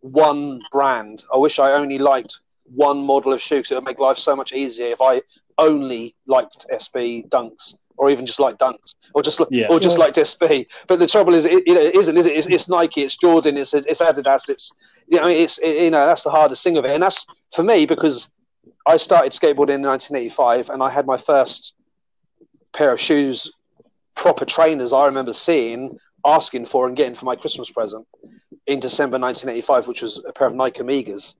one 0.00 0.60
brand. 0.70 1.24
I 1.32 1.38
wish 1.38 1.58
I 1.58 1.72
only 1.72 1.98
liked 1.98 2.38
one 2.64 2.98
model 2.98 3.32
of 3.32 3.40
shoe 3.40 3.56
because 3.56 3.72
it 3.72 3.74
would 3.76 3.84
make 3.84 3.98
life 3.98 4.18
so 4.18 4.36
much 4.36 4.52
easier 4.52 4.88
if 4.88 5.00
I 5.00 5.22
only 5.58 6.14
liked 6.26 6.66
SB 6.72 7.28
dunks 7.28 7.74
or 7.96 8.10
even 8.10 8.24
just 8.24 8.38
like 8.38 8.56
dunks 8.58 8.94
or 9.14 9.22
just 9.22 9.40
yeah. 9.50 9.66
or 9.68 9.80
just 9.80 9.98
yeah. 9.98 10.04
liked 10.04 10.16
SB. 10.16 10.66
But 10.86 11.00
the 11.00 11.06
trouble 11.06 11.34
is, 11.34 11.44
it, 11.44 11.66
you 11.66 11.74
know, 11.74 11.80
it 11.80 11.94
isn't, 11.94 12.16
is 12.16 12.26
it? 12.26 12.36
It's, 12.36 12.46
it's, 12.46 12.68
Nike, 12.68 13.02
it's 13.02 13.16
Jordan, 13.16 13.56
it's 13.56 13.74
it's 13.74 14.00
Adidas, 14.00 14.48
it's 14.48 14.70
you 15.08 15.18
know, 15.18 15.26
it's 15.26 15.58
it, 15.58 15.82
you 15.84 15.90
know 15.90 16.06
that's 16.06 16.22
the 16.22 16.30
hardest 16.30 16.62
thing 16.62 16.76
of 16.76 16.84
it, 16.84 16.92
and 16.92 17.02
that's 17.02 17.26
for 17.52 17.64
me 17.64 17.86
because 17.86 18.28
I 18.86 18.96
started 18.96 19.32
skateboarding 19.32 19.76
in 19.76 19.82
1985 19.82 20.70
and 20.70 20.82
I 20.82 20.90
had 20.90 21.06
my 21.06 21.16
first 21.16 21.74
pair 22.72 22.92
of 22.92 23.00
shoes, 23.00 23.50
proper 24.14 24.44
trainers. 24.44 24.92
I 24.92 25.06
remember 25.06 25.34
seeing, 25.34 25.98
asking 26.24 26.66
for, 26.66 26.86
and 26.86 26.96
getting 26.96 27.14
for 27.14 27.26
my 27.26 27.36
Christmas 27.36 27.70
present 27.70 28.06
in 28.68 28.78
December 28.80 29.18
1985, 29.18 29.88
which 29.88 30.02
was 30.02 30.22
a 30.24 30.32
pair 30.32 30.46
of 30.46 30.54
Nike 30.54 30.80
Amigas, 30.82 31.34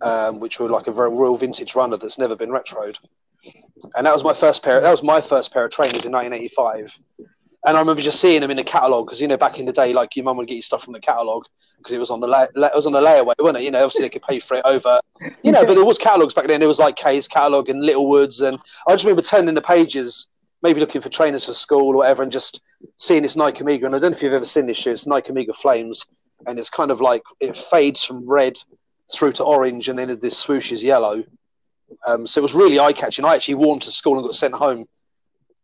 Um, 0.00 0.40
which 0.40 0.58
were 0.58 0.68
like 0.68 0.88
a 0.88 0.92
very 0.92 1.10
real 1.10 1.36
vintage 1.36 1.74
runner 1.74 1.96
that's 1.96 2.18
never 2.18 2.36
been 2.36 2.50
retroed 2.50 2.98
and 3.96 4.06
that 4.06 4.12
was 4.12 4.24
my 4.24 4.32
first 4.32 4.62
pair. 4.62 4.80
That 4.80 4.90
was 4.90 5.02
my 5.02 5.20
first 5.20 5.52
pair 5.52 5.64
of 5.64 5.70
trainers 5.72 6.04
in 6.04 6.12
1985. 6.12 6.98
And 7.64 7.76
I 7.76 7.80
remember 7.80 8.02
just 8.02 8.20
seeing 8.20 8.40
them 8.40 8.50
in 8.50 8.56
the 8.56 8.64
catalog 8.64 9.06
because 9.06 9.20
you 9.20 9.28
know 9.28 9.36
back 9.36 9.58
in 9.58 9.66
the 9.66 9.72
day, 9.72 9.92
like 9.92 10.16
your 10.16 10.24
mum 10.24 10.36
would 10.36 10.48
get 10.48 10.56
you 10.56 10.62
stuff 10.62 10.82
from 10.82 10.92
the 10.92 11.00
catalog 11.00 11.44
because 11.78 11.92
it 11.92 11.98
was 11.98 12.10
on 12.10 12.20
the 12.20 12.26
la- 12.26 12.42
it 12.54 12.74
was 12.74 12.86
on 12.86 12.92
the 12.92 13.00
layaway, 13.00 13.34
wasn't 13.38 13.58
it? 13.58 13.64
You 13.64 13.70
know, 13.70 13.78
obviously 13.84 14.02
they 14.02 14.08
could 14.10 14.22
pay 14.22 14.40
for 14.40 14.56
it 14.56 14.62
over, 14.64 15.00
you 15.42 15.52
know. 15.52 15.64
but 15.64 15.74
there 15.74 15.84
was 15.84 15.98
catalogs 15.98 16.34
back 16.34 16.46
then. 16.46 16.60
There 16.60 16.68
was 16.68 16.78
like 16.80 16.96
Kay's 16.96 17.28
catalog 17.28 17.68
and 17.68 17.84
Littlewoods, 17.84 18.40
and 18.40 18.58
I 18.86 18.92
just 18.92 19.04
remember 19.04 19.22
turning 19.22 19.54
the 19.54 19.62
pages, 19.62 20.28
maybe 20.62 20.80
looking 20.80 21.00
for 21.00 21.08
trainers 21.08 21.44
for 21.46 21.54
school 21.54 21.88
or 21.88 21.96
whatever, 21.96 22.22
and 22.24 22.32
just 22.32 22.60
seeing 22.96 23.22
this 23.22 23.36
Nike 23.36 23.60
Amiga. 23.60 23.86
And 23.86 23.94
I 23.94 23.98
don't 24.00 24.10
know 24.10 24.16
if 24.16 24.22
you've 24.22 24.32
ever 24.32 24.44
seen 24.44 24.66
this 24.66 24.76
shoe. 24.76 24.90
It's 24.90 25.06
Nike 25.06 25.30
Amiga 25.30 25.52
Flames, 25.52 26.04
and 26.46 26.58
it's 26.58 26.70
kind 26.70 26.90
of 26.90 27.00
like 27.00 27.22
it 27.40 27.56
fades 27.56 28.04
from 28.04 28.28
red 28.28 28.58
through 29.14 29.32
to 29.32 29.44
orange, 29.44 29.88
and 29.88 29.98
then 29.98 30.18
this 30.20 30.38
swoosh 30.38 30.72
is 30.72 30.82
yellow 30.82 31.24
um, 32.06 32.26
so 32.26 32.40
it 32.40 32.42
was 32.42 32.54
really 32.54 32.78
eye 32.78 32.92
catching. 32.92 33.24
I 33.24 33.34
actually 33.34 33.54
wore 33.56 33.78
to 33.78 33.90
school 33.90 34.18
and 34.18 34.24
got 34.24 34.34
sent 34.34 34.54
home 34.54 34.86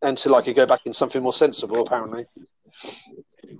until 0.01 0.35
I 0.35 0.41
could 0.41 0.55
go 0.55 0.65
back 0.65 0.81
in 0.85 0.93
something 0.93 1.21
more 1.21 1.33
sensible, 1.33 1.81
apparently. 1.81 2.25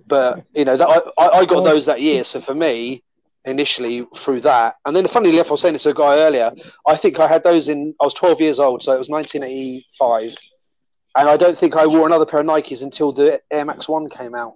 But 0.07 0.45
you 0.53 0.65
know, 0.65 0.77
that, 0.77 0.87
I, 1.17 1.27
I 1.27 1.45
got 1.45 1.63
those 1.63 1.85
that 1.85 2.01
year. 2.01 2.23
So 2.23 2.39
for 2.39 2.55
me, 2.55 3.03
initially 3.45 4.05
through 4.15 4.41
that, 4.41 4.75
and 4.85 4.95
then 4.95 5.07
funnily 5.07 5.35
enough, 5.35 5.49
I 5.49 5.51
was 5.51 5.61
saying 5.61 5.73
this 5.73 5.83
to 5.83 5.89
a 5.89 5.93
guy 5.93 6.17
earlier. 6.17 6.51
I 6.87 6.95
think 6.95 7.19
I 7.19 7.27
had 7.27 7.43
those 7.43 7.69
in. 7.69 7.93
I 7.99 8.05
was 8.05 8.13
12 8.13 8.41
years 8.41 8.59
old, 8.59 8.81
so 8.81 8.93
it 8.93 8.99
was 8.99 9.09
1985, 9.09 10.35
and 11.17 11.29
I 11.29 11.37
don't 11.37 11.57
think 11.57 11.75
I 11.75 11.85
wore 11.85 12.05
another 12.05 12.25
pair 12.25 12.41
of 12.41 12.45
Nikes 12.45 12.83
until 12.83 13.11
the 13.11 13.41
Air 13.51 13.65
Max 13.65 13.89
One 13.89 14.09
came 14.09 14.35
out 14.35 14.53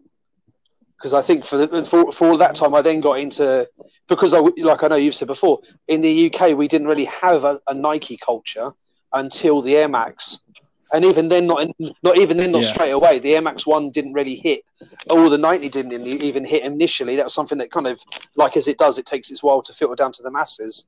because 1.03 1.13
I 1.13 1.21
think 1.21 1.43
for, 1.43 1.57
the, 1.57 1.83
for 1.83 2.13
for 2.13 2.29
all 2.29 2.37
that 2.37 2.55
time 2.55 2.73
I 2.73 2.81
then 2.81 3.01
got 3.01 3.19
into 3.19 3.67
because 4.07 4.33
I 4.33 4.39
like 4.39 4.83
I 4.83 4.87
know 4.87 4.95
you've 4.95 5.13
said 5.13 5.27
before 5.27 5.59
in 5.89 5.99
the 5.99 6.33
UK 6.33 6.55
we 6.57 6.69
didn't 6.69 6.87
really 6.87 7.03
have 7.05 7.43
a, 7.43 7.59
a 7.67 7.73
Nike 7.73 8.15
culture 8.15 8.71
until 9.11 9.61
the 9.61 9.75
Air 9.75 9.89
Max, 9.89 10.39
and 10.93 11.03
even 11.03 11.27
then 11.27 11.45
not 11.45 11.61
in, 11.61 11.93
not 12.03 12.17
even 12.17 12.37
then 12.37 12.53
not 12.53 12.63
yeah. 12.63 12.71
straight 12.71 12.91
away. 12.91 13.19
The 13.19 13.35
Air 13.35 13.41
Max 13.41 13.67
One 13.67 13.91
didn't 13.91 14.13
really 14.13 14.35
hit, 14.35 14.61
or 15.09 15.29
the 15.29 15.37
ninety 15.37 15.67
didn't 15.67 16.07
even 16.07 16.45
hit 16.45 16.63
initially. 16.63 17.17
That 17.17 17.25
was 17.25 17.33
something 17.33 17.57
that 17.57 17.69
kind 17.69 17.87
of 17.87 17.99
like 18.37 18.55
as 18.55 18.69
it 18.69 18.77
does, 18.77 18.97
it 18.97 19.05
takes 19.05 19.29
its 19.29 19.43
while 19.43 19.61
to 19.61 19.73
filter 19.73 19.95
down 19.95 20.13
to 20.13 20.23
the 20.23 20.31
masses. 20.31 20.85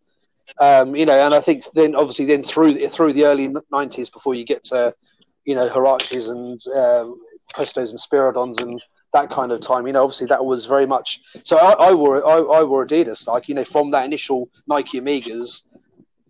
Um, 0.61 0.95
you 0.95 1.05
know, 1.05 1.25
and 1.25 1.33
I 1.33 1.41
think 1.41 1.65
then 1.73 1.93
obviously 1.93 2.23
then 2.23 2.41
through 2.41 2.87
through 2.87 3.11
the 3.11 3.25
early 3.25 3.53
nineties 3.69 4.09
before 4.09 4.33
you 4.33 4.45
get 4.45 4.63
to 4.65 4.95
you 5.43 5.55
know 5.55 5.67
Huaraches 5.67 6.31
and 6.31 6.57
uh, 6.73 7.11
Prestos 7.53 7.89
and 7.89 7.99
Spiridons 7.99 8.61
and 8.61 8.81
that 9.15 9.29
kind 9.29 9.51
of 9.51 9.61
time. 9.61 9.87
You 9.87 9.93
know, 9.93 10.03
obviously 10.03 10.27
that 10.27 10.43
was 10.45 10.65
very 10.65 10.85
much. 10.85 11.21
So 11.43 11.57
I, 11.57 11.89
I 11.89 11.93
wore 11.93 12.25
I, 12.25 12.59
I, 12.59 12.63
wore 12.63 12.85
Adidas. 12.85 13.27
Like 13.27 13.47
you 13.49 13.55
know, 13.55 13.65
from 13.65 13.91
that 13.91 14.05
initial 14.05 14.49
Nike 14.67 14.99
Amigas. 14.99 15.63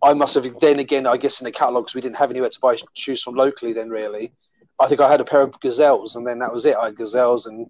I 0.04 0.13
must 0.13 0.36
have 0.36 0.45
then 0.62 0.78
again, 0.80 1.08
I 1.08 1.17
guess 1.17 1.39
in 1.41 1.45
the 1.45 1.52
catalogs 1.52 1.95
we 1.95 2.02
didn't 2.02 2.17
have 2.17 2.30
anywhere 2.30 2.50
to 2.50 2.60
buy 2.60 2.78
shoes 2.93 3.24
from 3.24 3.34
locally. 3.34 3.74
Then 3.74 3.89
really, 3.89 4.32
I 4.80 4.88
think 4.88 5.02
I 5.02 5.10
had 5.10 5.21
a 5.21 5.26
pair 5.26 5.41
of 5.41 5.60
gazelles, 5.62 6.15
and 6.15 6.28
then 6.28 6.38
that 6.39 6.54
was 6.54 6.65
it. 6.65 6.76
I 6.76 6.86
had 6.86 6.95
gazelles 6.95 7.48
and 7.48 7.67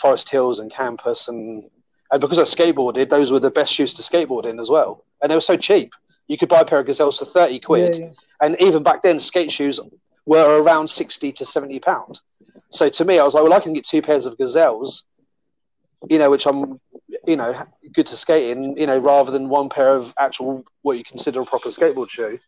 Forest 0.00 0.28
Hills 0.28 0.58
and 0.58 0.70
Campus, 0.70 1.28
and 1.28 1.64
and 2.10 2.20
because 2.20 2.40
I 2.40 2.42
skateboarded, 2.42 3.08
those 3.08 3.30
were 3.30 3.38
the 3.40 3.50
best 3.50 3.72
shoes 3.72 3.94
to 3.94 4.02
skateboard 4.02 4.46
in 4.46 4.58
as 4.58 4.70
well, 4.70 5.04
and 5.22 5.30
they 5.30 5.36
were 5.36 5.40
so 5.52 5.56
cheap. 5.56 5.92
You 6.26 6.36
could 6.36 6.48
buy 6.48 6.60
a 6.60 6.64
pair 6.64 6.80
of 6.80 6.86
gazelles 6.86 7.18
for 7.20 7.26
thirty 7.26 7.60
quid, 7.60 7.94
Yeah, 7.94 8.06
yeah. 8.06 8.12
and 8.40 8.56
even 8.58 8.82
back 8.82 9.02
then, 9.02 9.20
skate 9.20 9.52
shoes 9.52 9.78
were 10.24 10.60
around 10.60 10.88
sixty 10.88 11.30
to 11.32 11.44
seventy 11.44 11.78
pound. 11.78 12.20
So 12.76 12.88
to 12.88 13.04
me, 13.04 13.18
I 13.18 13.24
was 13.24 13.34
like, 13.34 13.42
well, 13.42 13.52
I 13.52 13.60
can 13.60 13.72
get 13.72 13.84
two 13.84 14.02
pairs 14.02 14.26
of 14.26 14.36
gazelles, 14.36 15.04
you 16.08 16.18
know, 16.18 16.30
which 16.30 16.46
I'm, 16.46 16.80
you 17.26 17.36
know, 17.36 17.54
good 17.92 18.06
to 18.06 18.16
skate 18.16 18.50
in, 18.50 18.76
you 18.76 18.86
know, 18.86 18.98
rather 18.98 19.30
than 19.30 19.48
one 19.48 19.68
pair 19.68 19.90
of 19.90 20.14
actual 20.18 20.64
what 20.82 20.98
you 20.98 21.04
consider 21.04 21.40
a 21.40 21.46
proper 21.46 21.70
skateboard 21.70 22.10
shoe. 22.10 22.38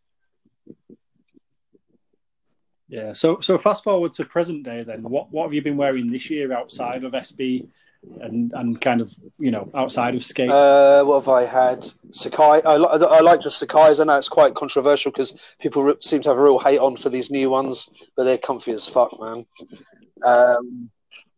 Yeah. 2.88 3.12
So 3.12 3.40
so 3.40 3.58
fast 3.58 3.84
forward 3.84 4.14
to 4.14 4.24
present 4.24 4.62
day 4.62 4.82
then. 4.82 5.02
What 5.02 5.30
what 5.30 5.44
have 5.44 5.52
you 5.52 5.60
been 5.60 5.76
wearing 5.76 6.06
this 6.06 6.30
year 6.30 6.52
outside 6.52 7.04
of 7.04 7.12
SB 7.12 7.68
and 8.22 8.50
and 8.54 8.80
kind 8.80 9.02
of 9.02 9.14
you 9.38 9.50
know 9.50 9.70
outside 9.74 10.14
of 10.14 10.24
skate? 10.24 10.48
Uh, 10.48 11.04
what 11.04 11.20
have 11.20 11.28
I 11.28 11.44
had? 11.44 11.86
Sacai. 12.12 12.62
I, 12.64 12.76
I 12.76 13.20
like 13.20 13.42
the 13.42 13.50
Sacai's. 13.50 14.00
I 14.00 14.04
know 14.04 14.16
it's 14.16 14.30
quite 14.30 14.54
controversial 14.54 15.12
because 15.12 15.56
people 15.60 15.94
seem 16.00 16.22
to 16.22 16.30
have 16.30 16.38
a 16.38 16.42
real 16.42 16.58
hate 16.58 16.78
on 16.78 16.96
for 16.96 17.10
these 17.10 17.30
new 17.30 17.50
ones, 17.50 17.88
but 18.16 18.24
they're 18.24 18.38
comfy 18.38 18.72
as 18.72 18.86
fuck, 18.86 19.20
man. 19.20 19.44
Um, 20.24 20.90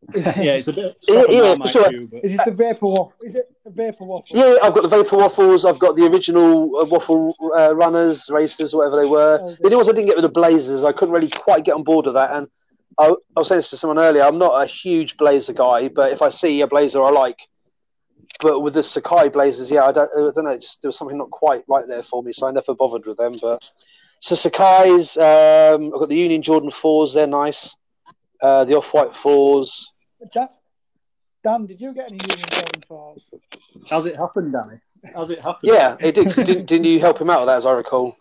yeah, 0.14 0.54
it's 0.54 0.68
a 0.68 0.72
bit 0.72 0.96
Yeah, 1.08 1.24
yeah, 1.28 1.54
for 1.54 1.68
sure. 1.68 1.90
shoe, 1.90 2.08
but 2.10 2.24
Is 2.24 2.32
this 2.32 2.44
the 2.44 2.50
vapor 2.50 2.86
waffle? 2.86 3.14
Is 3.22 3.34
it 3.34 3.44
a 3.66 3.70
vapor 3.70 4.04
waffle? 4.04 4.36
yeah, 4.36 4.56
I've 4.62 4.74
got 4.74 4.82
the 4.82 4.88
Vapor 4.88 5.16
Waffles. 5.16 5.64
I've 5.64 5.78
got 5.78 5.94
the 5.94 6.06
original 6.06 6.78
uh, 6.78 6.84
Waffle 6.84 7.34
uh, 7.54 7.76
Runners, 7.76 8.28
Racers, 8.30 8.74
whatever 8.74 8.96
they 8.96 9.06
were. 9.06 9.38
Oh, 9.42 9.56
The 9.60 9.68
new 9.68 9.76
ones 9.76 9.88
I 9.88 9.92
didn't 9.92 10.06
get 10.06 10.16
with 10.16 10.24
the 10.24 10.30
Blazers. 10.30 10.84
I 10.84 10.92
couldn't 10.92 11.14
really 11.14 11.28
quite 11.28 11.64
get 11.64 11.74
on 11.74 11.84
board 11.84 12.06
with 12.06 12.14
that. 12.14 12.32
And 12.32 12.48
I, 12.98 13.08
I 13.08 13.14
was 13.36 13.48
saying 13.48 13.58
this 13.58 13.70
to 13.70 13.76
someone 13.76 13.98
earlier. 13.98 14.22
I'm 14.22 14.38
not 14.38 14.60
a 14.62 14.66
huge 14.66 15.16
Blazer 15.16 15.52
guy, 15.52 15.88
but 15.88 16.12
if 16.12 16.22
I 16.22 16.30
see 16.30 16.60
a 16.62 16.66
Blazer 16.66 17.02
I 17.02 17.10
like, 17.10 17.38
but 18.40 18.60
with 18.60 18.74
the 18.74 18.80
Sacai 18.80 19.32
Blazers, 19.32 19.70
yeah, 19.70 19.84
I 19.84 19.92
don't, 19.92 20.10
I 20.16 20.32
don't 20.34 20.44
know. 20.44 20.56
Just 20.56 20.82
there 20.82 20.88
was 20.88 20.96
something 20.96 21.18
not 21.18 21.30
quite 21.30 21.62
right 21.68 21.86
there 21.86 22.02
for 22.02 22.22
me, 22.22 22.32
so 22.32 22.46
I 22.46 22.52
never 22.52 22.74
bothered 22.74 23.06
with 23.06 23.18
them. 23.18 23.36
But 23.40 23.62
so 24.20 24.34
Sacai's, 24.34 25.16
um, 25.18 25.92
I've 25.94 26.00
got 26.00 26.08
the 26.08 26.16
Union 26.16 26.42
Jordan 26.42 26.70
fours. 26.70 27.12
They're 27.12 27.26
nice. 27.26 27.76
Uh, 28.42 28.64
the 28.64 28.74
Off 28.76 28.92
White 28.94 29.14
fours. 29.14 29.92
Dan, 30.32 30.48
Dan, 31.42 31.66
did 31.66 31.80
you 31.80 31.92
get 31.94 32.10
any 32.10 32.18
Union 32.28 32.48
Jordan 32.50 32.82
fours? 32.86 33.30
has 33.88 34.06
it 34.06 34.16
happened, 34.16 34.52
Danny? 34.52 34.80
Has 35.14 35.30
it 35.30 35.38
happened? 35.40 35.72
Yeah, 35.72 35.96
it 36.00 36.14
did. 36.14 36.28
didn't, 36.34 36.66
didn't 36.66 36.84
you 36.84 37.00
help 37.00 37.20
him 37.20 37.30
out 37.30 37.40
with 37.40 37.46
that, 37.48 37.56
as 37.56 37.66
I 37.66 37.72
recall? 37.72 38.16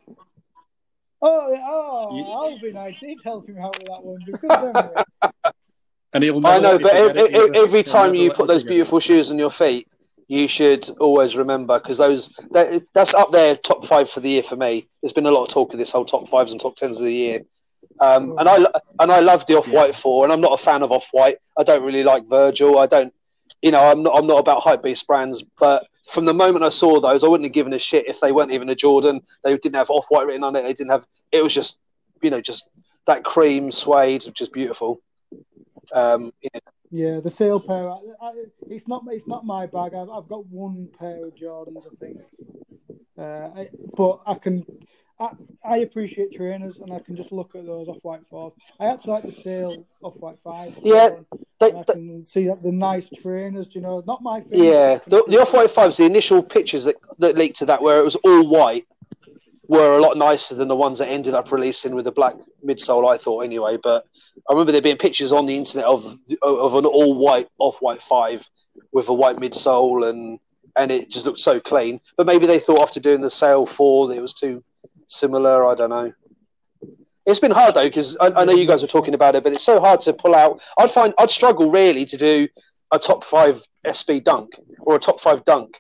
Oh, 1.21 1.53
oh, 1.57 2.15
You- 2.15 2.23
Alvin, 2.23 2.77
I 2.77 2.97
did 3.01 3.19
help 3.23 3.47
him 3.47 3.57
out 3.59 3.77
with 3.77 3.87
that 3.87 4.03
one. 4.03 4.19
Good 4.25 4.73
memory. 4.73 5.43
And 6.13 6.23
he'll 6.23 6.45
I 6.45 6.59
know, 6.59 6.79
but 6.79 6.91
forget 6.91 7.17
ev- 7.17 7.17
it 7.17 7.35
ev- 7.35 7.55
every 7.55 7.83
time 7.83 8.15
you 8.15 8.31
put 8.31 8.47
those 8.47 8.63
beautiful 8.63 8.99
shoes 8.99 9.31
on 9.31 9.37
your 9.37 9.51
feet, 9.51 9.87
you 10.27 10.47
should 10.47 10.89
always 10.99 11.35
remember 11.35 11.79
because 11.79 11.97
those 11.97 12.29
that, 12.51 12.83
that's 12.93 13.13
up 13.13 13.31
there 13.31 13.55
top 13.55 13.85
five 13.85 14.09
for 14.09 14.19
the 14.19 14.29
year 14.29 14.43
for 14.43 14.55
me. 14.55 14.87
There's 15.01 15.13
been 15.13 15.25
a 15.25 15.31
lot 15.31 15.43
of 15.43 15.49
talk 15.49 15.73
of 15.73 15.79
this 15.79 15.91
whole 15.91 16.05
top 16.05 16.27
fives 16.27 16.51
and 16.51 16.59
top 16.59 16.75
tens 16.75 16.99
of 16.99 17.05
the 17.05 17.13
year, 17.13 17.41
um, 17.99 18.35
and 18.37 18.47
I 18.47 18.55
and 18.99 19.11
I 19.11 19.19
love 19.19 19.45
the 19.45 19.57
off 19.57 19.67
white 19.69 19.87
Yeah. 19.87 19.95
four, 19.95 20.23
and 20.23 20.31
I'm 20.31 20.41
not 20.41 20.53
a 20.53 20.63
fan 20.63 20.83
of 20.83 20.91
off 20.91 21.09
white. 21.11 21.37
I 21.57 21.63
don't 21.63 21.83
really 21.83 22.03
like 22.03 22.29
Virgil. 22.29 22.79
I 22.79 22.87
don't, 22.87 23.13
you 23.61 23.71
know, 23.71 23.81
I'm 23.81 24.03
not 24.03 24.15
I'm 24.17 24.27
not 24.27 24.39
about 24.39 24.61
hype 24.61 24.83
beast 24.83 25.05
brands. 25.07 25.43
But 25.59 25.87
from 26.09 26.25
the 26.25 26.33
moment 26.33 26.63
I 26.63 26.69
saw 26.69 26.99
those, 26.99 27.23
I 27.23 27.27
wouldn't 27.27 27.45
have 27.45 27.53
given 27.53 27.73
a 27.73 27.79
shit 27.79 28.07
if 28.07 28.19
they 28.19 28.31
weren't 28.31 28.51
even 28.51 28.69
a 28.69 28.75
Jordan. 28.75 29.21
They 29.43 29.57
didn't 29.57 29.75
have 29.75 29.89
off 29.89 30.05
white 30.09 30.27
written 30.27 30.43
on 30.43 30.55
it. 30.55 30.63
They 30.63 30.73
didn't 30.73 30.91
have. 30.91 31.05
It 31.31 31.43
was 31.43 31.53
just, 31.53 31.77
you 32.21 32.29
know, 32.29 32.41
just 32.41 32.69
that 33.05 33.23
cream 33.23 33.71
suede, 33.71 34.25
which 34.25 34.41
is 34.41 34.49
beautiful. 34.49 35.01
Um, 35.91 36.33
yeah. 36.41 36.59
Yeah, 36.91 37.19
the 37.19 37.29
sale 37.29 37.59
pair. 37.59 37.87
I, 37.87 37.99
I, 38.21 38.31
it's 38.67 38.87
not. 38.87 39.03
It's 39.09 39.27
not 39.27 39.45
my 39.45 39.67
bag. 39.67 39.93
I've, 39.93 40.09
I've 40.09 40.27
got 40.27 40.47
one 40.47 40.89
pair 40.97 41.25
of 41.25 41.35
Jordans, 41.35 41.85
I 41.85 41.95
think. 41.99 42.17
Uh, 43.17 43.49
I, 43.59 43.69
but 43.95 44.21
I 44.25 44.33
can. 44.35 44.65
I, 45.19 45.31
I 45.65 45.77
appreciate 45.79 46.31
trainers, 46.31 46.79
and 46.79 46.93
I 46.93 46.99
can 46.99 47.15
just 47.15 47.31
look 47.31 47.53
at 47.55 47.65
those 47.65 47.87
off 47.89 47.97
white 48.03 48.21
fours. 48.29 48.53
I 48.79 48.85
actually 48.85 49.11
like 49.13 49.23
the 49.23 49.31
sale 49.31 49.85
off 50.01 50.15
white 50.15 50.37
five. 50.43 50.77
Yeah, 50.81 51.15
they- 51.59 51.73
I 51.73 51.83
can 51.83 52.23
see 52.23 52.47
that 52.47 52.63
the 52.63 52.71
nice 52.71 53.09
trainers. 53.09 53.67
Do 53.67 53.79
you 53.79 53.83
know? 53.83 54.01
Not 54.07 54.21
my 54.21 54.41
thing. 54.41 54.63
Yeah, 54.63 54.99
the, 55.07 55.23
the 55.27 55.41
off 55.41 55.53
white 55.53 55.71
fives, 55.71 55.97
the 55.97 56.05
initial 56.05 56.41
pictures 56.41 56.85
that, 56.85 56.95
that 57.19 57.35
leaked 57.37 57.57
to 57.57 57.65
that, 57.65 57.81
where 57.81 57.99
it 57.99 58.03
was 58.05 58.15
all 58.17 58.47
white, 58.47 58.87
were 59.67 59.97
a 59.97 60.01
lot 60.01 60.17
nicer 60.17 60.55
than 60.55 60.67
the 60.69 60.75
ones 60.75 60.99
that 60.99 61.09
ended 61.09 61.33
up 61.33 61.51
releasing 61.51 61.93
with 61.93 62.05
the 62.05 62.11
black 62.11 62.35
midsole. 62.65 63.07
I 63.13 63.17
thought 63.17 63.41
anyway, 63.41 63.77
but 63.83 64.05
I 64.49 64.53
remember 64.53 64.71
there 64.71 64.81
being 64.81 64.97
pictures 64.97 65.31
on 65.33 65.45
the 65.45 65.55
internet 65.55 65.85
of 65.85 66.17
of 66.41 66.75
an 66.75 66.85
all 66.85 67.15
white 67.15 67.49
off 67.59 67.77
white 67.81 68.01
five 68.01 68.49
with 68.93 69.09
a 69.09 69.13
white 69.13 69.35
midsole, 69.35 70.09
and 70.09 70.39
and 70.77 70.91
it 70.91 71.09
just 71.09 71.25
looked 71.25 71.39
so 71.39 71.59
clean. 71.59 71.99
But 72.15 72.25
maybe 72.25 72.45
they 72.47 72.59
thought 72.59 72.79
after 72.81 73.01
doing 73.01 73.19
the 73.19 73.29
sale 73.29 73.65
four 73.65 74.07
that 74.07 74.17
it 74.17 74.21
was 74.21 74.33
too 74.33 74.63
similar. 75.09 75.65
I 75.65 75.75
don't 75.75 75.89
know. 75.89 76.13
It's 77.25 77.39
been 77.39 77.51
hard 77.51 77.75
though 77.75 77.87
because 77.87 78.17
I, 78.19 78.27
I 78.27 78.45
know 78.45 78.53
you 78.53 78.65
guys 78.65 78.81
were 78.81 78.87
talking 78.87 79.13
about 79.13 79.35
it, 79.35 79.43
but 79.43 79.53
it's 79.53 79.63
so 79.63 79.79
hard 79.79 80.01
to 80.01 80.13
pull 80.13 80.33
out. 80.33 80.61
I'd 80.77 80.89
find 80.89 81.13
I'd 81.17 81.29
struggle 81.29 81.69
really 81.69 82.05
to 82.05 82.17
do 82.17 82.47
a 82.91 82.97
top 82.97 83.23
five 83.23 83.61
SB 83.85 84.23
dunk 84.23 84.55
or 84.79 84.95
a 84.95 84.99
top 84.99 85.19
five 85.19 85.43
dunk 85.45 85.79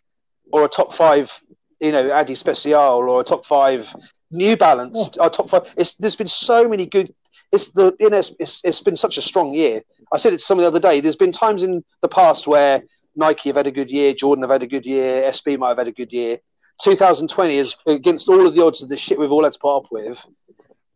or 0.51 0.65
a 0.65 0.67
top 0.67 0.93
five, 0.93 1.41
you 1.79 1.91
know, 1.91 2.11
Adi 2.11 2.35
Special 2.35 3.09
or 3.09 3.21
a 3.21 3.23
top 3.23 3.45
five 3.45 3.93
New 4.31 4.55
Balance, 4.55 5.17
or 5.17 5.29
top 5.29 5.49
five. 5.49 5.73
It's 5.75 5.95
there's 5.95 6.15
been 6.15 6.27
so 6.27 6.67
many 6.67 6.85
good. 6.85 7.13
It's 7.51 7.71
the 7.71 7.95
you 7.99 8.09
know 8.09 8.17
it's, 8.17 8.35
it's 8.39 8.61
it's 8.63 8.81
been 8.81 8.95
such 8.95 9.17
a 9.17 9.21
strong 9.21 9.53
year. 9.53 9.81
I 10.13 10.17
said 10.17 10.33
it 10.33 10.37
to 10.37 10.43
someone 10.43 10.63
the 10.63 10.67
other 10.67 10.79
day. 10.79 11.01
There's 11.01 11.15
been 11.15 11.31
times 11.31 11.63
in 11.63 11.83
the 12.01 12.07
past 12.07 12.45
where 12.45 12.83
Nike 13.15 13.49
have 13.49 13.55
had 13.55 13.67
a 13.67 13.71
good 13.71 13.89
year, 13.89 14.13
Jordan 14.13 14.43
have 14.43 14.51
had 14.51 14.63
a 14.63 14.67
good 14.67 14.85
year, 14.85 15.23
SB 15.23 15.57
might 15.57 15.69
have 15.69 15.77
had 15.79 15.87
a 15.87 15.91
good 15.91 16.13
year. 16.13 16.39
2020 16.81 17.57
is 17.57 17.75
against 17.87 18.29
all 18.29 18.47
of 18.47 18.55
the 18.55 18.63
odds 18.63 18.81
of 18.81 18.89
the 18.89 18.97
shit 18.97 19.19
we've 19.19 19.31
all 19.31 19.43
had 19.43 19.53
to 19.53 19.59
put 19.59 19.75
up 19.77 19.91
with. 19.91 20.25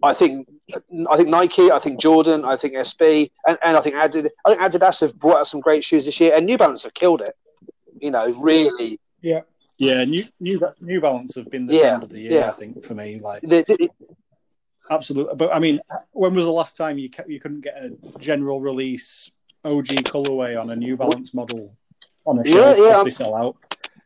I 0.02 0.14
think 0.14 0.48
I 1.10 1.16
think 1.18 1.30
Nike, 1.30 1.72
I 1.72 1.80
think 1.80 2.00
Jordan, 2.00 2.44
I 2.46 2.58
think 2.58 2.74
SB, 2.74 3.32
and, 3.48 3.58
and 3.64 3.78
I 3.78 3.82
think 3.82 3.96
Adidas. 3.96 4.30
I 4.46 4.56
think 4.56 4.62
Adidas 4.62 5.00
have 5.02 5.18
brought 5.18 5.38
out 5.38 5.48
some 5.48 5.60
great 5.62 5.84
shoes 5.84 6.06
this 6.06 6.20
year, 6.20 6.34
and 6.36 6.46
New 6.46 6.58
Balance 6.58 6.84
have 6.84 6.94
killed 6.94 7.22
it. 7.22 7.36
You 8.02 8.12
know, 8.12 8.32
really. 8.34 9.00
Yeah. 9.22 9.42
Yeah, 9.78 10.04
New 10.06 10.26
New 10.40 10.60
New 10.82 11.00
Balance 11.02 11.36
have 11.36 11.50
been 11.50 11.66
the 11.66 11.76
Yeah, 11.76 11.90
trend 11.90 12.04
of 12.04 12.10
the 12.10 12.20
year. 12.20 12.32
yeah. 12.34 12.48
I 12.50 12.52
think 12.52 12.84
for 12.86 12.94
me, 12.96 13.18
like 13.20 13.42
The, 13.42 13.64
the, 13.68 13.90
absolutely. 14.92 15.36
But 15.36 15.54
I 15.54 15.60
mean, 15.60 15.80
when 16.12 16.36
was 16.36 16.46
the 16.46 16.52
last 16.52 16.78
time 16.78 16.98
you 16.98 17.10
ca- 17.10 17.24
you 17.28 17.40
couldn't 17.40 17.62
get 17.62 17.76
a 17.78 17.92
general 18.20 18.62
release 18.62 19.32
OG 19.66 19.88
colorway 20.04 20.60
on 20.60 20.70
a 20.70 20.76
New 20.76 20.96
Balance 20.98 21.34
model 21.34 21.76
on 22.26 22.40
a 22.40 22.46
shelf 22.48 22.78
yeah, 22.78 22.84
because 22.84 22.96
I'm- 22.98 23.06
they 23.06 23.12
sell 23.12 23.36
out? 23.36 23.56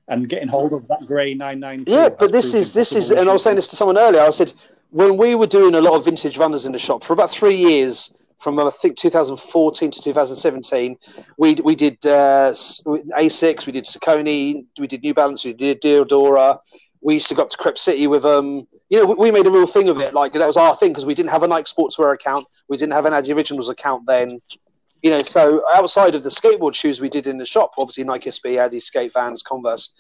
And 0.10 0.30
getting 0.30 0.48
hold 0.48 0.72
of 0.74 0.88
that 0.88 1.06
grey 1.06 1.34
nine 1.34 1.60
nine. 1.60 1.84
yeah, 1.86 2.08
but 2.08 2.32
this 2.32 2.54
is 2.54 2.72
this 2.72 2.96
is, 2.96 3.12
and 3.12 3.30
I 3.30 3.34
was 3.34 3.44
saying 3.44 3.58
this 3.58 3.68
to 3.68 3.76
someone 3.76 3.98
earlier. 3.98 4.22
I 4.22 4.30
said 4.30 4.54
when 4.92 5.18
we 5.18 5.36
were 5.36 5.48
doing 5.48 5.76
a 5.76 5.82
lot 5.82 5.96
of 5.96 6.06
vintage 6.06 6.38
runners 6.38 6.66
in 6.66 6.72
the 6.72 6.80
shop 6.80 7.04
for 7.04 7.14
about 7.14 7.30
three 7.30 7.56
years, 7.56 8.14
from 8.40 8.60
I 8.60 8.70
think 8.70 8.98
2014 8.98 9.92
to 9.92 10.02
2017, 10.02 10.98
we 11.38 11.56
we 11.56 11.76
did 11.76 11.98
uh, 12.06 12.52
Asics, 12.52 13.66
we 13.66 13.74
did 13.74 13.86
Saucony, 13.86 14.66
we 14.80 14.88
did 14.88 15.02
New 15.04 15.14
Balance, 15.14 15.44
we 15.44 15.54
did 15.54 15.82
Diadora. 15.82 16.60
We 17.02 17.16
used 17.16 17.28
to 17.28 17.36
go 17.36 17.44
up 17.44 17.50
to 17.52 17.58
Crep 17.58 17.78
City 17.78 18.08
with 18.08 18.26
um, 18.26 18.68
you 18.90 19.00
know, 19.00 19.06
we, 19.06 19.16
we 19.16 19.32
made 19.32 19.46
a 19.46 19.52
real 19.52 19.68
thing 19.68 19.90
of 19.90 20.00
it. 20.00 20.14
Like 20.14 20.34
that 20.34 20.48
was 20.48 20.58
our 20.58 20.76
thing 20.76 20.92
because 20.92 21.06
we 21.06 21.14
didn't 21.14 21.32
have 21.32 21.44
a 21.44 21.48
Nike 21.48 21.72
Sportswear 21.72 22.14
account, 22.14 22.48
we 22.70 22.78
didn't 22.78 22.94
have 22.94 23.06
an 23.06 23.14
Adi 23.14 23.34
Originals 23.34 23.70
account 23.70 24.06
then. 24.08 24.40
You 25.04 25.12
know, 25.12 25.20
so 25.20 25.64
outside 25.74 26.16
of 26.16 26.24
the 26.24 26.30
skateboard 26.30 26.74
shoes 26.74 27.00
we 27.00 27.10
did 27.10 27.28
in 27.28 27.38
the 27.38 27.46
shop, 27.46 27.74
obviously 27.78 28.04
Nike 28.04 28.30
SB, 28.30 28.54
Adidas, 28.54 28.84
skate 28.84 29.14
vans, 29.14 29.44
Converse. 29.44 29.92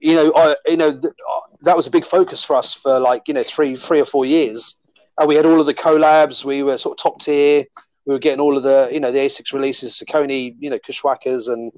You 0.00 0.14
know, 0.14 0.32
I, 0.34 0.56
you 0.66 0.76
know 0.76 0.92
th- 0.92 1.14
that 1.60 1.76
was 1.76 1.86
a 1.86 1.90
big 1.90 2.04
focus 2.04 2.42
for 2.42 2.56
us 2.56 2.74
for 2.74 2.98
like 2.98 3.28
you 3.28 3.34
know 3.34 3.42
three, 3.44 3.76
three 3.76 4.00
or 4.00 4.06
four 4.06 4.26
years. 4.26 4.74
And 5.18 5.28
we 5.28 5.36
had 5.36 5.46
all 5.46 5.60
of 5.60 5.66
the 5.66 5.74
collabs. 5.74 6.44
We 6.44 6.62
were 6.62 6.78
sort 6.78 6.98
of 6.98 7.02
top 7.02 7.20
tier. 7.20 7.64
We 8.06 8.14
were 8.14 8.18
getting 8.18 8.40
all 8.40 8.56
of 8.56 8.62
the 8.62 8.88
you 8.90 8.98
know 8.98 9.12
the 9.12 9.18
Asics 9.20 9.52
releases, 9.52 9.98
Saucony, 9.98 10.56
you 10.58 10.70
know, 10.70 10.78
Kushwakas 10.78 11.52
and 11.52 11.70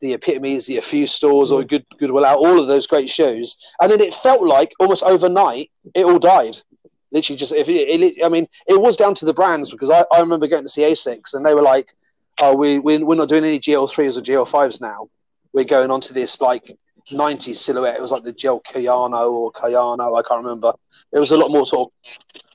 the 0.00 0.14
epitomes, 0.14 0.66
the 0.66 0.78
a 0.78 0.82
few 0.82 1.06
stores 1.06 1.52
or 1.52 1.62
good 1.62 1.86
goodwill 1.98 2.24
out, 2.24 2.38
all 2.38 2.58
of 2.58 2.66
those 2.66 2.86
great 2.86 3.08
shows. 3.08 3.56
And 3.80 3.90
then 3.90 4.00
it 4.00 4.14
felt 4.14 4.46
like 4.46 4.72
almost 4.80 5.04
overnight 5.04 5.70
it 5.94 6.04
all 6.04 6.18
died. 6.18 6.56
Literally, 7.12 7.38
just 7.38 7.52
if 7.52 7.68
it, 7.68 7.88
it, 7.88 8.24
I 8.24 8.28
mean, 8.28 8.48
it 8.66 8.80
was 8.80 8.96
down 8.96 9.14
to 9.16 9.24
the 9.24 9.34
brands 9.34 9.70
because 9.70 9.90
I, 9.90 10.04
I 10.12 10.20
remember 10.20 10.46
going 10.48 10.64
to 10.64 10.68
see 10.68 10.82
Asics 10.82 11.34
and 11.34 11.46
they 11.46 11.54
were 11.54 11.62
like, 11.62 11.94
"Oh, 12.40 12.54
we, 12.54 12.78
we 12.78 12.98
we're 13.02 13.14
not 13.16 13.28
doing 13.28 13.44
any 13.44 13.58
GL3s 13.58 14.16
or 14.16 14.20
GL5s 14.20 14.80
now. 14.80 15.08
We're 15.52 15.64
going 15.64 15.90
on 15.90 16.00
to 16.02 16.12
this 16.12 16.40
like 16.40 16.76
90s 17.12 17.56
silhouette. 17.56 17.96
It 17.96 18.02
was 18.02 18.12
like 18.12 18.24
the 18.24 18.32
Gel 18.32 18.60
Kayano 18.60 19.30
or 19.30 19.52
Kayano, 19.52 20.18
I 20.18 20.22
can't 20.26 20.42
remember. 20.42 20.72
It 21.12 21.18
was 21.18 21.30
a 21.30 21.36
lot 21.36 21.50
more 21.50 21.64
sort 21.66 21.92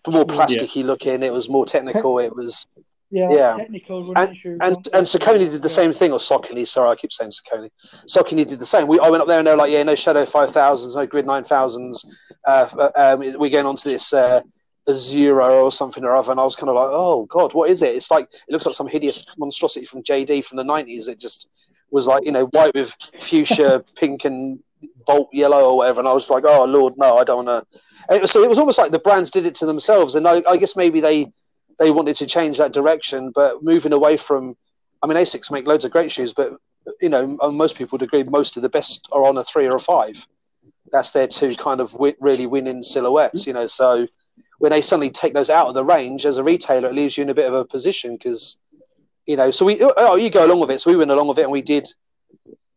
of 0.06 0.14
more 0.14 0.26
plasticky 0.26 0.84
looking. 0.84 1.24
It 1.24 1.34
was 1.34 1.50
more 1.50 1.66
technical. 1.66 2.20
It 2.20 2.36
was 2.36 2.66
Yeah, 3.14 3.30
Yeah. 3.30 3.56
technical 3.58 4.14
And 4.16 4.38
shoes. 4.38 4.58
and, 4.62 4.76
aren't 4.76 4.88
and 4.94 5.06
they? 5.08 5.50
Did 5.50 5.62
the 5.62 5.68
Yeah. 5.70 5.76
same 5.76 5.92
thing, 5.94 6.14
or 6.14 6.20
Saucony. 6.20 6.66
Sorry, 6.66 6.90
I 6.90 6.96
keep 6.96 7.12
saying 7.12 7.32
Saucony. 7.32 7.70
Saucony 8.08 8.48
did 8.48 8.60
the 8.60 8.66
same. 8.66 8.88
We 8.88 9.00
I 9.00 9.10
went 9.10 9.22
up 9.22 9.28
there 9.28 9.40
and 9.40 9.46
they're 9.48 9.58
like, 9.58 9.72
yeah, 9.72 9.84
no 9.84 9.96
Shadow 9.96 10.26
five 10.26 10.52
thousands, 10.52 10.96
no 10.96 11.06
Grid 11.06 11.26
nine 11.26 11.44
thousands. 11.44 12.06
Uh, 12.46 12.90
um, 12.96 13.20
we're 13.38 13.50
going 13.50 13.66
on 13.66 13.76
to 13.76 13.90
this 13.90 14.14
uh, 14.14 14.42
Azura 14.88 15.62
or 15.64 15.72
something 15.72 16.04
or 16.04 16.16
other, 16.16 16.32
and 16.32 16.40
I 16.40 16.44
was 16.44 16.56
kind 16.56 16.70
of 16.70 16.76
like, 16.76 16.90
oh 16.92 17.26
god, 17.26 17.54
what 17.54 17.70
is 17.70 17.82
it? 17.82 17.96
It's 17.96 18.12
like 18.12 18.26
it 18.26 18.52
looks 18.52 18.66
like 18.66 18.76
some 18.76 18.88
hideous 18.88 19.24
monstrosity 19.38 19.86
from 19.86 20.04
JD 20.04 20.46
from 20.46 20.58
the 20.58 20.64
nineties. 20.64 21.08
It 21.08 21.20
just 21.20 21.48
was 21.92 22.08
like 22.08 22.26
you 22.26 22.32
know 22.32 22.46
white 22.48 22.74
with 22.74 22.96
fuchsia, 23.16 23.84
pink, 23.96 24.26
and 24.26 24.60
Volt 25.06 25.30
yellow 25.32 25.70
or 25.70 25.78
whatever, 25.78 26.00
and 26.00 26.08
I 26.08 26.14
was 26.14 26.30
like, 26.30 26.44
oh 26.46 26.66
lord, 26.66 26.96
no, 26.98 27.18
I 27.18 27.24
don't 27.24 27.46
want 27.46 27.66
to. 28.10 28.16
It 28.16 28.28
so 28.28 28.44
it 28.44 28.50
was 28.50 28.58
almost 28.58 28.78
like 28.78 28.92
the 28.92 29.00
brands 29.00 29.30
did 29.30 29.46
it 29.46 29.56
to 29.56 29.66
themselves, 29.66 30.16
and 30.16 30.28
I, 30.28 30.44
I 30.48 30.58
guess 30.58 30.76
maybe 30.76 31.00
they 31.00 31.32
they 31.78 31.92
wanted 31.92 32.16
to 32.18 32.26
change 32.26 32.58
that 32.58 32.74
direction, 32.74 33.32
but 33.34 33.64
moving 33.64 33.94
away 33.94 34.18
from. 34.18 34.56
I 35.04 35.08
mean, 35.08 35.18
Asics 35.18 35.50
make 35.50 35.66
loads 35.66 35.84
of 35.84 35.92
great 35.92 36.12
shoes, 36.12 36.32
but 36.32 36.54
you 37.00 37.10
know, 37.10 37.38
um, 37.42 37.56
most 37.56 37.76
people 37.76 37.98
would 37.98 38.04
agree 38.04 38.24
most 38.24 38.56
of 38.56 38.64
the 38.64 38.70
best 38.70 39.08
are 39.12 39.26
on 39.26 39.38
a 39.38 39.44
three 39.44 39.68
or 39.68 39.76
a 39.76 39.80
five. 39.80 40.26
That's 40.92 41.12
their 41.12 41.28
two 41.28 41.56
kind 41.56 41.80
of 41.80 41.92
wi- 41.92 42.18
really 42.20 42.46
winning 42.46 42.84
silhouettes, 42.84 43.48
you 43.48 43.54
know. 43.54 43.68
So 43.68 44.08
when 44.62 44.72
they 44.72 44.84
suddenly 44.84 45.10
take 45.10 45.34
those 45.34 45.50
out 45.50 45.70
of 45.70 45.74
the 45.74 45.84
range 45.84 46.24
as 46.24 46.38
a 46.38 46.44
retailer, 46.44 46.88
it 46.88 46.94
leaves 46.94 47.18
you 47.18 47.24
in 47.24 47.30
a 47.30 47.34
bit 47.34 47.48
of 47.48 47.54
a 47.56 47.66
position 47.66 48.16
because, 48.16 48.60
you 49.26 49.36
know, 49.36 49.50
so 49.50 49.66
we 49.66 49.82
oh 49.82 50.16
you 50.16 50.30
go 50.30 50.46
along 50.46 50.60
with 50.60 50.70
it. 50.70 50.80
So 50.80 50.92
we 50.92 50.98
went 50.98 51.10
along 51.10 51.30
with 51.30 51.40
it 51.40 51.44
and 51.44 51.52
we 51.52 51.64
did 51.64 51.92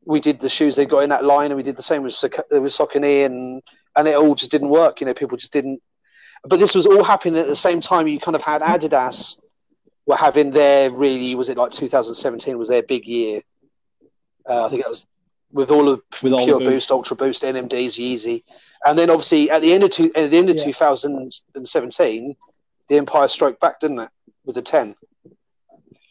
we 0.06 0.18
did 0.18 0.40
the 0.40 0.48
shoes 0.48 0.76
they 0.76 0.86
got 0.86 1.00
in 1.00 1.10
that 1.10 1.26
line 1.26 1.50
and 1.50 1.58
we 1.58 1.62
did 1.62 1.76
the 1.76 1.82
same 1.82 2.02
with 2.02 2.18
with 2.22 2.72
Saucony 2.72 3.26
and 3.26 3.62
and 3.94 4.08
it 4.08 4.16
all 4.16 4.34
just 4.34 4.50
didn't 4.50 4.70
work. 4.70 5.02
You 5.02 5.06
know, 5.06 5.12
people 5.12 5.36
just 5.36 5.52
didn't. 5.52 5.82
But 6.48 6.58
this 6.58 6.74
was 6.74 6.86
all 6.86 7.04
happening 7.04 7.38
at 7.38 7.48
the 7.48 7.54
same 7.54 7.82
time. 7.82 8.08
You 8.08 8.18
kind 8.18 8.34
of 8.34 8.40
had 8.40 8.62
Adidas 8.62 9.38
were 10.06 10.16
having 10.16 10.52
their 10.52 10.88
really 10.88 11.34
was 11.34 11.50
it 11.50 11.58
like 11.58 11.72
2017 11.72 12.56
was 12.56 12.68
their 12.68 12.82
big 12.82 13.04
year. 13.04 13.42
Uh, 14.48 14.64
I 14.64 14.68
think 14.70 14.80
it 14.80 14.88
was 14.88 15.06
with 15.52 15.70
all 15.70 15.88
of 15.88 16.02
With 16.22 16.32
all 16.32 16.40
the 16.40 16.46
Pure 16.46 16.58
boost. 16.60 16.70
Boost, 16.70 16.90
Ultra 16.90 17.16
Boost, 17.16 17.42
NMDs, 17.42 17.98
Yeezy, 17.98 18.42
and 18.84 18.98
then 18.98 19.10
obviously 19.10 19.50
at 19.50 19.62
the 19.62 19.72
end 19.72 19.84
of 19.84 19.90
two, 19.90 20.10
at 20.14 20.30
the 20.30 20.36
end 20.36 20.50
of 20.50 20.56
Yeah. 20.56 20.64
2017, 20.64 22.36
the 22.88 22.96
Empire 22.96 23.28
stroked 23.28 23.60
back, 23.60 23.80
didn't 23.80 24.00
it, 24.00 24.10
with 24.44 24.56
the 24.56 24.62
10? 24.62 24.94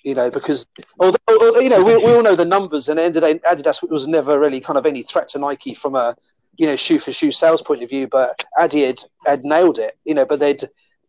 You 0.04 0.16
know, 0.16 0.30
because 0.30 0.66
although 1.00 1.18
although, 1.30 1.60
you 1.60 1.70
know 1.70 1.82
we, 1.82 1.96
we 1.96 2.14
all 2.14 2.22
know 2.22 2.36
the 2.36 2.44
numbers, 2.44 2.90
and 2.90 3.00
at 3.00 3.02
the 3.02 3.06
end 3.06 3.16
of 3.18 3.22
the 3.22 3.34
day, 3.34 3.40
Adidas 3.72 3.90
was 3.90 4.06
never 4.06 4.38
really 4.38 4.60
kind 4.60 4.78
of 4.78 4.86
any 4.86 5.02
threat 5.02 5.30
to 5.30 5.40
Nike 5.40 5.74
from 5.74 5.96
a 5.96 6.16
you 6.58 6.68
know 6.68 6.76
shoe 6.76 7.00
for 7.00 7.14
shoe 7.14 7.32
sales 7.32 7.62
point 7.62 7.84
of 7.84 7.90
view, 7.90 8.08
but 8.08 8.44
Adi 8.60 8.84
had, 8.84 9.02
had 9.26 9.46
nailed 9.46 9.80
it. 9.80 9.98
You 10.04 10.14
know, 10.14 10.26
but 10.26 10.42
they'd 10.42 10.62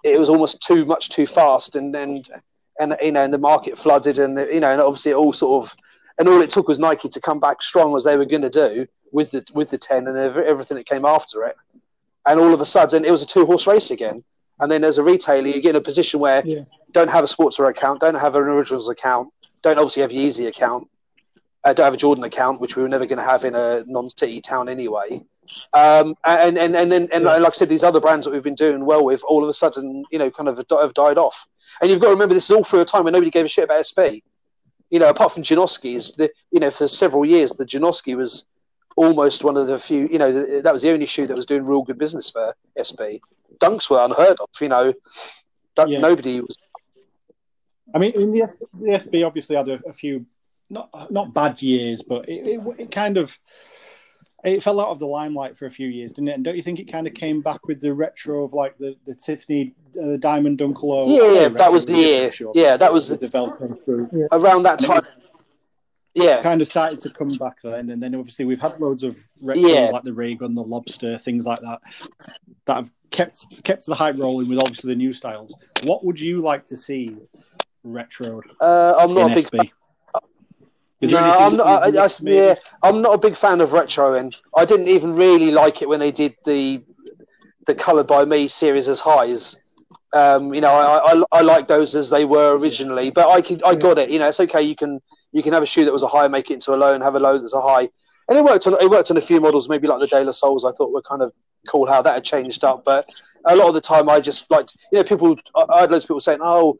it 0.04 0.18
was 0.18 0.28
almost 0.28 0.62
too 0.62 0.84
much 0.84 1.08
too 1.08 1.26
fast, 1.26 1.74
and 1.74 1.94
and 1.96 2.28
and 2.78 2.96
you 3.02 3.10
know, 3.10 3.22
and 3.22 3.34
the 3.34 3.38
market 3.38 3.76
flooded, 3.76 4.20
and 4.20 4.38
you 4.38 4.60
know, 4.60 4.70
and 4.70 4.80
obviously 4.80 5.10
it 5.10 5.16
all 5.16 5.32
sort 5.32 5.64
of 5.64 5.76
and 6.18 6.28
all 6.28 6.40
it 6.40 6.50
took 6.50 6.68
was 6.68 6.78
Nike 6.78 7.08
to 7.08 7.20
come 7.20 7.40
back 7.40 7.62
strong 7.62 7.96
as 7.96 8.04
they 8.04 8.16
were 8.16 8.24
going 8.24 8.42
to 8.42 8.50
do 8.50 8.86
with 9.12 9.30
the 9.30 9.44
with 9.52 9.70
the 9.70 9.78
ten 9.78 10.06
and 10.08 10.16
everything 10.16 10.76
that 10.76 10.86
came 10.86 11.04
after 11.04 11.44
it, 11.44 11.56
and 12.26 12.38
all 12.40 12.52
of 12.54 12.60
a 12.60 12.66
sudden 12.66 13.04
it 13.04 13.10
was 13.10 13.22
a 13.22 13.26
two 13.26 13.46
horse 13.46 13.66
race 13.66 13.90
again. 13.90 14.22
And 14.60 14.70
then 14.70 14.84
as 14.84 14.98
a 14.98 15.02
retailer, 15.02 15.48
you 15.48 15.60
get 15.60 15.70
in 15.70 15.76
a 15.76 15.80
position 15.80 16.20
where 16.20 16.42
Yeah. 16.46 16.60
don't 16.92 17.10
have 17.10 17.24
a 17.24 17.26
sportswear 17.26 17.68
account, 17.70 18.00
don't 18.00 18.14
have 18.14 18.36
an 18.36 18.42
originals 18.42 18.88
account, 18.88 19.30
don't 19.62 19.78
obviously 19.78 20.02
have 20.02 20.12
Yeezy 20.12 20.46
account, 20.46 20.86
uh, 21.64 21.72
don't 21.72 21.84
have 21.84 21.94
a 21.94 21.96
Jordan 21.96 22.22
account, 22.22 22.60
which 22.60 22.76
we 22.76 22.82
were 22.82 22.88
never 22.88 23.04
going 23.04 23.18
to 23.18 23.24
have 23.24 23.44
in 23.44 23.56
a 23.56 23.82
non-city 23.88 24.40
town 24.40 24.68
anyway. 24.68 25.20
Um, 25.72 26.14
and 26.24 26.56
and 26.56 26.74
and 26.76 26.90
then 26.92 27.08
and 27.12 27.24
Yeah. 27.24 27.36
like 27.38 27.54
I 27.54 27.56
said, 27.56 27.68
these 27.68 27.82
other 27.84 28.00
brands 28.00 28.24
that 28.26 28.32
we've 28.32 28.42
been 28.44 28.54
doing 28.54 28.84
well 28.86 29.04
with, 29.04 29.22
all 29.24 29.42
of 29.42 29.48
a 29.48 29.52
sudden, 29.52 30.04
you 30.12 30.18
know, 30.20 30.30
kind 30.30 30.48
of 30.48 30.56
have 30.58 30.94
died 30.94 31.18
off. 31.18 31.46
And 31.80 31.90
you've 31.90 31.98
got 32.00 32.06
to 32.08 32.12
remember, 32.12 32.34
this 32.34 32.44
is 32.44 32.50
all 32.56 32.62
through 32.64 32.80
a 32.82 32.84
time 32.84 33.04
when 33.04 33.12
nobody 33.12 33.30
gave 33.32 33.44
a 33.44 33.48
shit 33.48 33.64
about 33.64 33.80
SB. 33.80 34.22
You 34.94 35.00
know, 35.00 35.08
apart 35.08 35.32
from 35.32 35.42
Janoski's, 35.42 36.12
the, 36.20 36.30
you 36.52 36.60
know, 36.60 36.70
for 36.70 36.86
several 36.86 37.24
years, 37.24 37.50
the 37.50 37.66
Janoski 37.72 38.16
was 38.16 38.44
almost 38.96 39.42
one 39.42 39.56
of 39.56 39.66
the 39.66 39.76
few. 39.76 40.06
You 40.14 40.18
know, 40.20 40.30
th 40.30 40.62
that 40.64 40.72
was 40.72 40.82
the 40.82 40.92
only 40.94 41.06
shoe 41.14 41.26
that 41.26 41.36
was 41.40 41.46
doing 41.52 41.66
real 41.66 41.82
good 41.88 41.98
business 42.04 42.30
for 42.34 42.44
SB. 42.78 43.00
Dunks 43.64 43.90
were 43.90 44.02
unheard 44.08 44.38
of. 44.44 44.48
You 44.60 44.68
know, 44.74 44.86
Dunk, 45.76 45.90
Yeah. 45.90 45.98
nobody 46.08 46.34
was. 46.40 46.56
I 47.94 47.98
mean, 47.98 48.12
in 48.22 48.28
the, 48.34 48.42
the 48.84 48.90
SB 49.02 49.26
obviously 49.26 49.56
had 49.56 49.68
a, 49.68 49.78
a 49.92 49.92
few 49.92 50.14
not 50.70 50.86
not 51.10 51.34
bad 51.34 51.60
years, 51.60 51.98
but 52.02 52.28
it, 52.28 52.40
it, 52.52 52.60
it 52.82 52.90
kind 52.92 53.16
of 53.16 53.36
it 54.44 54.62
fell 54.62 54.78
out 54.80 54.88
of 54.88 54.98
the 54.98 55.06
limelight 55.06 55.56
for 55.56 55.66
a 55.66 55.70
few 55.70 55.88
years, 55.88 56.12
didn't 56.12 56.28
it? 56.28 56.32
And 56.34 56.44
don't 56.44 56.56
you 56.56 56.62
think 56.62 56.78
it 56.78 56.90
kind 56.92 57.06
of 57.06 57.14
came 57.14 57.40
back 57.40 57.66
with 57.66 57.80
the 57.80 57.94
retro 57.94 58.44
of 58.44 58.52
like 58.52 58.76
the 58.78 58.96
the 59.06 59.14
Tiffany 59.14 59.74
uh, 60.00 60.06
the 60.08 60.18
Diamond 60.18 60.58
Dunk 60.58 60.82
low? 60.82 61.06
Yeah, 61.08 61.42
yeah, 61.42 61.48
that 61.48 61.72
was 61.72 61.86
the 61.86 61.94
year. 61.94 62.30
sure, 62.32 62.52
Yeah, 62.54 62.76
that 62.76 62.92
was 62.92 63.08
the 63.08 63.16
developing 63.16 63.76
through. 63.84 64.28
around 64.32 64.64
that 64.64 64.78
time. 64.80 65.02
Yeah, 66.16 66.42
kind 66.42 66.62
of 66.62 66.68
started 66.68 67.00
to 67.00 67.10
come 67.10 67.30
back 67.30 67.56
then, 67.64 67.90
and 67.90 68.00
then 68.00 68.14
obviously 68.14 68.44
we've 68.44 68.60
had 68.60 68.78
loads 68.78 69.02
of 69.02 69.16
retros 69.42 69.68
Yeah. 69.74 69.90
like 69.90 70.04
the 70.04 70.12
Raygun, 70.12 70.54
the 70.54 70.62
Lobster, 70.62 71.18
things 71.18 71.44
like 71.44 71.58
that, 71.62 71.80
that 72.66 72.74
have 72.76 72.90
kept 73.10 73.64
kept 73.64 73.84
the 73.86 73.94
hype 73.96 74.16
rolling 74.18 74.48
with 74.48 74.58
obviously 74.60 74.90
the 74.92 74.96
new 74.96 75.12
styles. 75.12 75.56
What 75.82 76.04
would 76.04 76.20
you 76.20 76.40
like 76.40 76.64
to 76.66 76.76
see 76.76 77.16
retro 77.82 78.40
uh, 78.60 78.94
I'm 78.98 79.12
not 79.14 79.26
in 79.26 79.32
a 79.32 79.34
big. 79.34 79.46
SB? 79.46 79.70
No, 81.12 81.18
I'm 81.18 81.56
not. 81.56 81.66
I, 81.66 82.04
I, 82.04 82.08
yeah, 82.22 82.54
I'm 82.82 83.02
not 83.02 83.14
a 83.14 83.18
big 83.18 83.36
fan 83.36 83.60
of 83.60 83.70
retroing. 83.70 84.34
I 84.56 84.64
didn't 84.64 84.88
even 84.88 85.14
really 85.14 85.50
like 85.50 85.82
it 85.82 85.88
when 85.88 86.00
they 86.00 86.12
did 86.12 86.34
the 86.44 86.82
the 87.66 87.74
Colored 87.74 88.06
by 88.06 88.24
Me 88.24 88.48
series 88.48 88.88
as 88.88 89.00
highs. 89.00 89.56
Um, 90.12 90.54
you 90.54 90.60
know, 90.60 90.70
I, 90.70 91.12
I 91.12 91.22
I 91.32 91.40
like 91.42 91.66
those 91.66 91.94
as 91.94 92.10
they 92.10 92.24
were 92.24 92.56
originally, 92.56 93.10
but 93.10 93.28
I 93.28 93.40
could 93.40 93.62
I 93.62 93.74
got 93.74 93.98
it. 93.98 94.10
You 94.10 94.18
know, 94.18 94.28
it's 94.28 94.40
okay. 94.40 94.62
You 94.62 94.76
can 94.76 95.00
you 95.32 95.42
can 95.42 95.52
have 95.52 95.62
a 95.62 95.66
shoe 95.66 95.84
that 95.84 95.92
was 95.92 96.02
a 96.02 96.08
high, 96.08 96.28
make 96.28 96.50
it 96.50 96.54
into 96.54 96.74
a 96.74 96.76
low, 96.76 96.94
and 96.94 97.02
have 97.02 97.16
a 97.16 97.20
low 97.20 97.38
that's 97.38 97.54
a 97.54 97.60
high. 97.60 97.88
And 98.28 98.38
it 98.38 98.44
worked 98.44 98.66
on 98.66 98.74
it 98.80 98.88
worked 98.88 99.10
on 99.10 99.16
a 99.16 99.20
few 99.20 99.40
models, 99.40 99.68
maybe 99.68 99.88
like 99.88 100.00
the 100.00 100.06
De 100.06 100.22
La 100.22 100.32
Souls. 100.32 100.64
I 100.64 100.72
thought 100.72 100.92
were 100.92 101.02
kind 101.02 101.22
of 101.22 101.32
cool 101.66 101.86
how 101.86 102.02
that 102.02 102.14
had 102.14 102.24
changed 102.24 102.62
up, 102.64 102.84
but 102.84 103.08
a 103.44 103.56
lot 103.56 103.68
of 103.68 103.74
the 103.74 103.80
time 103.80 104.08
I 104.08 104.20
just 104.20 104.50
liked. 104.50 104.76
You 104.92 104.98
know, 104.98 105.04
people. 105.04 105.36
I, 105.54 105.64
I 105.68 105.80
had 105.82 105.90
loads 105.90 106.04
of 106.04 106.08
people 106.08 106.20
saying, 106.20 106.40
"Oh, 106.42 106.78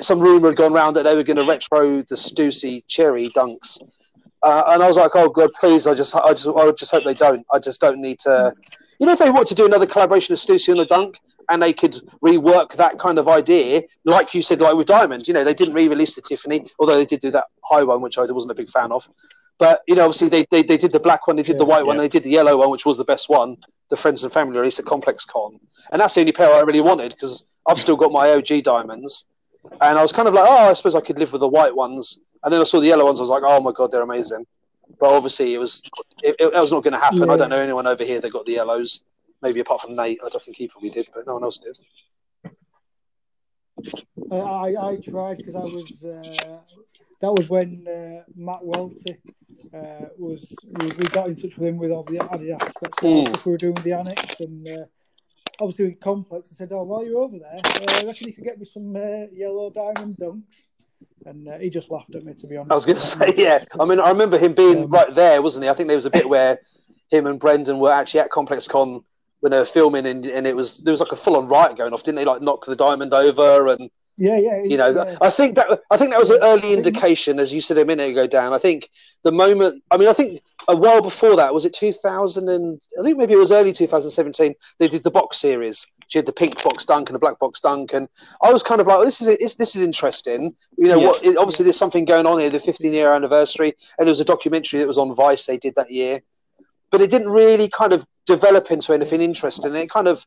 some 0.00 0.20
rumor 0.20 0.48
had 0.48 0.56
gone 0.56 0.72
around 0.72 0.94
that 0.94 1.02
they 1.04 1.14
were 1.14 1.22
going 1.22 1.36
to 1.36 1.44
retro 1.44 2.02
the 2.02 2.16
Stussy 2.16 2.82
Cherry 2.88 3.28
Dunks." 3.30 3.78
Uh, 4.42 4.64
and 4.68 4.82
I 4.82 4.88
was 4.88 4.96
like, 4.96 5.12
"Oh 5.14 5.28
God, 5.28 5.50
please! 5.58 5.86
I 5.86 5.94
just, 5.94 6.14
I 6.14 6.30
just, 6.30 6.48
I 6.48 6.70
just 6.72 6.90
hope 6.90 7.04
they 7.04 7.14
don't. 7.14 7.46
I 7.52 7.58
just 7.58 7.80
don't 7.80 8.00
need 8.00 8.18
to. 8.20 8.54
You 8.98 9.06
know, 9.06 9.12
if 9.12 9.18
they 9.18 9.30
want 9.30 9.48
to 9.48 9.54
do 9.54 9.66
another 9.66 9.86
collaboration 9.86 10.32
of 10.32 10.38
Stussy 10.38 10.68
and 10.68 10.78
the 10.78 10.84
Dunk, 10.86 11.18
and 11.50 11.62
they 11.62 11.72
could 11.72 11.94
rework 12.22 12.72
that 12.76 12.98
kind 12.98 13.18
of 13.18 13.28
idea, 13.28 13.82
like 14.04 14.34
you 14.34 14.42
said, 14.42 14.60
like 14.60 14.76
with 14.76 14.86
Diamond. 14.86 15.26
You 15.26 15.34
know, 15.34 15.44
they 15.44 15.54
didn't 15.54 15.74
re-release 15.74 16.14
the 16.14 16.22
Tiffany, 16.22 16.66
although 16.78 16.96
they 16.96 17.04
did 17.04 17.20
do 17.20 17.30
that 17.32 17.46
high 17.64 17.82
one, 17.82 18.00
which 18.00 18.18
I 18.18 18.24
wasn't 18.24 18.52
a 18.52 18.54
big 18.54 18.70
fan 18.70 18.92
of. 18.92 19.08
But 19.58 19.82
you 19.86 19.94
know, 19.94 20.04
obviously 20.04 20.28
they, 20.28 20.44
they, 20.50 20.62
they 20.62 20.76
did 20.76 20.92
the 20.92 21.00
black 21.00 21.26
one, 21.26 21.36
they 21.36 21.42
did 21.42 21.58
the 21.58 21.64
white 21.64 21.86
one, 21.86 21.96
Yeah. 21.96 22.02
they 22.02 22.08
did 22.08 22.24
the 22.24 22.30
yellow 22.30 22.56
one, 22.56 22.70
which 22.70 22.84
was 22.84 22.96
the 22.96 23.04
best 23.04 23.28
one. 23.28 23.56
The 23.90 23.96
Friends 23.96 24.24
and 24.24 24.32
Family 24.32 24.58
release 24.58 24.78
at 24.78 24.84
Complex 24.84 25.24
Con, 25.24 25.60
and 25.92 26.00
that's 26.00 26.14
the 26.14 26.20
only 26.20 26.32
pair 26.32 26.52
I 26.52 26.60
really 26.60 26.80
wanted 26.80 27.12
because 27.12 27.44
I've 27.68 27.78
still 27.78 27.96
got 27.96 28.10
my 28.10 28.30
OG 28.30 28.62
diamonds. 28.64 29.26
And 29.80 29.98
I 29.98 30.02
was 30.02 30.12
kind 30.12 30.28
of 30.28 30.34
like, 30.34 30.46
oh, 30.46 30.70
I 30.70 30.72
suppose 30.72 30.94
I 30.94 31.00
could 31.00 31.18
live 31.18 31.32
with 31.32 31.40
the 31.40 31.48
white 31.48 31.74
ones. 31.74 32.20
And 32.42 32.52
then 32.52 32.60
I 32.60 32.64
saw 32.64 32.80
the 32.80 32.86
yellow 32.86 33.06
ones. 33.06 33.18
I 33.18 33.22
was 33.22 33.30
like, 33.30 33.42
oh 33.44 33.60
my 33.60 33.72
god, 33.72 33.90
they're 33.90 34.02
amazing. 34.02 34.46
But 35.00 35.10
obviously, 35.10 35.54
it 35.54 35.58
was 35.58 35.82
it, 36.22 36.36
it, 36.38 36.52
was 36.52 36.70
not 36.70 36.84
going 36.84 36.92
to 36.92 36.98
happen. 36.98 37.30
I 37.30 37.36
don't 37.36 37.48
know 37.48 37.58
anyone 37.58 37.86
over 37.86 38.04
here 38.04 38.20
that 38.20 38.30
got 38.30 38.46
the 38.46 38.52
yellows. 38.52 39.02
Maybe 39.42 39.60
apart 39.60 39.80
from 39.80 39.96
Nate, 39.96 40.20
I 40.24 40.28
don't 40.28 40.42
think 40.42 40.56
he 40.56 40.68
probably 40.68 40.90
did, 40.90 41.08
but 41.14 41.26
no 41.26 41.34
one 41.34 41.44
else 41.44 41.58
did. 41.58 41.78
Uh, 44.30 44.36
I 44.36 44.90
I 44.90 44.96
tried 44.96 45.38
because 45.38 45.54
I 45.54 45.60
was 45.60 46.04
uh, 46.04 46.58
that 47.20 47.32
was 47.32 47.48
when 47.48 47.86
uh, 47.88 48.22
Matt 48.36 48.64
Welty 48.64 49.16
uh, 49.74 50.06
was 50.18 50.54
we, 50.64 50.86
we 50.86 51.04
got 51.08 51.28
in 51.28 51.34
touch 51.34 51.56
with 51.56 51.68
him 51.68 51.78
with 51.78 51.90
all 51.90 52.04
the 52.04 52.18
Adidas 52.18 52.68
special 52.70 53.24
Mm. 53.24 53.28
stuff 53.28 53.46
we 53.46 53.52
were 53.52 53.58
doing 53.58 53.74
with 53.74 53.84
the 53.84 53.92
annex 53.92 54.40
and 54.40 54.68
uh, 54.68 54.84
obviously 55.60 55.86
with 55.86 56.00
Complex 56.00 56.50
I 56.52 56.54
said 56.54 56.72
oh 56.72 56.82
while 56.82 57.04
you're 57.04 57.20
over 57.20 57.38
there 57.38 57.60
uh, 57.64 58.00
I 58.02 58.06
reckon 58.06 58.28
you 58.28 58.34
could 58.34 58.44
get 58.44 58.58
me 58.58 58.64
some 58.64 58.94
uh, 58.96 59.26
yellow 59.32 59.70
diamond 59.70 60.16
dunks 60.20 60.66
and 61.26 61.48
uh, 61.48 61.58
he 61.58 61.70
just 61.70 61.90
laughed 61.90 62.14
at 62.14 62.24
me 62.24 62.34
to 62.34 62.46
be 62.46 62.56
honest. 62.56 62.72
I 62.72 62.74
was 62.74 62.86
going 62.86 62.98
to 63.00 63.06
say, 63.06 63.34
yeah. 63.36 63.64
I 63.78 63.84
mean, 63.84 64.00
I 64.00 64.08
remember 64.10 64.38
him 64.38 64.52
being 64.54 64.84
Um, 64.84 64.90
right 64.90 65.14
there, 65.14 65.42
wasn't 65.42 65.64
he? 65.64 65.70
I 65.70 65.74
think 65.74 65.88
there 65.88 65.96
was 65.96 66.06
a 66.06 66.10
bit 66.10 66.28
where 66.28 66.60
him 67.10 67.26
and 67.26 67.38
Brendan 67.38 67.78
were 67.78 67.92
actually 67.92 68.20
at 68.20 68.30
Complex 68.30 68.68
Con 68.68 69.02
when 69.40 69.52
they 69.52 69.58
were 69.58 69.64
filming, 69.64 70.06
and, 70.06 70.24
and 70.24 70.46
it 70.46 70.56
was 70.56 70.78
there 70.78 70.92
was 70.92 71.00
like 71.00 71.12
a 71.12 71.16
full 71.16 71.36
on 71.36 71.48
riot 71.48 71.76
going 71.76 71.92
off, 71.92 72.02
didn't 72.02 72.16
they? 72.16 72.24
Like 72.24 72.42
knock 72.42 72.64
the 72.64 72.76
diamond 72.76 73.12
over, 73.12 73.68
and 73.68 73.90
Yeah, 74.16 74.38
yeah. 74.38 74.62
you 74.62 74.76
know, 74.76 74.90
yeah. 74.90 75.18
I 75.20 75.28
think 75.30 75.56
that 75.56 75.80
I 75.90 75.96
think 75.96 76.10
that 76.10 76.20
was 76.20 76.30
an 76.30 76.38
early 76.40 76.72
indication, 76.72 77.40
as 77.40 77.52
you 77.52 77.60
said 77.60 77.78
a 77.78 77.84
minute 77.84 78.10
ago, 78.10 78.26
Dan. 78.28 78.52
I 78.52 78.58
think 78.58 78.88
the 79.24 79.32
moment, 79.32 79.82
I 79.90 79.96
mean, 79.96 80.08
I 80.08 80.12
think 80.12 80.40
a 80.68 80.76
while 80.76 81.02
before 81.02 81.34
that 81.36 81.52
was 81.52 81.64
it 81.64 81.74
2000 81.74 82.48
and 82.48 82.80
I 82.98 83.02
think 83.02 83.18
maybe 83.18 83.32
it 83.32 83.38
was 83.38 83.50
early 83.50 83.72
2017. 83.72 84.54
They 84.78 84.88
did 84.88 85.02
the 85.02 85.10
box 85.10 85.38
series. 85.38 85.84
She 86.06 86.18
had 86.18 86.26
the 86.26 86.32
pink 86.32 86.62
box 86.62 86.84
dunk 86.84 87.08
and 87.08 87.14
the 87.14 87.18
black 87.18 87.38
box 87.40 87.58
dunk, 87.60 87.92
and 87.92 88.08
I 88.42 88.52
was 88.52 88.62
kind 88.62 88.80
of 88.80 88.86
like, 88.86 88.98
oh, 88.98 89.04
this 89.04 89.20
is 89.20 89.36
this, 89.38 89.54
this 89.56 89.74
is 89.74 89.82
interesting. 89.82 90.54
You 90.78 90.88
know, 90.88 91.00
Yeah. 91.00 91.06
what? 91.08 91.24
It, 91.24 91.36
obviously, 91.36 91.64
there's 91.64 91.78
something 91.78 92.04
going 92.04 92.26
on 92.26 92.38
here. 92.38 92.50
The 92.50 92.60
15 92.60 92.92
year 92.92 93.12
anniversary, 93.12 93.74
and 93.98 94.06
there 94.06 94.12
was 94.12 94.20
a 94.20 94.24
documentary 94.24 94.78
that 94.78 94.86
was 94.86 94.98
on 94.98 95.12
Vice. 95.14 95.46
They 95.46 95.58
did 95.58 95.74
that 95.74 95.90
year, 95.90 96.20
but 96.92 97.02
it 97.02 97.10
didn't 97.10 97.30
really 97.30 97.68
kind 97.68 97.92
of 97.92 98.06
develop 98.26 98.70
into 98.70 98.92
anything 98.92 99.20
interesting. 99.20 99.74
It 99.74 99.90
kind 99.90 100.06
of 100.08 100.24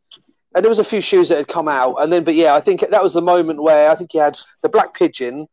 and 0.55 0.63
there 0.63 0.69
was 0.69 0.79
a 0.79 0.83
few 0.83 1.01
shoes 1.01 1.29
that 1.29 1.37
had 1.37 1.47
come 1.47 1.67
out, 1.67 1.95
and 1.95 2.11
then 2.11 2.23
but 2.23 2.35
yeah, 2.35 2.55
I 2.55 2.61
think 2.61 2.81
that 2.81 3.03
was 3.03 3.13
the 3.13 3.21
moment 3.21 3.61
where 3.61 3.89
I 3.89 3.95
think 3.95 4.11
he 4.11 4.17
had 4.17 4.39
the 4.61 4.69
black 4.69 4.93
pigeon. 4.93 5.47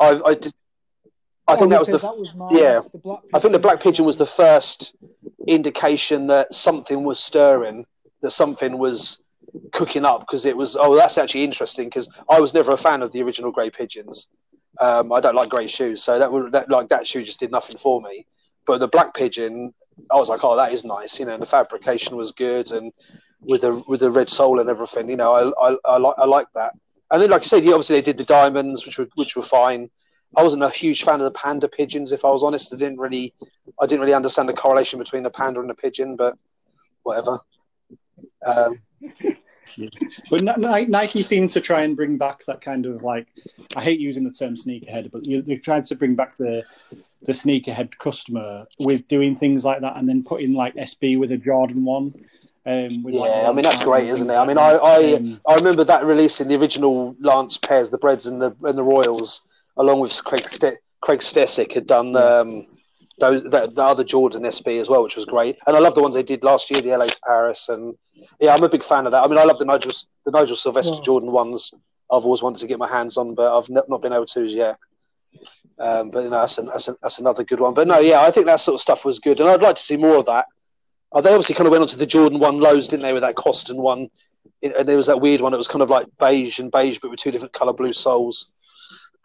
I, 0.00 0.20
I, 0.24 0.34
did, 0.34 0.52
I 1.46 1.56
think 1.56 1.70
that 1.70 1.80
was 1.80 1.88
the 1.88 1.98
that 1.98 2.16
was 2.16 2.34
my, 2.34 2.48
yeah. 2.50 2.80
the 2.92 2.98
black 2.98 3.20
I 3.34 3.38
think 3.38 3.52
the 3.52 3.58
black 3.58 3.80
pigeon 3.80 4.04
was 4.04 4.16
the 4.16 4.26
first 4.26 4.94
indication 5.46 6.26
that 6.28 6.54
something 6.54 7.04
was 7.04 7.20
stirring, 7.20 7.86
that 8.22 8.30
something 8.30 8.78
was 8.78 9.22
cooking 9.72 10.04
up 10.04 10.20
because 10.20 10.46
it 10.46 10.56
was 10.56 10.76
oh 10.76 10.96
that's 10.96 11.18
actually 11.18 11.44
interesting 11.44 11.84
because 11.84 12.08
I 12.28 12.40
was 12.40 12.54
never 12.54 12.72
a 12.72 12.76
fan 12.76 13.02
of 13.02 13.12
the 13.12 13.22
original 13.22 13.52
grey 13.52 13.70
pigeons. 13.70 14.28
Um, 14.80 15.12
I 15.12 15.20
don't 15.20 15.36
like 15.36 15.50
grey 15.50 15.68
shoes, 15.68 16.02
so 16.02 16.18
that 16.18 16.32
would 16.32 16.52
that 16.52 16.70
like 16.70 16.88
that 16.88 17.06
shoe 17.06 17.22
just 17.22 17.40
did 17.40 17.52
nothing 17.52 17.76
for 17.76 18.00
me. 18.00 18.26
But 18.66 18.78
the 18.78 18.88
black 18.88 19.14
pigeon, 19.14 19.74
I 20.10 20.16
was 20.16 20.28
like, 20.28 20.42
oh, 20.42 20.56
that 20.56 20.72
is 20.72 20.84
nice. 20.84 21.20
You 21.20 21.26
know, 21.26 21.36
the 21.36 21.46
fabrication 21.46 22.16
was 22.16 22.32
good, 22.32 22.72
and 22.72 22.92
with 23.46 23.62
the 23.62 23.82
with 23.86 24.00
the 24.00 24.10
red 24.10 24.30
sole 24.30 24.60
and 24.60 24.68
everything, 24.68 25.08
you 25.08 25.16
know, 25.16 25.32
I 25.32 25.70
I, 25.70 25.76
I 25.84 25.96
like 25.98 26.14
I 26.18 26.24
like 26.24 26.46
that. 26.54 26.74
And 27.10 27.22
then, 27.22 27.30
like 27.30 27.42
you 27.42 27.48
said, 27.48 27.64
yeah, 27.64 27.72
obviously 27.72 27.96
they 27.96 28.02
did 28.02 28.18
the 28.18 28.24
diamonds, 28.24 28.86
which 28.86 28.98
were 28.98 29.08
which 29.14 29.36
were 29.36 29.42
fine. 29.42 29.90
I 30.36 30.42
wasn't 30.42 30.64
a 30.64 30.70
huge 30.70 31.04
fan 31.04 31.20
of 31.20 31.24
the 31.24 31.30
panda 31.30 31.68
pigeons, 31.68 32.10
if 32.10 32.24
I 32.24 32.30
was 32.30 32.42
honest. 32.42 32.74
I 32.74 32.76
didn't 32.76 32.98
really, 32.98 33.32
I 33.80 33.86
didn't 33.86 34.00
really 34.00 34.14
understand 34.14 34.48
the 34.48 34.52
correlation 34.54 34.98
between 34.98 35.22
the 35.22 35.30
panda 35.30 35.60
and 35.60 35.70
the 35.70 35.74
pigeon, 35.74 36.16
but 36.16 36.36
whatever. 37.04 37.38
Um, 38.44 38.80
But 40.30 40.42
Ni- 40.42 40.86
Nike 40.86 41.22
seemed 41.22 41.50
to 41.50 41.60
try 41.60 41.82
and 41.82 41.96
bring 41.96 42.16
back 42.16 42.44
that 42.46 42.60
kind 42.60 42.86
of 42.86 43.02
like 43.02 43.26
I 43.76 43.82
hate 43.82 44.00
using 44.00 44.24
the 44.24 44.30
term 44.30 44.56
sneakerhead, 44.56 45.10
but 45.10 45.24
they 45.24 45.56
tried 45.56 45.86
to 45.86 45.94
bring 45.94 46.14
back 46.14 46.36
the 46.36 46.62
the 47.22 47.32
sneakerhead 47.32 47.96
customer 47.98 48.66
with 48.78 49.08
doing 49.08 49.34
things 49.34 49.64
like 49.64 49.80
that, 49.80 49.96
and 49.96 50.08
then 50.08 50.22
putting 50.22 50.52
like 50.52 50.74
SB 50.74 51.18
with 51.18 51.32
a 51.32 51.38
Jordan 51.38 51.84
one. 51.84 52.14
Um, 52.66 53.02
with, 53.02 53.14
yeah, 53.14 53.20
like, 53.20 53.46
I 53.46 53.52
mean 53.52 53.62
that's 53.62 53.84
great, 53.84 54.08
isn't 54.08 54.30
it? 54.30 54.34
I 54.34 54.46
mean, 54.46 54.56
I. 54.58 54.70
I, 54.72 55.12
Um, 55.14 55.40
I 55.46 55.54
remember 55.54 55.84
that 55.84 56.04
release 56.04 56.40
in 56.40 56.48
the 56.48 56.56
original 56.58 57.14
Lance 57.20 57.58
pairs, 57.58 57.90
the 57.90 57.98
Breads 57.98 58.26
and 58.26 58.40
the 58.40 58.56
and 58.62 58.78
the 58.78 58.82
Royals, 58.82 59.42
along 59.76 60.00
with 60.00 60.12
Craig 60.24 60.48
St- 60.48 60.78
Craig 61.02 61.20
Stecyk 61.20 61.72
had 61.72 61.86
done 61.86 62.16
um, 62.16 62.66
those 63.18 63.42
the, 63.42 63.66
the 63.66 63.82
other 63.82 64.02
Jordan 64.04 64.42
SB 64.44 64.80
as 64.80 64.88
well, 64.88 65.02
which 65.02 65.16
was 65.16 65.26
great. 65.26 65.58
And 65.66 65.76
I 65.76 65.78
love 65.80 65.94
the 65.94 66.00
ones 66.02 66.14
they 66.14 66.22
did 66.22 66.42
last 66.42 66.70
year, 66.70 66.80
the 66.80 66.96
LA 66.96 67.06
to 67.06 67.20
Paris, 67.26 67.68
and 67.68 67.94
yeah, 68.40 68.54
I'm 68.54 68.64
a 68.64 68.68
big 68.68 68.82
fan 68.82 69.04
of 69.04 69.12
that. 69.12 69.22
I 69.22 69.28
mean, 69.28 69.38
I 69.38 69.44
love 69.44 69.58
the 69.58 69.66
Nigel 69.66 69.92
the 70.24 70.30
Nigel 70.32 70.56
Sylvester 70.56 70.94
Yeah. 70.96 71.02
Jordan 71.04 71.32
ones. 71.32 71.72
I've 72.10 72.24
always 72.24 72.42
wanted 72.42 72.60
to 72.60 72.66
get 72.66 72.78
my 72.78 72.88
hands 72.88 73.16
on, 73.16 73.34
but 73.34 73.56
I've 73.56 73.68
not 73.68 74.00
been 74.00 74.12
able 74.12 74.26
to 74.26 74.44
as 74.44 74.52
yet. 74.52 74.78
Um, 75.78 76.10
but 76.10 76.22
you 76.22 76.30
know, 76.30 76.40
that's, 76.40 76.58
an, 76.58 76.66
that's, 76.66 76.88
an, 76.88 76.96
that's 77.02 77.18
another 77.18 77.42
good 77.44 77.60
one. 77.60 77.74
But 77.74 77.88
no, 77.88 77.98
yeah, 77.98 78.20
I 78.20 78.30
think 78.30 78.46
that 78.46 78.60
sort 78.60 78.76
of 78.76 78.80
stuff 78.80 79.04
was 79.04 79.18
good, 79.18 79.40
and 79.40 79.48
I'd 79.48 79.62
like 79.62 79.76
to 79.76 79.82
see 79.82 79.96
more 79.96 80.16
of 80.16 80.26
that. 80.26 80.46
Uh, 81.14 81.20
they 81.20 81.30
obviously 81.30 81.54
kind 81.54 81.66
of 81.66 81.70
went 81.70 81.82
on 81.82 81.88
to 81.88 81.96
the 81.96 82.06
Jordan 82.06 82.40
one 82.40 82.58
lows, 82.58 82.88
didn't 82.88 83.02
they, 83.02 83.12
with 83.12 83.22
that 83.22 83.36
Koston 83.36 83.76
one? 83.76 84.10
It- 84.60 84.74
And 84.76 84.88
there 84.88 84.96
was 84.96 85.06
that 85.06 85.20
weird 85.20 85.40
one 85.40 85.52
that 85.52 85.58
was 85.58 85.68
kind 85.68 85.82
of 85.82 85.88
like 85.90 86.06
beige 86.18 86.58
and 86.58 86.70
beige, 86.72 86.98
but 87.00 87.10
with 87.10 87.20
two 87.20 87.30
different 87.30 87.52
color 87.52 87.72
blue 87.72 87.92
soles, 87.92 88.46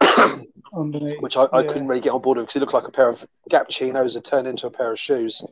which 1.20 1.36
I, 1.36 1.44
I 1.52 1.62
yeah. 1.62 1.66
couldn't 1.66 1.88
really 1.88 2.00
get 2.00 2.12
on 2.12 2.22
board 2.22 2.38
with 2.38 2.46
because 2.46 2.56
it 2.56 2.60
looked 2.60 2.74
like 2.74 2.86
a 2.88 2.92
pair 2.92 3.08
of 3.08 3.26
Gap 3.48 3.68
chinos 3.68 4.14
had 4.14 4.24
turned 4.24 4.46
into 4.46 4.66
a 4.66 4.70
pair 4.70 4.92
of 4.92 4.98
shoes. 4.98 5.42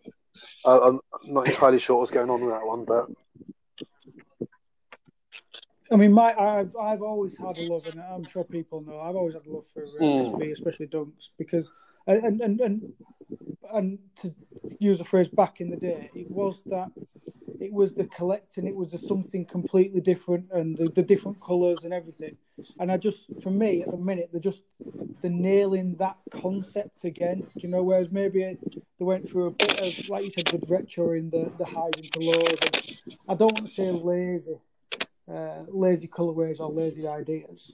Uh, 0.65 0.81
I'm 0.81 1.01
not 1.25 1.49
entirely 1.49 1.79
sure 1.81 1.99
what's 1.99 2.11
going 2.11 2.31
on 2.31 2.41
with 2.41 2.55
that 2.55 2.67
one, 2.67 2.85
but 2.85 3.07
I 5.91 5.97
mean, 5.97 6.13
my 6.13 6.35
I've 6.39 6.77
I've 6.77 7.03
always 7.03 7.37
had 7.37 7.57
a 7.59 7.63
love, 7.63 7.87
and 7.87 8.01
I'm 8.01 8.25
sure 8.27 8.45
people 8.45 8.83
know. 8.83 9.01
I've 9.01 9.17
always 9.17 9.35
had 9.35 9.47
a 9.47 9.51
love 9.51 9.65
for 9.73 9.85
uh, 9.85 9.87
Mm. 10.01 10.35
SB, 10.35 10.53
especially 10.53 10.87
dunks, 10.87 11.31
because 11.39 11.71
and 12.09 12.41
and 12.41 12.61
and 12.61 12.93
and 13.73 13.99
to 14.17 14.35
use 14.81 15.01
a 15.01 15.05
phrase 15.05 15.29
back 15.29 15.61
in 15.61 15.71
the 15.71 15.77
day, 15.77 16.11
it 16.15 16.31
was 16.31 16.63
that 16.67 16.91
it 17.61 17.73
was 17.73 17.93
the 17.93 18.05
collecting, 18.05 18.67
it 18.67 18.75
was 18.75 18.93
the 18.93 18.99
something 18.99 19.45
completely 19.45 20.01
different, 20.01 20.47
and 20.53 20.77
the, 20.77 20.89
the 20.89 21.03
different 21.03 21.41
colours 21.41 21.85
and 21.85 21.93
everything. 21.93 22.37
And 22.79 22.91
I 22.91 22.97
just, 22.97 23.29
for 23.43 23.51
me, 23.51 23.83
at 23.83 23.91
the 23.91 23.97
minute, 23.97 24.31
they're 24.33 24.41
just 24.41 24.63
they're 25.21 25.31
nailing 25.31 25.97
that 25.97 26.17
concept 26.31 27.05
again. 27.05 27.47
You 27.57 27.69
know? 27.69 27.83
Whereas 27.83 28.11
maybe 28.11 28.57
they 28.99 29.05
went 29.05 29.29
through 29.29 29.47
a 29.47 29.51
bit 29.51 29.81
of, 29.81 30.09
like 30.09 30.25
you 30.25 30.31
said, 30.31 30.51
with 30.53 30.69
retro 30.69 31.13
in 31.13 31.31
the 31.31 31.51
the 31.59 31.65
highs 31.65 31.93
into 31.97 32.21
lows. 32.21 32.59
And 32.63 33.19
I 33.29 33.35
don't 33.35 33.53
want 33.53 33.69
to 33.69 33.75
say 33.75 33.91
lazy, 33.91 34.59
uh, 35.33 35.65
lazy 35.69 36.09
colorways 36.09 36.61
or 36.61 36.71
lazy 36.71 37.07
ideas. 37.07 37.73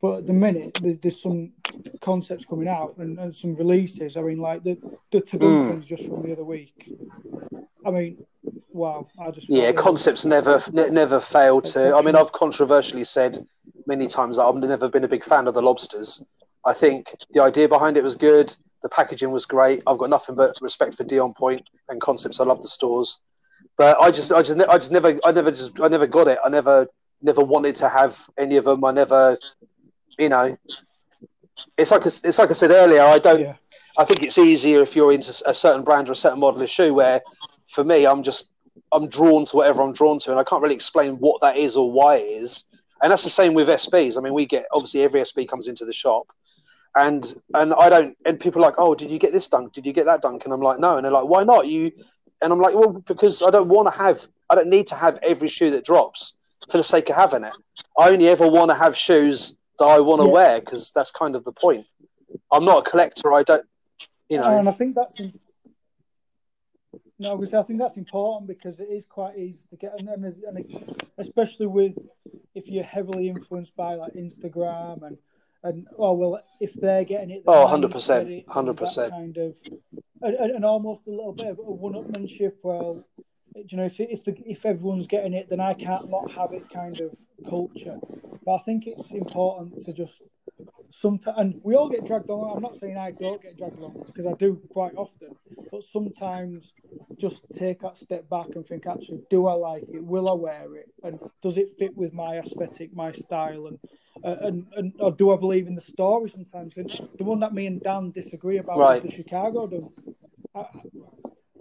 But 0.00 0.18
at 0.18 0.26
the 0.26 0.32
minute, 0.32 0.78
there's, 0.80 0.98
there's 0.98 1.22
some 1.22 1.52
concepts 2.00 2.44
coming 2.44 2.68
out 2.68 2.96
and, 2.98 3.18
and 3.18 3.34
some 3.34 3.54
releases. 3.54 4.16
I 4.16 4.22
mean, 4.22 4.38
like 4.38 4.62
the 4.62 4.78
the 5.10 5.20
Turdunkens 5.20 5.84
mm. 5.84 5.86
just 5.86 6.04
from 6.04 6.22
the 6.22 6.32
other 6.32 6.44
week. 6.44 6.92
I 7.84 7.90
mean, 7.90 8.24
wow! 8.70 9.08
I 9.20 9.30
just 9.30 9.48
yeah, 9.48 9.56
thought 9.56 9.66
they 9.66 9.72
were- 9.72 9.82
concepts 9.82 10.24
never 10.24 10.62
ne- 10.72 10.90
never 10.90 11.20
fail 11.20 11.60
to. 11.62 11.96
I 11.96 12.02
mean, 12.02 12.14
I've 12.14 12.32
controversially 12.32 13.04
said 13.04 13.44
many 13.86 14.06
times 14.06 14.36
that 14.36 14.44
I've 14.44 14.54
never 14.56 14.88
been 14.88 15.04
a 15.04 15.08
big 15.08 15.24
fan 15.24 15.48
of 15.48 15.54
the 15.54 15.62
lobsters. 15.62 16.24
I 16.64 16.74
think 16.74 17.14
the 17.32 17.42
idea 17.42 17.68
behind 17.68 17.96
it 17.96 18.04
was 18.04 18.16
good. 18.16 18.54
The 18.82 18.88
packaging 18.88 19.32
was 19.32 19.46
great. 19.46 19.82
I've 19.86 19.98
got 19.98 20.10
nothing 20.10 20.36
but 20.36 20.56
respect 20.60 20.94
for 20.94 21.04
Deon 21.04 21.34
Point 21.36 21.68
and 21.88 22.00
concepts. 22.00 22.38
I 22.38 22.44
love 22.44 22.62
the 22.62 22.68
stores, 22.68 23.18
but 23.76 24.00
I 24.00 24.12
just, 24.12 24.32
I 24.32 24.42
just, 24.42 24.56
ne- 24.56 24.66
I 24.66 24.74
just 24.74 24.92
never, 24.92 25.18
I 25.24 25.32
never 25.32 25.50
just, 25.50 25.80
I 25.80 25.88
never 25.88 26.06
got 26.06 26.28
it. 26.28 26.38
I 26.44 26.48
never, 26.48 26.86
never 27.20 27.42
wanted 27.42 27.74
to 27.76 27.88
have 27.88 28.18
any 28.36 28.56
of 28.56 28.64
them. 28.64 28.84
I 28.84 28.92
never, 28.92 29.36
you 30.18 30.28
know, 30.28 30.56
it's 31.76 31.90
like, 31.90 32.02
I- 32.02 32.28
it's 32.28 32.38
like 32.38 32.50
I 32.50 32.54
said 32.54 32.70
earlier. 32.70 33.02
I 33.02 33.18
don't. 33.18 33.40
Yeah, 33.40 33.54
I 33.96 34.04
think 34.04 34.22
it's 34.22 34.38
easier 34.38 34.80
if 34.80 34.94
you're 34.94 35.12
into 35.12 35.30
a 35.46 35.54
certain 35.54 35.82
brand 35.82 36.08
or 36.08 36.12
a 36.12 36.16
certain 36.16 36.40
model 36.40 36.62
of 36.62 36.70
shoe. 36.70 36.94
Where, 36.94 37.22
for 37.70 37.84
me, 37.84 38.06
I'm 38.06 38.22
just 38.22 38.52
I'm 38.92 39.08
drawn 39.08 39.44
to 39.46 39.56
whatever 39.56 39.82
I'm 39.82 39.92
drawn 39.92 40.18
to, 40.20 40.30
and 40.30 40.40
I 40.40 40.44
can't 40.44 40.62
really 40.62 40.74
explain 40.74 41.14
what 41.16 41.40
that 41.42 41.56
is 41.56 41.76
or 41.76 41.90
why 41.90 42.16
it 42.16 42.42
is. 42.42 42.64
And 43.02 43.12
that's 43.12 43.24
the 43.24 43.30
same 43.30 43.54
with 43.54 43.68
SBs. 43.68 44.18
I 44.18 44.20
mean, 44.20 44.34
we 44.34 44.46
get 44.46 44.66
obviously 44.72 45.02
every 45.02 45.20
SB 45.20 45.48
comes 45.48 45.68
into 45.68 45.84
the 45.84 45.92
shop, 45.92 46.26
and 46.96 47.34
and 47.54 47.74
I 47.74 47.88
don't. 47.88 48.16
And 48.24 48.40
people 48.40 48.62
are 48.62 48.66
like, 48.66 48.78
oh, 48.78 48.94
did 48.94 49.10
you 49.10 49.18
get 49.18 49.32
this 49.32 49.48
dunk? 49.48 49.72
Did 49.72 49.86
you 49.86 49.92
get 49.92 50.06
that 50.06 50.22
dunk? 50.22 50.44
And 50.44 50.52
I'm 50.52 50.60
like, 50.62 50.78
no. 50.80 50.96
And 50.96 51.04
they're 51.04 51.12
like, 51.12 51.26
why 51.26 51.44
not? 51.44 51.68
You? 51.68 51.92
And 52.40 52.52
I'm 52.52 52.60
like, 52.60 52.74
well, 52.74 52.92
because 53.06 53.42
I 53.42 53.50
don't 53.50 53.68
want 53.68 53.86
to 53.92 53.96
have. 53.98 54.26
I 54.50 54.54
don't 54.54 54.68
need 54.68 54.86
to 54.88 54.94
have 54.94 55.18
every 55.22 55.48
shoe 55.48 55.70
that 55.70 55.84
drops 55.84 56.34
for 56.70 56.78
the 56.78 56.84
sake 56.84 57.10
of 57.10 57.16
having 57.16 57.44
it. 57.44 57.52
I 57.98 58.10
only 58.10 58.28
ever 58.28 58.48
want 58.48 58.70
to 58.70 58.74
have 58.74 58.96
shoes 58.96 59.57
that 59.78 59.84
I 59.84 60.00
want 60.00 60.20
to 60.22 60.26
Yeah. 60.26 60.32
wear 60.32 60.60
because 60.60 60.90
that's 60.90 61.10
kind 61.10 61.34
of 61.36 61.44
the 61.44 61.52
point. 61.52 61.86
I'm 62.52 62.64
not 62.64 62.86
a 62.86 62.90
collector. 62.90 63.32
I 63.32 63.42
don't. 63.42 63.66
You 64.28 64.38
know. 64.38 64.58
and 64.58 64.68
I 64.68 64.72
think 64.72 64.94
that's 64.94 65.18
im- 65.20 65.40
no, 67.20 67.42
I 67.42 67.62
think 67.64 67.80
that's 67.80 67.96
important 67.96 68.46
because 68.46 68.78
it 68.78 68.88
is 68.90 69.04
quite 69.04 69.36
easy 69.38 69.60
to 69.70 69.76
get, 69.76 69.98
and, 69.98 70.08
and, 70.08 70.24
and 70.24 71.00
especially 71.18 71.66
with 71.66 71.94
if 72.54 72.68
you're 72.68 72.84
heavily 72.84 73.28
influenced 73.28 73.74
by 73.74 73.94
like 73.94 74.12
Instagram 74.14 75.02
and 75.02 75.18
and 75.64 75.88
oh 75.98 76.12
well, 76.12 76.40
if 76.60 76.72
they're 76.74 77.04
getting 77.04 77.30
it, 77.30 77.42
Oh, 77.46 77.66
I 77.66 77.74
need 77.76 77.82
to 77.82 77.88
100%, 77.88 78.06
get 78.24 78.30
it, 78.30 78.44
and 78.54 78.68
100%. 78.78 79.10
Kind 79.10 79.36
of, 79.38 79.56
and, 80.22 80.34
and 80.36 80.50
and 80.52 80.64
almost 80.64 81.06
a 81.08 81.10
little 81.10 81.32
bit 81.32 81.48
of 81.48 81.58
a 81.58 81.62
one-upmanship. 81.62 82.52
Well, 82.62 83.04
you 83.68 83.76
know, 83.76 83.84
if 83.84 84.00
if 84.00 84.24
the, 84.24 84.36
if 84.46 84.64
everyone's 84.66 85.06
getting 85.06 85.32
it, 85.34 85.48
then 85.48 85.60
I 85.60 85.74
can't 85.74 86.08
not 86.08 86.30
have 86.32 86.52
it. 86.52 86.68
Kind 86.72 87.00
of 87.00 87.12
culture. 87.48 87.98
But 88.44 88.54
I 88.54 88.58
think 88.58 88.86
it's 88.86 89.12
important 89.12 89.80
to 89.80 89.92
just 89.92 90.22
sometimes, 90.90 91.36
and 91.38 91.60
we 91.62 91.74
all 91.74 91.88
get 91.88 92.06
dragged 92.06 92.28
along. 92.30 92.52
I'm 92.56 92.62
not 92.62 92.76
saying 92.76 92.96
I 92.96 93.12
don't 93.12 93.42
get 93.42 93.56
dragged 93.58 93.78
along 93.78 94.02
because 94.06 94.26
I 94.26 94.32
do 94.32 94.60
quite 94.70 94.92
often, 94.96 95.30
but 95.70 95.82
sometimes 95.82 96.72
just 97.18 97.42
take 97.52 97.80
that 97.80 97.98
step 97.98 98.28
back 98.30 98.54
and 98.54 98.64
think, 98.66 98.86
actually, 98.86 99.20
do 99.28 99.46
I 99.46 99.54
like 99.54 99.84
it? 99.92 100.04
Will 100.04 100.30
I 100.30 100.34
wear 100.34 100.76
it? 100.76 100.88
And 101.02 101.18
does 101.42 101.56
it 101.58 101.76
fit 101.78 101.96
with 101.96 102.12
my 102.12 102.38
aesthetic, 102.38 102.94
my 102.94 103.12
style? 103.12 103.66
And 103.66 103.78
uh, 104.24 104.36
and, 104.42 104.66
and 104.76 104.92
or 104.98 105.12
do 105.12 105.32
I 105.32 105.36
believe 105.36 105.66
in 105.68 105.74
the 105.74 105.80
story 105.80 106.28
sometimes? 106.28 106.74
'Cause 106.74 107.00
The 107.18 107.24
one 107.24 107.40
that 107.40 107.54
me 107.54 107.66
and 107.66 107.82
Dan 107.82 108.10
disagree 108.10 108.58
about 108.58 108.78
Right. 108.78 108.96
is 108.96 109.02
the 109.02 109.10
Chicago 109.10 109.66
dunk. 109.66 109.92
I, 110.54 110.64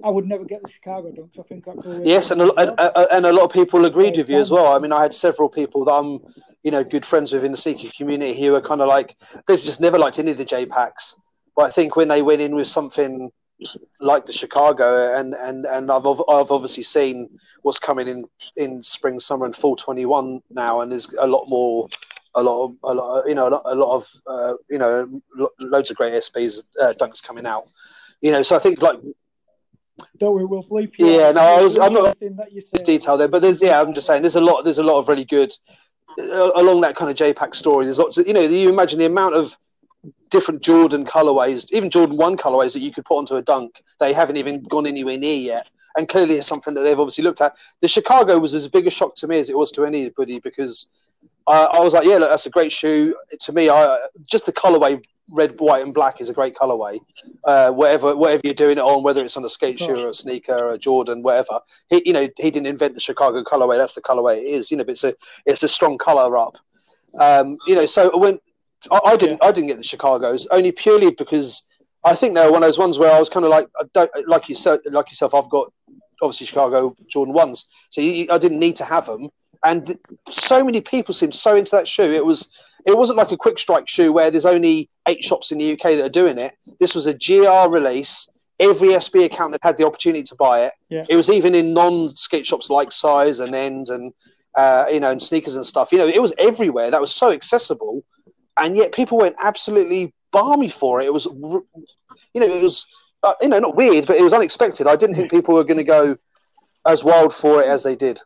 I 0.07 0.09
would 0.09 0.25
never 0.25 0.45
get 0.45 0.61
the 0.63 0.69
Chicago 0.69 1.11
dunks. 1.11 1.37
I 1.39 1.43
think 1.43 1.65
that. 1.65 2.01
Yes, 2.05 2.31
and 2.31 2.41
a, 2.41 2.53
and, 2.53 2.71
and- 2.79 3.07
and 3.11 3.25
a 3.25 3.33
lot 3.33 3.43
of 3.43 3.51
people 3.51 3.85
agreed 3.85 4.15
Yeah, 4.15 4.21
with 4.21 4.29
you 4.29 4.39
as 4.39 4.49
well. 4.51 4.67
I 4.67 4.79
mean, 4.79 4.91
I 4.93 5.01
had 5.01 5.13
several 5.13 5.49
people 5.49 5.83
that 5.85 5.91
I'm, 5.91 6.19
you 6.63 6.71
know, 6.71 6.83
good 6.83 7.05
friends 7.05 7.33
with 7.33 7.43
in 7.43 7.51
the 7.51 7.57
sneaker 7.57 7.89
community 7.95 8.39
who 8.39 8.55
are 8.55 8.61
kind 8.61 8.81
of 8.81 8.87
like 8.87 9.15
they've 9.47 9.61
just 9.61 9.81
never 9.81 9.97
liked 9.99 10.17
any 10.19 10.31
of 10.31 10.37
the 10.37 10.45
J 10.45 10.65
packs. 10.65 11.19
But 11.55 11.63
I 11.63 11.71
think 11.71 11.95
when 11.95 12.07
they 12.07 12.21
went 12.21 12.41
in 12.41 12.55
with 12.55 12.67
something 12.67 13.31
like 13.99 14.25
the 14.25 14.33
Chicago, 14.33 15.13
and 15.19 15.33
and 15.33 15.65
and 15.65 15.91
I've 15.91 16.05
I've 16.05 16.51
obviously 16.51 16.83
seen 16.83 17.29
what's 17.63 17.79
coming 17.79 18.07
in 18.07 18.25
in 18.55 18.81
spring, 18.83 19.19
summer, 19.19 19.45
and 19.45 19.55
fall 19.55 19.75
21 19.75 20.41
now, 20.51 20.81
and 20.81 20.91
there's 20.91 21.11
a 21.19 21.27
lot 21.27 21.45
more. 21.49 21.89
A 22.35 22.43
lot 22.43 22.65
of, 22.65 22.75
a 22.83 22.93
lot, 22.93 23.21
of, 23.21 23.27
you 23.27 23.33
know, 23.33 23.47
a 23.47 23.49
lot, 23.49 23.61
a 23.65 23.73
lot 23.73 23.95
of, 23.95 24.07
uh, 24.27 24.53
you 24.69 24.77
know, 24.77 25.09
lo- 25.35 25.49
loads 25.59 25.89
of 25.89 25.97
great 25.97 26.13
SBs, 26.13 26.61
uh, 26.79 26.93
dunks 26.99 27.23
coming 27.23 27.47
out. 27.47 27.63
You 28.21 28.31
know, 28.31 28.43
so 28.43 28.55
I 28.55 28.59
think 28.59 28.79
like 28.83 28.99
Don't 30.19 30.35
we? 30.35 30.45
We'll 30.45 30.63
bleep 30.63 30.97
you. 30.99 31.07
Yeah, 31.07 31.27
out. 31.29 31.35
no, 31.35 31.41
I 31.41 31.61
was- 31.61 31.77
I'm 31.77 31.93
not- 31.93 32.19
that 32.19 32.51
you 32.51 32.61
say. 32.61 32.83
detail 32.83 33.17
there, 33.17 33.27
but 33.27 33.41
there's 33.41 33.61
yeah, 33.61 33.81
I'm 33.81 33.93
just 33.93 34.07
saying 34.07 34.21
there's 34.21 34.35
a 34.35 34.41
lot 34.41 34.63
there's 34.63 34.77
a 34.79 34.83
lot 34.83 34.99
of 34.99 35.07
really 35.07 35.25
good 35.25 35.53
uh, 36.19 36.51
along 36.55 36.81
that 36.81 36.95
kind 36.95 37.09
of 37.11 37.17
J 37.17 37.33
pack 37.33 37.55
story. 37.55 37.85
There's 37.85 37.99
lots 37.99 38.17
of 38.17 38.27
you 38.27 38.33
know 38.33 38.41
you 38.41 38.69
imagine 38.69 38.99
the 38.99 39.05
amount 39.05 39.35
of 39.35 39.57
different 40.29 40.61
Jordan 40.61 41.05
colorways, 41.05 41.71
even 41.71 41.89
Jordan 41.89 42.17
one 42.17 42.37
colorways 42.37 42.73
that 42.73 42.79
you 42.79 42.91
could 42.91 43.05
put 43.05 43.17
onto 43.17 43.35
a 43.35 43.41
dunk. 43.41 43.81
They 43.99 44.13
haven't 44.13 44.37
even 44.37 44.63
gone 44.63 44.85
anywhere 44.85 45.17
near 45.17 45.37
yet, 45.37 45.67
and 45.97 46.07
clearly 46.07 46.35
it's 46.35 46.47
something 46.47 46.73
that 46.75 46.81
they've 46.81 46.99
obviously 46.99 47.23
looked 47.23 47.41
at. 47.41 47.55
The 47.81 47.87
Chicago 47.87 48.37
was 48.37 48.53
as 48.53 48.67
big 48.67 48.87
a 48.87 48.91
shock 48.91 49.15
to 49.15 49.27
me 49.27 49.39
as 49.39 49.49
it 49.49 49.57
was 49.57 49.71
to 49.71 49.85
anybody 49.85 50.39
because 50.39 50.91
I, 51.47 51.63
I 51.63 51.79
was 51.79 51.93
like, 51.93 52.05
yeah, 52.05 52.17
look, 52.17 52.29
that's 52.29 52.45
a 52.45 52.51
great 52.51 52.71
shoe. 52.71 53.15
To 53.41 53.53
me, 53.53 53.69
I 53.69 53.99
just 54.29 54.45
the 54.45 54.53
colorway 54.53 55.01
red, 55.31 55.59
white, 55.59 55.83
and 55.83 55.93
black 55.93 56.21
is 56.21 56.29
a 56.29 56.33
great 56.33 56.55
colorway. 56.55 56.99
Uh, 57.43 57.71
whatever 57.71 58.15
whatever 58.15 58.41
you're 58.43 58.53
doing 58.53 58.77
it 58.77 58.81
on, 58.81 59.03
whether 59.03 59.23
it's 59.23 59.37
on 59.37 59.45
a 59.45 59.49
skate 59.49 59.79
shoe 59.79 59.97
or 59.97 60.09
a 60.09 60.13
sneaker 60.13 60.53
or 60.53 60.71
a 60.71 60.77
Jordan, 60.77 61.23
whatever. 61.23 61.59
He, 61.89 62.03
you 62.05 62.13
know, 62.13 62.27
he 62.37 62.51
didn't 62.51 62.67
invent 62.67 62.93
the 62.93 62.99
Chicago 62.99 63.43
colorway. 63.43 63.77
That's 63.77 63.95
the 63.95 64.01
colorway 64.01 64.37
it 64.37 64.45
is. 64.45 64.71
You 64.71 64.77
know, 64.77 64.83
but 64.83 64.91
it's 64.91 65.03
a 65.03 65.15
it's 65.45 65.63
a 65.63 65.67
strong 65.67 65.97
color 65.97 66.37
up. 66.37 66.57
Um, 67.19 67.57
you 67.65 67.75
know, 67.75 67.85
so 67.85 68.17
when 68.17 68.39
I, 68.91 68.99
I 69.05 69.15
didn't 69.15 69.43
I 69.43 69.51
didn't 69.51 69.67
get 69.67 69.77
the 69.77 69.83
Chicago's 69.83 70.47
only 70.47 70.71
purely 70.71 71.11
because 71.11 71.63
I 72.03 72.15
think 72.15 72.35
they 72.35 72.45
were 72.45 72.51
one 72.51 72.63
of 72.63 72.67
those 72.67 72.79
ones 72.79 72.99
where 72.99 73.11
I 73.11 73.19
was 73.19 73.29
kind 73.29 73.45
of 73.45 73.51
like 73.51 73.67
I 73.79 73.83
don't 73.93 74.11
like 74.27 74.49
you 74.49 74.55
like 74.85 75.09
yourself. 75.11 75.33
I've 75.33 75.49
got 75.49 75.71
obviously 76.21 76.47
Chicago 76.47 76.95
Jordan 77.09 77.33
ones, 77.33 77.65
so 77.89 78.01
you, 78.01 78.27
I 78.29 78.37
didn't 78.37 78.59
need 78.59 78.75
to 78.77 78.85
have 78.85 79.05
them. 79.05 79.29
And 79.63 79.97
so 80.29 80.63
many 80.63 80.81
people 80.81 81.13
seemed 81.13 81.35
so 81.35 81.55
into 81.55 81.75
that 81.75 81.87
shoe. 81.87 82.03
It 82.03 82.25
was 82.25 82.49
it 82.85 82.97
wasn't 82.97 83.17
like 83.17 83.31
a 83.31 83.37
quick 83.37 83.59
strike 83.59 83.87
shoe 83.87 84.13
where 84.13 84.31
there's 84.31 84.45
only 84.45 84.89
eight 85.07 85.23
shops 85.23 85.51
in 85.51 85.57
the 85.57 85.73
UK 85.73 85.97
that 85.97 86.05
are 86.05 86.09
doing 86.09 86.37
it. 86.37 86.55
This 86.79 86.95
was 86.95 87.07
a 87.07 87.13
GR 87.13 87.69
release. 87.69 88.29
Every 88.59 88.89
SB 88.89 89.25
account 89.25 89.51
that 89.51 89.61
had 89.61 89.77
the 89.77 89.85
opportunity 89.85 90.23
to 90.23 90.35
buy 90.35 90.65
it. 90.65 90.73
Yeah. 90.89 91.05
It 91.09 91.15
was 91.15 91.29
even 91.29 91.53
in 91.53 91.73
non-skate 91.73 92.45
shops 92.45 92.69
like 92.69 92.91
Size 92.91 93.39
and 93.39 93.53
End 93.53 93.89
and 93.89 94.13
uh, 94.55 94.85
you 94.91 94.99
know 94.99 95.11
and 95.11 95.21
sneakers 95.21 95.55
and 95.55 95.65
stuff. 95.65 95.91
You 95.91 95.99
know, 95.99 96.07
it 96.07 96.21
was 96.21 96.33
everywhere. 96.37 96.89
That 96.89 97.01
was 97.01 97.13
so 97.13 97.31
accessible, 97.31 98.03
and 98.57 98.75
yet 98.75 98.93
people 98.93 99.19
went 99.19 99.35
absolutely 99.39 100.13
balmy 100.31 100.69
for 100.69 101.01
it. 101.01 101.05
It 101.05 101.13
was, 101.13 101.25
you 101.25 101.61
know, 102.35 102.47
it 102.47 102.63
was 102.63 102.87
uh, 103.23 103.33
you 103.41 103.49
know 103.49 103.59
not 103.59 103.75
weird, 103.75 104.07
but 104.07 104.15
it 104.15 104.23
was 104.23 104.33
unexpected. 104.33 104.87
I 104.87 104.95
didn't 104.95 105.15
think 105.15 105.29
people 105.29 105.53
were 105.53 105.63
going 105.63 105.77
to 105.77 105.83
go 105.83 106.17
as 106.85 107.03
wild 107.03 107.33
for 107.33 107.61
it 107.61 107.67
as 107.67 107.83
they 107.83 107.95
did. 107.95 108.19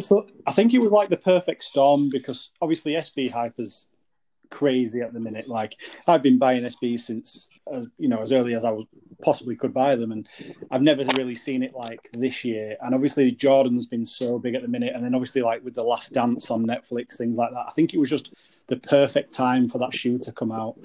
So 0.00 0.26
I 0.46 0.52
think 0.52 0.72
it 0.72 0.78
was 0.78 0.90
like 0.90 1.10
the 1.10 1.16
perfect 1.16 1.64
storm 1.64 2.08
because 2.10 2.50
obviously 2.60 2.94
SB 2.94 3.30
hype 3.30 3.58
is 3.58 3.86
crazy 4.52 5.00
at 5.00 5.12
the 5.12 5.18
minute. 5.20 5.48
Like 5.48 5.76
I've 6.06 6.22
been 6.22 6.38
buying 6.38 6.62
SB 6.62 7.00
since 7.00 7.48
as 7.72 7.88
you 7.98 8.08
know 8.08 8.22
as 8.22 8.32
early 8.32 8.54
as 8.54 8.64
I 8.64 8.70
was 8.70 8.86
possibly 9.22 9.56
could 9.56 9.74
buy 9.74 9.96
them, 9.96 10.12
and 10.12 10.28
I've 10.70 10.82
never 10.82 11.04
really 11.16 11.34
seen 11.34 11.62
it 11.62 11.74
like 11.74 12.08
this 12.12 12.44
year. 12.44 12.76
And 12.80 12.94
obviously 12.94 13.32
Jordan's 13.32 13.86
been 13.86 14.06
so 14.06 14.38
big 14.38 14.54
at 14.54 14.62
the 14.62 14.68
minute, 14.68 14.94
and 14.94 15.04
then 15.04 15.14
obviously 15.14 15.42
like 15.42 15.64
with 15.64 15.74
the 15.74 15.82
Last 15.82 16.12
Dance 16.12 16.50
on 16.50 16.66
Netflix, 16.66 17.16
things 17.16 17.36
like 17.36 17.50
that. 17.50 17.64
I 17.68 17.72
think 17.72 17.94
it 17.94 17.98
was 17.98 18.10
just 18.10 18.32
the 18.68 18.76
perfect 18.76 19.32
time 19.32 19.68
for 19.68 19.78
that 19.78 19.94
shoe 19.94 20.18
to 20.18 20.32
come 20.32 20.52
out. 20.52 20.76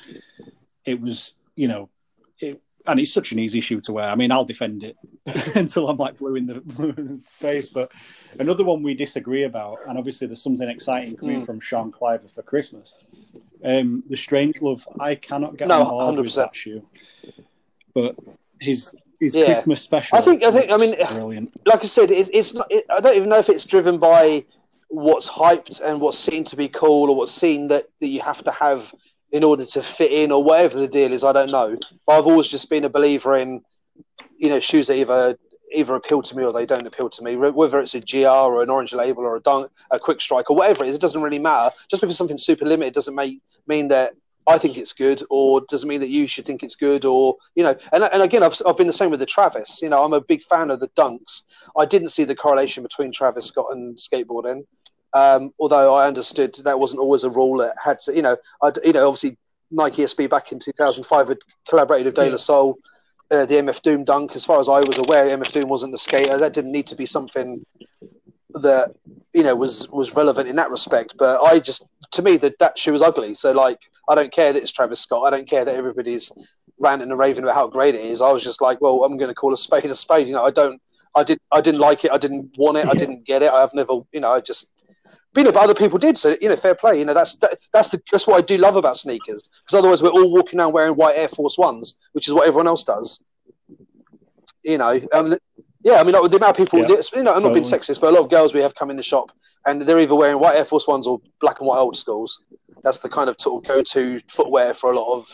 It 0.86 0.99
was 0.99 1.34
you 1.55 1.68
know 1.68 1.89
it 2.39 2.62
and 2.88 3.00
it's 3.00 3.14
such 3.14 3.32
an 3.32 3.40
easy 3.40 3.62
shoe 3.62 3.82
to 3.82 3.94
wear. 3.94 4.06
I 4.06 4.16
mean, 4.16 4.32
I'll 4.32 4.46
defend 4.46 4.84
it 4.84 4.98
until 5.56 5.90
I'm 5.90 5.98
like 5.98 6.18
blue 6.18 6.36
in 6.36 6.48
the 6.48 7.22
face. 7.26 7.68
But 7.70 7.92
another 8.40 8.64
one 8.64 8.84
we 8.84 8.94
disagree 8.94 9.44
about, 9.44 9.80
and 9.88 9.98
obviously 9.98 10.28
there's 10.28 10.42
something 10.42 10.68
exciting 10.68 11.16
coming 11.18 11.42
mm. 11.42 11.46
from 11.46 11.60
Sean 11.60 11.92
Cliver 11.92 12.28
for 12.28 12.42
Christmas. 12.44 12.96
Um, 13.64 14.04
the 14.08 14.18
Strange 14.18 14.62
Love, 14.62 14.88
I 15.00 15.16
cannot 15.16 15.58
get 15.58 15.68
no, 15.68 15.82
on 15.82 15.90
board 15.90 16.16
100%. 16.16 16.24
with 16.24 16.36
that 16.36 16.56
shoe, 16.56 16.88
but 17.94 18.16
his 18.60 18.96
his 19.20 19.36
yeah. 19.36 19.46
Christmas 19.46 19.82
special. 19.82 20.18
I 20.18 20.22
think. 20.22 20.44
I 20.44 20.52
think. 20.52 20.72
I 20.72 20.78
mean, 20.78 20.96
brilliant. 21.10 21.56
Like 21.66 21.84
I 21.84 21.88
said, 21.88 22.12
it, 22.12 22.30
it's 22.34 22.54
not. 22.54 22.68
It, 22.72 22.86
I 22.90 23.00
don't 23.00 23.16
even 23.16 23.30
know 23.30 23.40
if 23.40 23.50
it's 23.50 23.66
driven 23.66 23.98
by 23.98 24.46
what's 24.90 25.30
hyped 25.30 25.82
and 25.82 26.00
what's 26.00 26.20
seen 26.20 26.44
to 26.46 26.56
be 26.56 26.70
cool, 26.70 27.10
or 27.10 27.16
what's 27.16 27.34
seen 27.34 27.68
that 27.70 27.90
that 28.00 28.08
you 28.08 28.22
have 28.22 28.44
to 28.44 28.52
have 28.52 28.94
in 29.32 29.43
order 29.43 29.65
to 29.65 29.84
fit 29.84 30.11
in 30.11 30.32
or 30.32 30.43
whatever 30.43 30.80
the 30.80 30.88
deal 30.88 31.13
is. 31.13 31.23
I 31.23 31.34
don't 31.34 31.51
know. 31.51 31.75
But 32.05 32.19
I've 32.19 32.28
always 32.28 32.47
just 32.47 32.69
been 32.69 32.86
a 32.86 32.89
believer 32.89 33.38
in, 33.38 33.61
you 34.38 34.49
know, 34.49 34.59
shoes 34.59 34.88
that 34.88 34.97
either 34.97 35.38
either 35.73 35.95
appeal 35.95 36.21
to 36.21 36.38
me 36.38 36.43
or 36.43 36.53
they 36.53 36.65
don't 36.65 36.88
appeal 36.88 37.09
to 37.09 37.23
me. 37.23 37.36
Whether 37.36 37.80
it's 37.80 37.93
a 37.93 37.99
GR 37.99 38.28
or 38.28 38.63
an 38.63 38.69
orange 38.69 38.93
label 38.93 39.23
or 39.23 39.36
a 39.36 39.41
dunk, 39.41 39.69
a 39.91 39.99
quick 39.99 40.21
strike 40.21 40.49
or 40.49 40.55
whatever 40.55 40.84
it 40.84 40.89
is, 40.89 40.95
it 40.95 41.01
doesn't 41.01 41.21
really 41.21 41.39
matter. 41.39 41.75
Just 41.89 42.01
because 42.01 42.17
something's 42.17 42.45
super 42.45 42.65
limited 42.65 42.93
doesn't 42.93 43.15
make 43.15 43.41
mean 43.67 43.89
that 43.89 44.13
I 44.47 44.57
think 44.57 44.78
it's 44.78 44.93
good, 44.93 45.21
or 45.30 45.61
doesn't 45.69 45.89
mean 45.89 45.99
that 45.99 46.07
you 46.07 46.25
should 46.25 46.45
think 46.45 46.63
it's 46.63 46.75
good, 46.75 47.03
or 47.03 47.36
you 47.55 47.63
know. 47.63 47.75
And, 47.91 48.03
and 48.05 48.23
again, 48.23 48.43
I've, 48.43 48.55
I've 48.65 48.78
been 48.78 48.88
the 48.88 48.93
same 48.93 49.11
with 49.11 49.19
the 49.19 49.25
Travis. 49.25 49.82
You 49.82 49.89
know, 49.89 50.03
I'm 50.03 50.13
a 50.13 50.21
big 50.21 50.41
fan 50.43 50.71
of 50.71 50.80
the 50.80 50.88
dunks. 50.89 51.41
I 51.78 51.86
didn't 51.86 52.09
see 52.09 52.23
the 52.23 52.36
correlation 52.36 52.82
between 52.82 53.11
Travis 53.11 53.47
Scott 53.47 53.67
and 53.71 53.97
skateboarding. 53.97 54.65
Um, 55.14 55.53
although 55.60 55.95
I 55.95 56.08
understood 56.08 56.55
that 56.64 56.80
wasn't 56.80 57.01
always 57.01 57.24
a 57.24 57.30
rule. 57.30 57.62
It 57.62 57.74
had 57.84 57.99
to, 58.01 58.16
you 58.16 58.22
know, 58.22 58.38
I'd, 58.62 58.78
you 58.84 58.93
know, 58.93 59.08
obviously 59.08 59.38
Nike 59.72 60.03
SB 60.03 60.30
back 60.30 60.51
in 60.51 60.60
2005 60.60 61.28
had 61.30 61.38
collaborated 61.68 62.08
with 62.08 62.16
De 62.16 62.30
La 62.30 62.38
Soul. 62.38 62.78
Uh, 63.30 63.45
the 63.45 63.55
MF 63.55 63.82
Doom 63.82 64.03
dunk, 64.05 64.36
as 64.36 64.45
far 64.45 64.60
as 64.60 64.70
I 64.70 64.80
was 64.80 64.97
aware, 64.97 65.26
MF 65.38 65.51
Doom 65.51 65.70
wasn't 65.70 65.91
the 65.91 65.97
skater. 65.97 66.38
That 66.38 66.53
didn't 66.53 66.72
need 66.72 66.88
to 66.88 66.95
be 66.95 67.05
something 67.05 67.66
that 68.53 68.95
you 69.34 69.43
know 69.43 69.55
was 69.55 69.89
was 69.89 70.16
relevant 70.16 70.47
in 70.47 70.55
that 70.55 70.72
respect. 70.72 71.16
But 71.18 71.41
I 71.41 71.60
just, 71.60 71.88
to 72.12 72.22
me, 72.22 72.38
that 72.38 72.58
that 72.60 72.78
shoe 72.78 72.93
was 72.93 73.01
ugly. 73.01 73.36
So 73.36 73.51
like, 73.51 73.80
I 74.08 74.16
don't 74.16 74.32
care 74.32 74.53
that 74.53 74.62
it's 74.62 74.72
Travis 74.72 75.01
Scott. 75.01 75.26
I 75.26 75.36
don't 75.36 75.47
care 75.47 75.66
that 75.66 75.76
everybody's 75.76 76.32
ranting 76.80 77.10
and 77.10 77.20
raving 77.20 77.43
about 77.43 77.55
how 77.55 77.68
great 77.68 77.95
it 77.95 78.05
is. 78.05 78.22
I 78.22 78.32
was 78.32 78.43
just 78.43 78.62
like, 78.62 78.80
well, 78.82 79.03
I'm 79.03 79.18
going 79.18 79.30
to 79.30 79.36
call 79.36 79.53
a 79.53 79.58
spade 79.58 79.86
a 79.86 79.95
spade. 79.95 80.28
You 80.28 80.34
know, 80.34 80.45
I 80.45 80.51
don't, 80.51 80.82
I 81.16 81.24
did, 81.24 81.39
I 81.51 81.62
didn't 81.62 81.82
like 81.82 82.05
it. 82.05 82.12
I 82.12 82.18
didn't 82.18 82.55
want 82.58 82.78
it. 82.78 82.86
I 82.88 82.93
didn't 82.93 83.26
get 83.26 83.41
it. 83.41 83.51
I've 83.51 83.74
never, 83.74 84.01
you 84.12 84.20
know, 84.20 84.32
I 84.32 84.39
just 84.39 84.76
you 85.38 85.44
know, 85.44 85.52
but 85.52 85.64
other 85.64 85.76
people 85.76 85.98
did. 85.98 86.18
So 86.18 86.36
you 86.42 86.50
know, 86.50 86.56
fair 86.56 86.76
play. 86.76 87.00
You 87.00 87.06
know, 87.06 87.14
that's 87.14 87.36
that, 87.38 87.60
that's 87.72 87.90
the 87.90 88.02
that's 88.12 88.28
what 88.28 88.38
I 88.38 88.42
do 88.42 88.58
love 88.58 88.76
about 88.76 88.98
sneakers. 88.98 89.44
Because 89.44 89.78
otherwise, 89.78 90.02
we're 90.02 90.10
all 90.10 90.32
walking 90.32 90.60
around 90.60 90.74
wearing 90.74 90.96
white 90.96 91.18
Air 91.18 91.30
Force 91.30 91.58
Ones, 91.58 91.98
which 92.14 92.28
is 92.28 92.34
what 92.34 92.48
everyone 92.48 92.68
else 92.68 92.84
does. 92.84 93.24
You 94.64 94.78
know, 94.78 95.00
um, 95.14 95.38
yeah. 95.82 95.96
I 95.96 96.04
mean, 96.04 96.14
like, 96.14 96.30
the 96.30 96.38
amount 96.38 96.58
of 96.60 96.66
people. 96.66 96.80
Yeah, 96.80 96.88
you 96.88 97.24
know, 97.24 97.34
I'm 97.34 97.42
totally. 97.42 97.44
not 97.44 97.54
being 97.54 97.66
sexist, 97.66 98.02
but 98.02 98.10
a 98.10 98.16
lot 98.16 98.24
of 98.24 98.30
girls 98.30 98.54
we 98.54 98.62
have 98.62 98.76
come 98.76 98.90
in 98.90 98.98
the 98.98 99.04
shop 99.04 99.32
and 99.68 99.82
they're 99.82 100.00
either 100.00 100.16
wearing 100.16 100.40
white 100.40 100.56
Air 100.56 100.66
Force 100.66 100.88
Ones 100.88 101.06
or 101.06 101.22
black 101.42 101.60
and 101.60 101.68
white 101.68 101.80
old 101.80 101.96
schools. 101.96 102.44
That's 102.84 103.00
the 103.00 103.10
kind 103.10 103.30
of 103.30 103.38
go-to 103.38 104.20
footwear 104.28 104.74
for 104.74 104.92
a 104.92 104.96
lot 104.96 105.18
of 105.18 105.28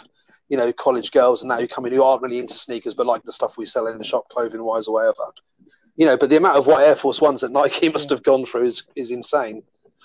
you 0.50 0.58
know 0.58 0.74
college 0.74 1.12
girls 1.12 1.42
and 1.42 1.52
that 1.52 1.62
who 1.62 1.68
come 1.68 1.86
in 1.86 1.94
who 1.94 2.04
aren't 2.04 2.22
really 2.22 2.38
into 2.38 2.54
sneakers 2.54 2.94
but 2.94 3.06
like 3.06 3.24
the 3.24 3.32
stuff 3.32 3.58
we 3.58 3.66
sell 3.66 3.88
in 3.88 3.98
the 3.98 4.04
shop, 4.04 4.28
clothing 4.30 4.64
wise 4.64 4.88
or 4.88 4.96
whatever. 4.96 5.32
You 5.96 6.08
know, 6.08 6.18
but 6.18 6.30
the 6.32 6.38
amount 6.38 6.58
of 6.58 6.66
white 6.66 6.86
Air 6.86 6.96
Force 6.96 7.22
Ones 7.22 7.42
that 7.42 7.52
Nike 7.52 7.90
must 7.94 8.10
have 8.10 8.24
gone 8.24 8.46
through 8.46 8.66
is 8.66 8.84
is 8.96 9.12
insane. 9.12 9.64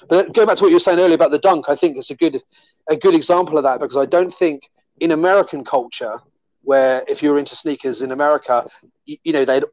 But 0.08 0.32
going 0.32 0.46
back 0.46 0.56
to 0.58 0.64
what 0.64 0.68
you 0.68 0.76
were 0.76 0.80
saying 0.80 1.00
earlier 1.00 1.14
about 1.14 1.30
the 1.30 1.38
dunk, 1.38 1.66
I 1.68 1.76
think 1.76 1.96
it's 1.96 2.10
a 2.10 2.14
good 2.14 2.42
a 2.88 2.96
good 2.96 3.14
example 3.14 3.58
of 3.58 3.64
that 3.64 3.80
because 3.80 3.96
I 3.96 4.06
don't 4.06 4.32
think 4.32 4.70
in 5.00 5.10
American 5.10 5.64
culture, 5.64 6.18
where 6.62 7.04
if 7.08 7.22
you're 7.22 7.38
into 7.38 7.56
sneakers 7.56 8.02
in 8.02 8.12
America, 8.12 8.68
you, 9.06 9.16
you 9.24 9.32
know 9.32 9.44
they 9.44 9.54
had 9.54 9.64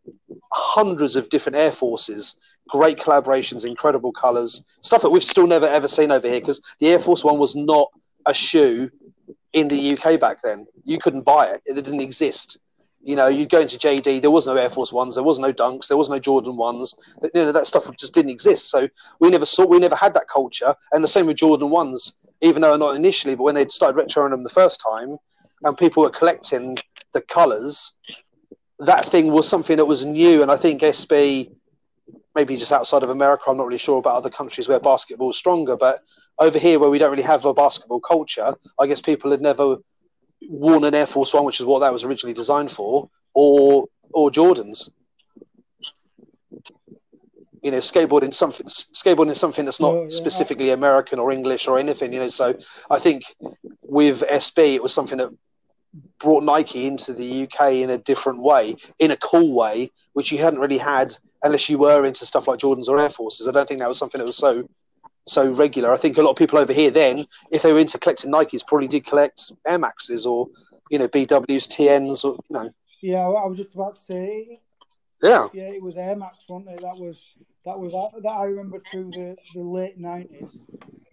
hundreds 0.51 1.15
of 1.15 1.29
different 1.29 1.55
Air 1.55 1.71
Forces, 1.71 2.35
great 2.69 2.97
collaborations, 2.97 3.65
incredible 3.65 4.11
colors, 4.11 4.63
stuff 4.81 5.01
that 5.01 5.09
we've 5.09 5.23
still 5.23 5.47
never 5.47 5.67
ever 5.67 5.87
seen 5.87 6.11
over 6.11 6.27
here 6.27 6.39
because 6.39 6.61
the 6.79 6.87
Air 6.87 6.99
Force 6.99 7.23
One 7.23 7.37
was 7.37 7.55
not 7.55 7.91
a 8.25 8.33
shoe 8.33 8.89
in 9.53 9.67
the 9.67 9.97
UK 9.97 10.19
back 10.19 10.41
then. 10.41 10.65
You 10.83 10.97
couldn't 10.97 11.21
buy 11.21 11.47
it; 11.47 11.61
it 11.65 11.75
didn't 11.75 12.01
exist. 12.01 12.57
You 13.05 13.15
know, 13.15 13.27
you'd 13.27 13.51
go 13.51 13.61
into 13.61 13.77
JD, 13.77 14.23
there 14.23 14.31
was 14.31 14.47
no 14.47 14.55
Air 14.55 14.69
Force 14.69 14.91
ones, 14.91 15.13
there 15.13 15.23
was 15.23 15.37
no 15.37 15.53
Dunks, 15.53 15.89
there 15.89 15.97
was 15.97 16.09
no 16.09 16.17
Jordan 16.17 16.57
ones. 16.57 16.95
You 17.35 17.45
know, 17.45 17.51
that 17.51 17.67
stuff 17.67 17.95
just 17.97 18.15
didn't 18.15 18.31
exist. 18.31 18.71
So 18.71 18.89
we 19.19 19.29
never 19.29 19.45
saw, 19.45 19.63
we 19.63 19.77
never 19.77 19.95
had 19.95 20.15
that 20.15 20.27
culture. 20.27 20.73
And 20.91 21.03
the 21.03 21.07
same 21.07 21.27
with 21.27 21.37
Jordan 21.37 21.69
ones, 21.69 22.17
even 22.41 22.63
though 22.63 22.75
not 22.75 22.95
initially, 22.95 23.35
but 23.35 23.43
when 23.43 23.53
they 23.53 23.67
started 23.67 24.03
retroing 24.03 24.31
them 24.31 24.43
the 24.43 24.49
first 24.49 24.81
time, 24.81 25.17
and 25.61 25.77
people 25.77 26.01
were 26.01 26.09
collecting 26.09 26.77
the 27.13 27.21
colours, 27.21 27.93
that 28.79 29.05
thing 29.05 29.31
was 29.31 29.47
something 29.47 29.77
that 29.77 29.85
was 29.85 30.03
new. 30.03 30.41
And 30.41 30.51
I 30.51 30.57
think 30.57 30.81
SB, 30.81 31.51
maybe 32.33 32.57
just 32.57 32.71
outside 32.71 33.03
of 33.03 33.11
America, 33.11 33.43
I'm 33.47 33.57
not 33.57 33.67
really 33.67 33.77
sure 33.77 33.99
about 33.99 34.15
other 34.15 34.31
countries 34.31 34.67
where 34.67 34.79
basketball 34.79 35.29
is 35.29 35.37
stronger, 35.37 35.77
but 35.77 36.01
over 36.39 36.57
here 36.57 36.79
where 36.79 36.89
we 36.89 36.97
don't 36.97 37.11
really 37.11 37.21
have 37.23 37.45
a 37.45 37.53
basketball 37.53 37.99
culture, 37.99 38.55
I 38.79 38.87
guess 38.87 38.99
people 38.99 39.29
had 39.29 39.41
never 39.41 39.77
worn 40.49 40.83
an 40.83 40.95
Air 40.95 41.05
Force 41.05 41.33
One, 41.33 41.45
which 41.45 41.59
is 41.59 41.65
what 41.65 41.79
that 41.79 41.93
was 41.93 42.03
originally 42.03 42.33
designed 42.33 42.71
for, 42.71 43.09
or 43.33 43.87
or 44.13 44.29
Jordans. 44.31 44.89
You 47.61 47.71
know, 47.71 47.79
skateboarding 47.79 48.33
something 48.33 48.67
skateboarding 48.67 49.31
is 49.31 49.39
something 49.39 49.65
that's 49.65 49.79
not 49.79 49.91
oh, 49.91 50.01
yeah. 50.03 50.09
specifically 50.09 50.69
American 50.69 51.19
or 51.19 51.31
English 51.31 51.67
or 51.67 51.79
anything. 51.79 52.13
You 52.13 52.19
know, 52.19 52.29
so 52.29 52.57
I 52.89 52.99
think 52.99 53.23
with 53.81 54.21
SB 54.21 54.75
it 54.75 54.83
was 54.83 54.93
something 54.93 55.17
that 55.17 55.31
brought 56.19 56.43
Nike 56.43 56.85
into 56.87 57.13
the 57.13 57.43
UK 57.43 57.73
in 57.73 57.89
a 57.89 57.97
different 57.97 58.41
way, 58.41 58.75
in 58.99 59.11
a 59.11 59.17
cool 59.17 59.53
way, 59.53 59.91
which 60.13 60.31
you 60.31 60.37
hadn't 60.37 60.59
really 60.59 60.77
had 60.77 61.15
unless 61.43 61.69
you 61.69 61.77
were 61.77 62.05
into 62.05 62.25
stuff 62.25 62.47
like 62.47 62.59
Jordans 62.59 62.87
or 62.87 62.99
Air 62.99 63.09
Forces. 63.09 63.47
I 63.47 63.51
don't 63.51 63.67
think 63.67 63.79
that 63.79 63.89
was 63.89 63.97
something 63.97 64.19
that 64.19 64.25
was 64.25 64.37
so 64.37 64.67
so 65.27 65.49
regular. 65.51 65.91
I 65.91 65.97
think 65.97 66.17
a 66.17 66.21
lot 66.21 66.31
of 66.31 66.37
people 66.37 66.59
over 66.59 66.73
here 66.73 66.91
then, 66.91 67.25
if 67.51 67.61
they 67.61 67.73
were 67.73 67.79
into 67.79 67.97
collecting 67.97 68.31
Nikes, 68.31 68.67
probably 68.67 68.87
did 68.87 69.05
collect 69.05 69.51
Air 69.65 69.79
Maxes 69.79 70.25
or 70.25 70.47
you 70.89 70.99
know 70.99 71.07
BWs, 71.07 71.67
TNs, 71.67 72.23
or 72.23 72.37
you 72.49 72.53
know. 72.53 72.71
Yeah, 73.01 73.27
I 73.27 73.45
was 73.45 73.57
just 73.57 73.75
about 73.75 73.95
to 73.95 74.01
say. 74.01 74.59
Yeah. 75.21 75.47
Yeah, 75.53 75.69
it 75.69 75.81
was 75.81 75.97
Air 75.97 76.15
Max, 76.15 76.45
wasn't 76.47 76.71
it? 76.71 76.81
That 76.81 76.97
was 76.97 77.25
that 77.65 77.79
was 77.79 77.91
that 78.21 78.29
I 78.29 78.45
remember 78.45 78.79
through 78.91 79.11
the, 79.11 79.35
the 79.53 79.61
late 79.61 79.97
nineties. 79.97 80.63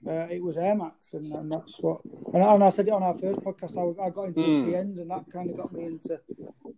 Uh, 0.07 0.27
it 0.31 0.43
was 0.43 0.57
Air 0.57 0.75
Max, 0.75 1.13
and, 1.15 1.33
and 1.33 1.51
that's 1.51 1.79
what. 1.79 2.01
And, 2.35 2.43
and, 2.43 2.65
I 2.65 2.71
said 2.71 2.89
it 2.89 2.93
on 2.93 3.05
our 3.05 3.17
first 3.17 3.39
podcast. 3.41 3.79
I, 3.79 4.07
I 4.07 4.11
got 4.11 4.25
into 4.25 4.41
mm. 4.41 4.67
TNs, 4.67 4.99
and 4.99 5.11
that 5.11 5.25
kind 5.33 5.49
of 5.49 5.57
got 5.57 5.73
me 5.73 5.85
into 5.85 6.19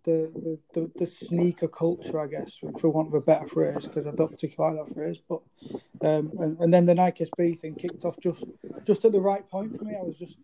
the, 0.03 0.31
the, 0.35 0.59
the, 0.73 0.91
the 0.95 1.07
sneaker 1.07 1.67
culture, 1.67 2.19
I 2.19 2.27
guess, 2.27 2.59
for 2.79 2.89
want 2.89 3.07
of 3.07 3.15
a 3.15 3.21
better 3.21 3.47
phrase, 3.47 3.87
because 3.87 4.05
I 4.05 4.11
don't 4.11 4.29
particularly 4.29 4.77
like 4.77 4.87
that 4.87 4.93
phrase. 4.93 5.17
But 5.27 5.41
um, 6.07 6.33
and, 6.39 6.59
and 6.59 6.73
then 6.73 6.85
the 6.85 6.93
Nike 6.93 7.25
SB 7.25 7.59
thing 7.59 7.75
kicked 7.75 8.05
off 8.05 8.15
just 8.21 8.45
just 8.85 9.05
at 9.05 9.11
the 9.11 9.19
right 9.19 9.47
point 9.49 9.75
for 9.75 9.83
me. 9.83 9.95
I 9.99 10.03
was 10.03 10.17
just 10.17 10.37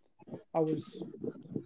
I 0.56 0.60
was 0.60 1.04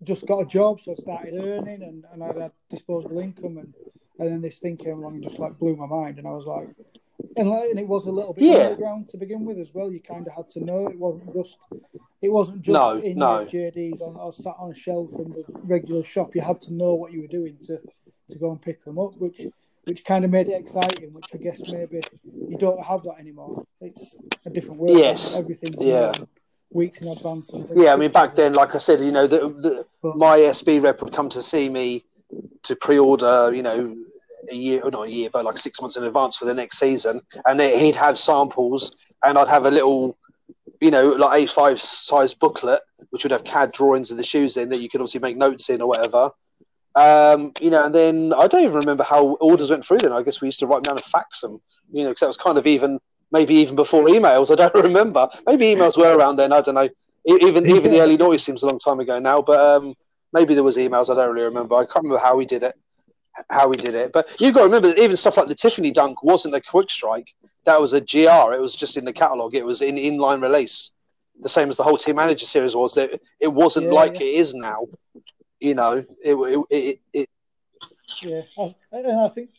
just 0.03 0.27
got 0.27 0.41
a 0.41 0.45
job, 0.45 0.81
so 0.81 0.91
I 0.91 0.95
started 0.95 1.33
earning, 1.35 1.81
and, 1.81 2.03
and 2.11 2.23
I 2.23 2.27
had 2.27 2.51
disposable 2.69 3.19
income, 3.19 3.57
and 3.57 3.73
and 4.19 4.29
then 4.29 4.41
this 4.41 4.59
thing 4.59 4.77
came 4.77 4.97
along 4.97 5.15
and 5.15 5.23
just 5.23 5.39
like 5.39 5.57
blew 5.57 5.75
my 5.75 5.87
mind, 5.87 6.17
and 6.17 6.27
I 6.27 6.31
was 6.31 6.45
like, 6.45 6.67
and, 7.37 7.47
and 7.47 7.79
it 7.79 7.87
was 7.87 8.05
a 8.05 8.11
little 8.11 8.33
bit 8.33 8.43
Yeah. 8.45 8.67
underground 8.67 9.07
to 9.09 9.17
begin 9.17 9.45
with 9.45 9.57
as 9.59 9.73
well. 9.73 9.91
You 9.91 9.99
kind 9.99 10.27
of 10.27 10.33
had 10.33 10.49
to 10.49 10.59
know 10.63 10.87
it 10.87 10.97
wasn't 10.99 11.33
just 11.33 11.57
it 12.21 12.29
wasn't 12.31 12.61
just 12.61 12.73
No, 12.73 12.97
in 12.99 13.17
no. 13.17 13.39
your 13.49 13.71
JDs 13.71 14.01
on, 14.01 14.15
or 14.15 14.33
sat 14.33 14.55
on 14.57 14.71
a 14.71 14.75
shelf 14.75 15.11
in 15.13 15.29
the 15.31 15.43
regular 15.63 16.03
shop. 16.03 16.35
You 16.35 16.41
had 16.41 16.61
to 16.63 16.73
know 16.73 16.95
what 16.95 17.11
you 17.11 17.21
were 17.21 17.27
doing 17.27 17.57
to 17.67 17.79
to 18.29 18.37
go 18.39 18.51
and 18.51 18.61
pick 18.61 18.83
them 18.83 18.97
up, 18.99 19.15
which 19.17 19.41
which 19.85 20.03
kind 20.03 20.25
of 20.25 20.31
made 20.31 20.47
it 20.47 20.59
exciting. 20.59 21.13
Which 21.13 21.27
I 21.33 21.37
guess 21.37 21.61
maybe 21.71 22.01
you 22.49 22.57
don't 22.57 22.83
have 22.83 23.03
that 23.03 23.19
anymore. 23.19 23.65
It's 23.81 24.17
a 24.45 24.49
different 24.49 24.79
world. 24.79 24.97
Yes. 24.97 25.35
everything's 25.35 25.81
Yeah. 25.81 26.11
weeks 26.71 27.01
in 27.01 27.07
advance. 27.07 27.51
Yeah, 27.73 27.93
I 27.93 27.95
mean, 27.95 28.11
back 28.11 28.35
then, 28.35 28.53
like 28.53 28.73
I 28.75 28.79
said, 28.79 28.99
you 28.99 29.11
know, 29.11 29.27
the, 29.27 29.85
the, 30.01 30.13
my 30.15 30.39
SB 30.39 30.81
rep 30.81 31.01
would 31.01 31.13
come 31.13 31.29
to 31.29 31.41
see 31.41 31.69
me 31.69 32.03
to 32.63 32.75
pre-order, 32.75 33.53
you 33.53 33.61
know, 33.61 33.95
a 34.51 34.55
year, 34.55 34.81
or 34.83 34.91
not 34.91 35.07
a 35.07 35.11
year, 35.11 35.29
but 35.31 35.45
like 35.45 35.57
six 35.57 35.81
months 35.81 35.97
in 35.97 36.03
advance 36.03 36.37
for 36.37 36.45
the 36.45 36.53
next 36.53 36.79
season, 36.79 37.21
and 37.45 37.59
then 37.59 37.79
he'd 37.79 37.95
have 37.95 38.17
samples, 38.17 38.95
and 39.23 39.37
I'd 39.37 39.47
have 39.47 39.65
a 39.65 39.71
little, 39.71 40.17
you 40.81 40.91
know, 40.91 41.09
like 41.09 41.43
A5 41.43 41.79
size 41.79 42.33
booklet, 42.33 42.81
which 43.09 43.23
would 43.23 43.31
have 43.31 43.43
CAD 43.43 43.71
drawings 43.71 44.11
of 44.11 44.17
the 44.17 44.23
shoes 44.23 44.57
in 44.57 44.69
that 44.69 44.81
you 44.81 44.89
could 44.89 45.01
obviously 45.01 45.21
make 45.21 45.37
notes 45.37 45.69
in 45.69 45.81
or 45.81 45.87
whatever. 45.87 46.31
Um, 46.95 47.51
you 47.59 47.69
know, 47.69 47.85
and 47.85 47.93
then 47.93 48.33
I 48.33 48.47
don't 48.47 48.63
even 48.63 48.75
remember 48.75 49.03
how 49.03 49.35
orders 49.41 49.69
went 49.69 49.85
through. 49.85 49.97
Then 49.97 50.13
I 50.13 50.21
guess 50.21 50.39
we 50.39 50.47
used 50.47 50.59
to 50.61 50.67
write 50.67 50.83
them 50.83 50.95
down 50.95 50.97
and 50.97 51.05
fax 51.05 51.41
them. 51.41 51.61
You 51.91 52.03
know, 52.03 52.09
because 52.09 52.21
that 52.21 52.27
was 52.27 52.37
kind 52.37 52.57
of 52.57 52.65
even 52.65 52.99
maybe 53.31 53.55
even 53.55 53.75
before 53.75 54.05
emails. 54.05 54.51
I 54.51 54.55
don't 54.55 54.83
remember. 54.83 55.27
Maybe 55.45 55.65
emails 55.65 55.97
were 55.97 56.17
around 56.17 56.37
then. 56.37 56.53
I 56.53 56.61
don't 56.61 56.75
know. 56.75 56.89
Even 57.25 57.67
even 57.67 57.91
the 57.91 58.01
early 58.01 58.17
noise 58.17 58.43
seems 58.43 58.63
a 58.63 58.67
long 58.67 58.79
time 58.79 58.99
ago 58.99 59.19
now, 59.19 59.41
but 59.41 59.59
um, 59.59 59.95
maybe 60.31 60.53
there 60.53 60.63
was 60.63 60.77
emails. 60.77 61.09
I 61.09 61.15
don't 61.15 61.33
really 61.33 61.45
remember. 61.45 61.75
I 61.75 61.85
can't 61.85 62.03
remember 62.03 62.19
how 62.19 62.35
we 62.35 62.45
did 62.45 62.63
it. 62.63 62.75
How 63.49 63.67
we 63.67 63.75
did 63.75 63.95
it, 63.95 64.13
but 64.13 64.29
you've 64.39 64.53
got 64.53 64.61
to 64.61 64.65
remember 64.65 64.87
that 64.89 64.97
even 64.97 65.17
stuff 65.17 65.37
like 65.37 65.47
the 65.47 65.55
Tiffany 65.55 65.91
Dunk 65.91 66.23
wasn't 66.23 66.55
a 66.55 66.61
quick 66.61 66.89
strike. 66.89 67.33
That 67.65 67.81
was 67.81 67.93
a 67.93 67.99
GR. 67.99 68.53
It 68.53 68.61
was 68.61 68.75
just 68.75 68.95
in 68.95 69.05
the 69.05 69.13
catalog. 69.13 69.55
It 69.55 69.65
was 69.65 69.81
in 69.81 69.95
inline 69.95 70.41
release, 70.41 70.91
the 71.41 71.49
same 71.49 71.69
as 71.69 71.75
the 71.75 71.83
whole 71.83 71.97
Team 71.97 72.15
Manager 72.15 72.45
series 72.45 72.75
was. 72.75 72.93
That 72.93 73.19
it 73.39 73.51
wasn't 73.51 73.87
Yeah, 73.87 73.93
like 73.93 74.19
yeah. 74.19 74.27
it 74.27 74.35
is 74.35 74.53
now. 74.53 74.87
You 75.59 75.75
know, 75.75 76.05
it 76.23 76.35
it, 76.35 76.65
it, 76.69 76.99
it 77.13 77.29
Yeah, 78.21 78.41
I, 78.57 78.75
and 78.91 79.19
I 79.19 79.27
think 79.29 79.49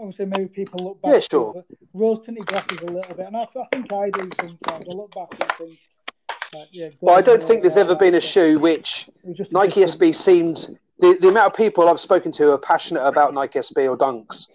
I 0.00 0.04
would 0.04 0.14
say 0.14 0.24
maybe 0.24 0.46
people 0.48 0.80
look 0.84 1.02
back. 1.02 1.12
Yeah, 1.12 1.20
sure. 1.20 1.64
Rose 1.92 2.20
tinted 2.20 2.46
glasses 2.46 2.80
a 2.80 2.86
little 2.86 3.14
bit, 3.14 3.26
and 3.26 3.36
I, 3.36 3.42
I 3.42 3.66
think 3.72 3.92
I 3.92 4.10
do 4.10 4.30
sometimes. 4.40 4.88
I 4.88 4.92
look 4.92 5.14
back 5.14 5.28
and 5.38 5.52
think, 5.52 5.78
like, 6.54 6.68
yeah. 6.72 6.88
But 7.00 7.12
I 7.12 7.20
don't 7.20 7.42
think 7.42 7.62
there's 7.62 7.76
ever 7.76 7.94
been 7.94 8.14
a 8.14 8.20
shoe 8.20 8.58
which 8.58 9.08
was 9.22 9.36
just 9.36 9.52
a 9.52 9.54
Nike 9.54 9.82
SB 9.82 10.14
seemed 10.14 10.78
the, 10.98 11.18
the 11.20 11.28
amount 11.28 11.52
of 11.52 11.56
people 11.56 11.88
I've 11.88 12.00
spoken 12.00 12.32
to 12.32 12.52
are 12.52 12.58
passionate 12.58 13.02
about 13.02 13.34
Nike 13.34 13.58
SB 13.58 13.88
or 13.88 13.96
Dunks, 13.96 14.46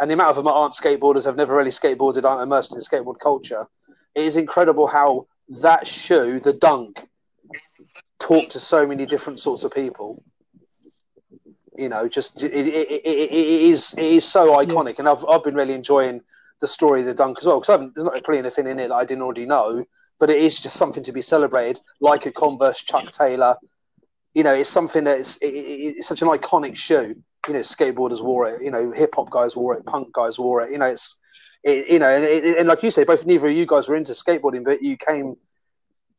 and 0.00 0.10
the 0.10 0.14
amount 0.14 0.30
of 0.30 0.36
them 0.36 0.46
that 0.46 0.52
aren't 0.52 0.74
skateboarders, 0.74 1.24
have 1.24 1.36
never 1.36 1.56
really 1.56 1.70
skateboarded, 1.70 2.24
aren't 2.24 2.42
immersed 2.42 2.72
in 2.72 2.80
skateboard 2.80 3.20
culture. 3.20 3.66
It 4.14 4.24
is 4.24 4.36
incredible 4.36 4.86
how 4.86 5.26
that 5.60 5.86
shoe, 5.86 6.40
the 6.40 6.52
Dunk, 6.52 7.06
talked 8.18 8.52
to 8.52 8.60
so 8.60 8.86
many 8.86 9.06
different 9.06 9.40
sorts 9.40 9.64
of 9.64 9.72
people. 9.72 10.22
You 11.76 11.88
know, 11.88 12.08
just 12.08 12.42
it, 12.42 12.52
it, 12.52 12.66
it, 12.66 13.02
it, 13.04 13.32
is 13.32 13.94
it 13.94 14.04
is 14.04 14.24
so 14.24 14.52
iconic, 14.52 15.00
and 15.00 15.08
I've 15.08 15.24
I've 15.26 15.42
been 15.42 15.56
really 15.56 15.74
enjoying 15.74 16.20
the 16.60 16.68
story 16.68 17.00
of 17.00 17.06
the 17.06 17.14
Dunk 17.14 17.38
as 17.38 17.46
well 17.46 17.60
because 17.60 17.90
there's 17.94 18.04
not 18.04 18.26
really 18.28 18.38
anything 18.38 18.66
in 18.66 18.78
it 18.78 18.88
that 18.88 18.94
I 18.94 19.04
didn't 19.04 19.22
already 19.22 19.44
know, 19.44 19.84
but 20.20 20.30
it 20.30 20.38
is 20.38 20.60
just 20.60 20.76
something 20.76 21.02
to 21.02 21.12
be 21.12 21.20
celebrated, 21.20 21.80
like 22.00 22.26
a 22.26 22.32
Converse 22.32 22.80
Chuck 22.80 23.10
Taylor. 23.10 23.56
You 24.34 24.42
know, 24.42 24.54
it's 24.54 24.70
something 24.70 25.04
that's 25.04 25.36
it, 25.38 25.54
it, 25.54 25.96
it's 25.98 26.08
such 26.08 26.22
an 26.22 26.28
iconic 26.28 26.76
shoe. 26.76 27.14
You 27.46 27.54
know, 27.54 27.60
skateboarders 27.60 28.22
wore 28.22 28.48
it. 28.48 28.62
You 28.62 28.70
know, 28.70 28.90
hip 28.90 29.14
hop 29.14 29.30
guys 29.30 29.56
wore 29.56 29.76
it. 29.76 29.86
Punk 29.86 30.12
guys 30.12 30.38
wore 30.38 30.62
it. 30.62 30.72
You 30.72 30.78
know, 30.78 30.86
it's 30.86 31.20
it, 31.64 31.88
you 31.88 31.98
know, 31.98 32.08
and, 32.08 32.24
and 32.24 32.68
like 32.68 32.82
you 32.82 32.90
say, 32.90 33.04
both 33.04 33.24
neither 33.24 33.48
of 33.48 33.54
you 33.54 33.66
guys 33.66 33.88
were 33.88 33.96
into 33.96 34.12
skateboarding, 34.12 34.64
but 34.64 34.82
you 34.82 34.96
came, 34.96 35.36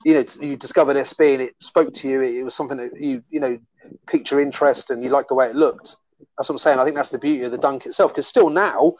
you 0.03 0.16
know, 0.16 0.24
t- 0.24 0.47
you 0.47 0.57
discovered 0.57 0.97
SB 0.97 1.34
and 1.34 1.41
it 1.43 1.55
spoke 1.59 1.93
to 1.93 2.09
you. 2.09 2.22
It, 2.22 2.36
it 2.36 2.43
was 2.43 2.55
something 2.55 2.78
that 2.78 2.99
you 2.99 3.24
you 3.30 3.39
know 3.39 3.59
piqued 4.07 4.32
your 4.32 4.39
interest 4.39 4.89
and 4.89 5.03
you 5.03 5.09
liked 5.09 5.30
the 5.30 5.36
way 5.36 5.47
it 5.47 5.55
looked. 5.55 5.97
That's 6.38 6.49
what 6.49 6.55
I'm 6.55 6.59
saying. 6.59 6.80
I 6.80 6.84
think 6.84 6.95
that's 6.95 7.09
the 7.09 7.20
beauty 7.20 7.43
of 7.43 7.51
the 7.51 7.57
dunk 7.57 7.86
itself. 7.86 8.11
Because 8.11 8.28
still 8.28 8.49
now, 8.49 8.95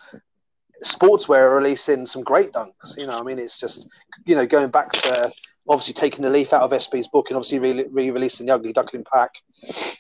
sportswear 0.84 1.40
are 1.40 1.56
releasing 1.56 2.06
some 2.06 2.22
great 2.22 2.52
dunks. 2.52 2.98
You 2.98 3.08
know, 3.08 3.20
I 3.20 3.24
mean, 3.24 3.40
it's 3.40 3.60
just 3.60 3.88
you 4.26 4.36
know 4.36 4.46
going 4.46 4.70
back 4.70 4.92
to 4.92 5.32
obviously 5.68 5.94
taking 5.94 6.24
the 6.24 6.30
leaf 6.30 6.54
out 6.54 6.62
of 6.62 6.72
SB's 6.72 7.08
book 7.08 7.30
and 7.30 7.38
obviously 7.38 7.60
re- 7.60 7.86
re-releasing 7.90 8.46
the 8.46 8.54
Ugly 8.54 8.74
Duckling 8.74 9.06
pack, 9.12 9.32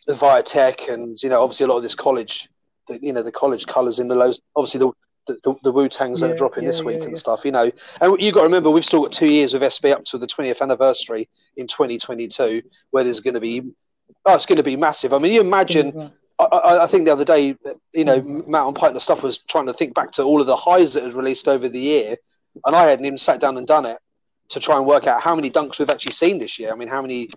the 0.08 0.14
Viotech, 0.14 0.92
and 0.92 1.22
you 1.22 1.30
know 1.30 1.42
obviously 1.42 1.66
a 1.66 1.68
lot 1.68 1.78
of 1.78 1.84
this 1.84 1.96
college, 1.96 2.50
the, 2.88 3.00
you 3.02 3.14
know 3.14 3.22
the 3.22 3.32
college 3.32 3.66
colours 3.66 4.00
in 4.00 4.08
the 4.08 4.16
lows. 4.16 4.42
Obviously 4.56 4.80
the 4.80 4.92
the, 5.28 5.40
the, 5.44 5.56
the 5.64 5.72
Wu 5.72 5.90
Tangs 5.90 6.22
that 6.22 6.30
are 6.30 6.36
dropping 6.36 6.66
this 6.66 6.84
week 6.84 6.98
yeah, 6.98 7.06
and 7.06 7.14
yeah. 7.14 7.18
stuff. 7.18 7.46
You 7.46 7.52
know, 7.52 7.72
and 8.00 8.22
you 8.22 8.32
got 8.32 8.42
to 8.42 8.46
remember 8.46 8.70
we've 8.70 8.86
still 8.86 9.02
got 9.02 9.12
two 9.12 9.28
years 9.28 9.54
with 9.54 9.64
SB 9.64 9.92
up 9.92 10.04
to 10.06 10.20
the 10.20 10.28
20th 10.28 10.62
anniversary 10.62 11.28
in 11.58 11.66
2022, 11.66 12.62
where 12.92 13.04
there's 13.04 13.20
going 13.20 13.34
to 13.34 13.40
be. 13.40 13.64
Oh, 14.24 14.36
it's 14.36 14.46
going 14.46 14.58
to 14.58 14.64
be 14.64 14.76
massive. 14.76 15.14
I 15.14 15.18
mean, 15.18 15.34
you 15.34 15.42
imagine 15.42 16.12
I, 16.38 16.80
I, 16.84 16.88
think 16.88 17.06
the 17.06 17.12
other 17.12 17.26
day, 17.26 17.56
you 17.94 18.06
know, 18.06 18.22
Matt 18.22 18.64
on 18.64 18.74
Pint 18.74 18.94
and 18.94 19.02
stuff 19.02 19.24
was 19.24 19.40
trying 19.40 19.68
to 19.68 19.74
think 19.74 19.96
back 19.96 20.12
to 20.14 20.24
all 20.24 20.42
of 20.42 20.48
the 20.48 20.56
highs 20.56 20.94
that 20.94 21.04
had 21.04 21.14
released 21.14 21.48
over 21.48 21.70
the 21.70 21.80
year, 21.80 22.18
and 22.66 22.76
I 22.76 22.88
hadn't 22.88 23.06
even 23.06 23.18
sat 23.18 23.40
down 23.40 23.58
and 23.58 23.66
done 23.66 23.86
it 23.86 23.98
to 24.50 24.60
try 24.60 24.78
and 24.78 24.86
work 24.86 25.08
out 25.08 25.22
how 25.22 25.36
many 25.36 25.50
dunks 25.50 25.80
we've 25.80 25.90
actually 25.90 26.12
seen 26.14 26.40
this 26.40 26.60
year. 26.60 26.72
I 26.72 26.76
mean, 26.76 26.88
how 26.88 27.02
many, 27.02 27.30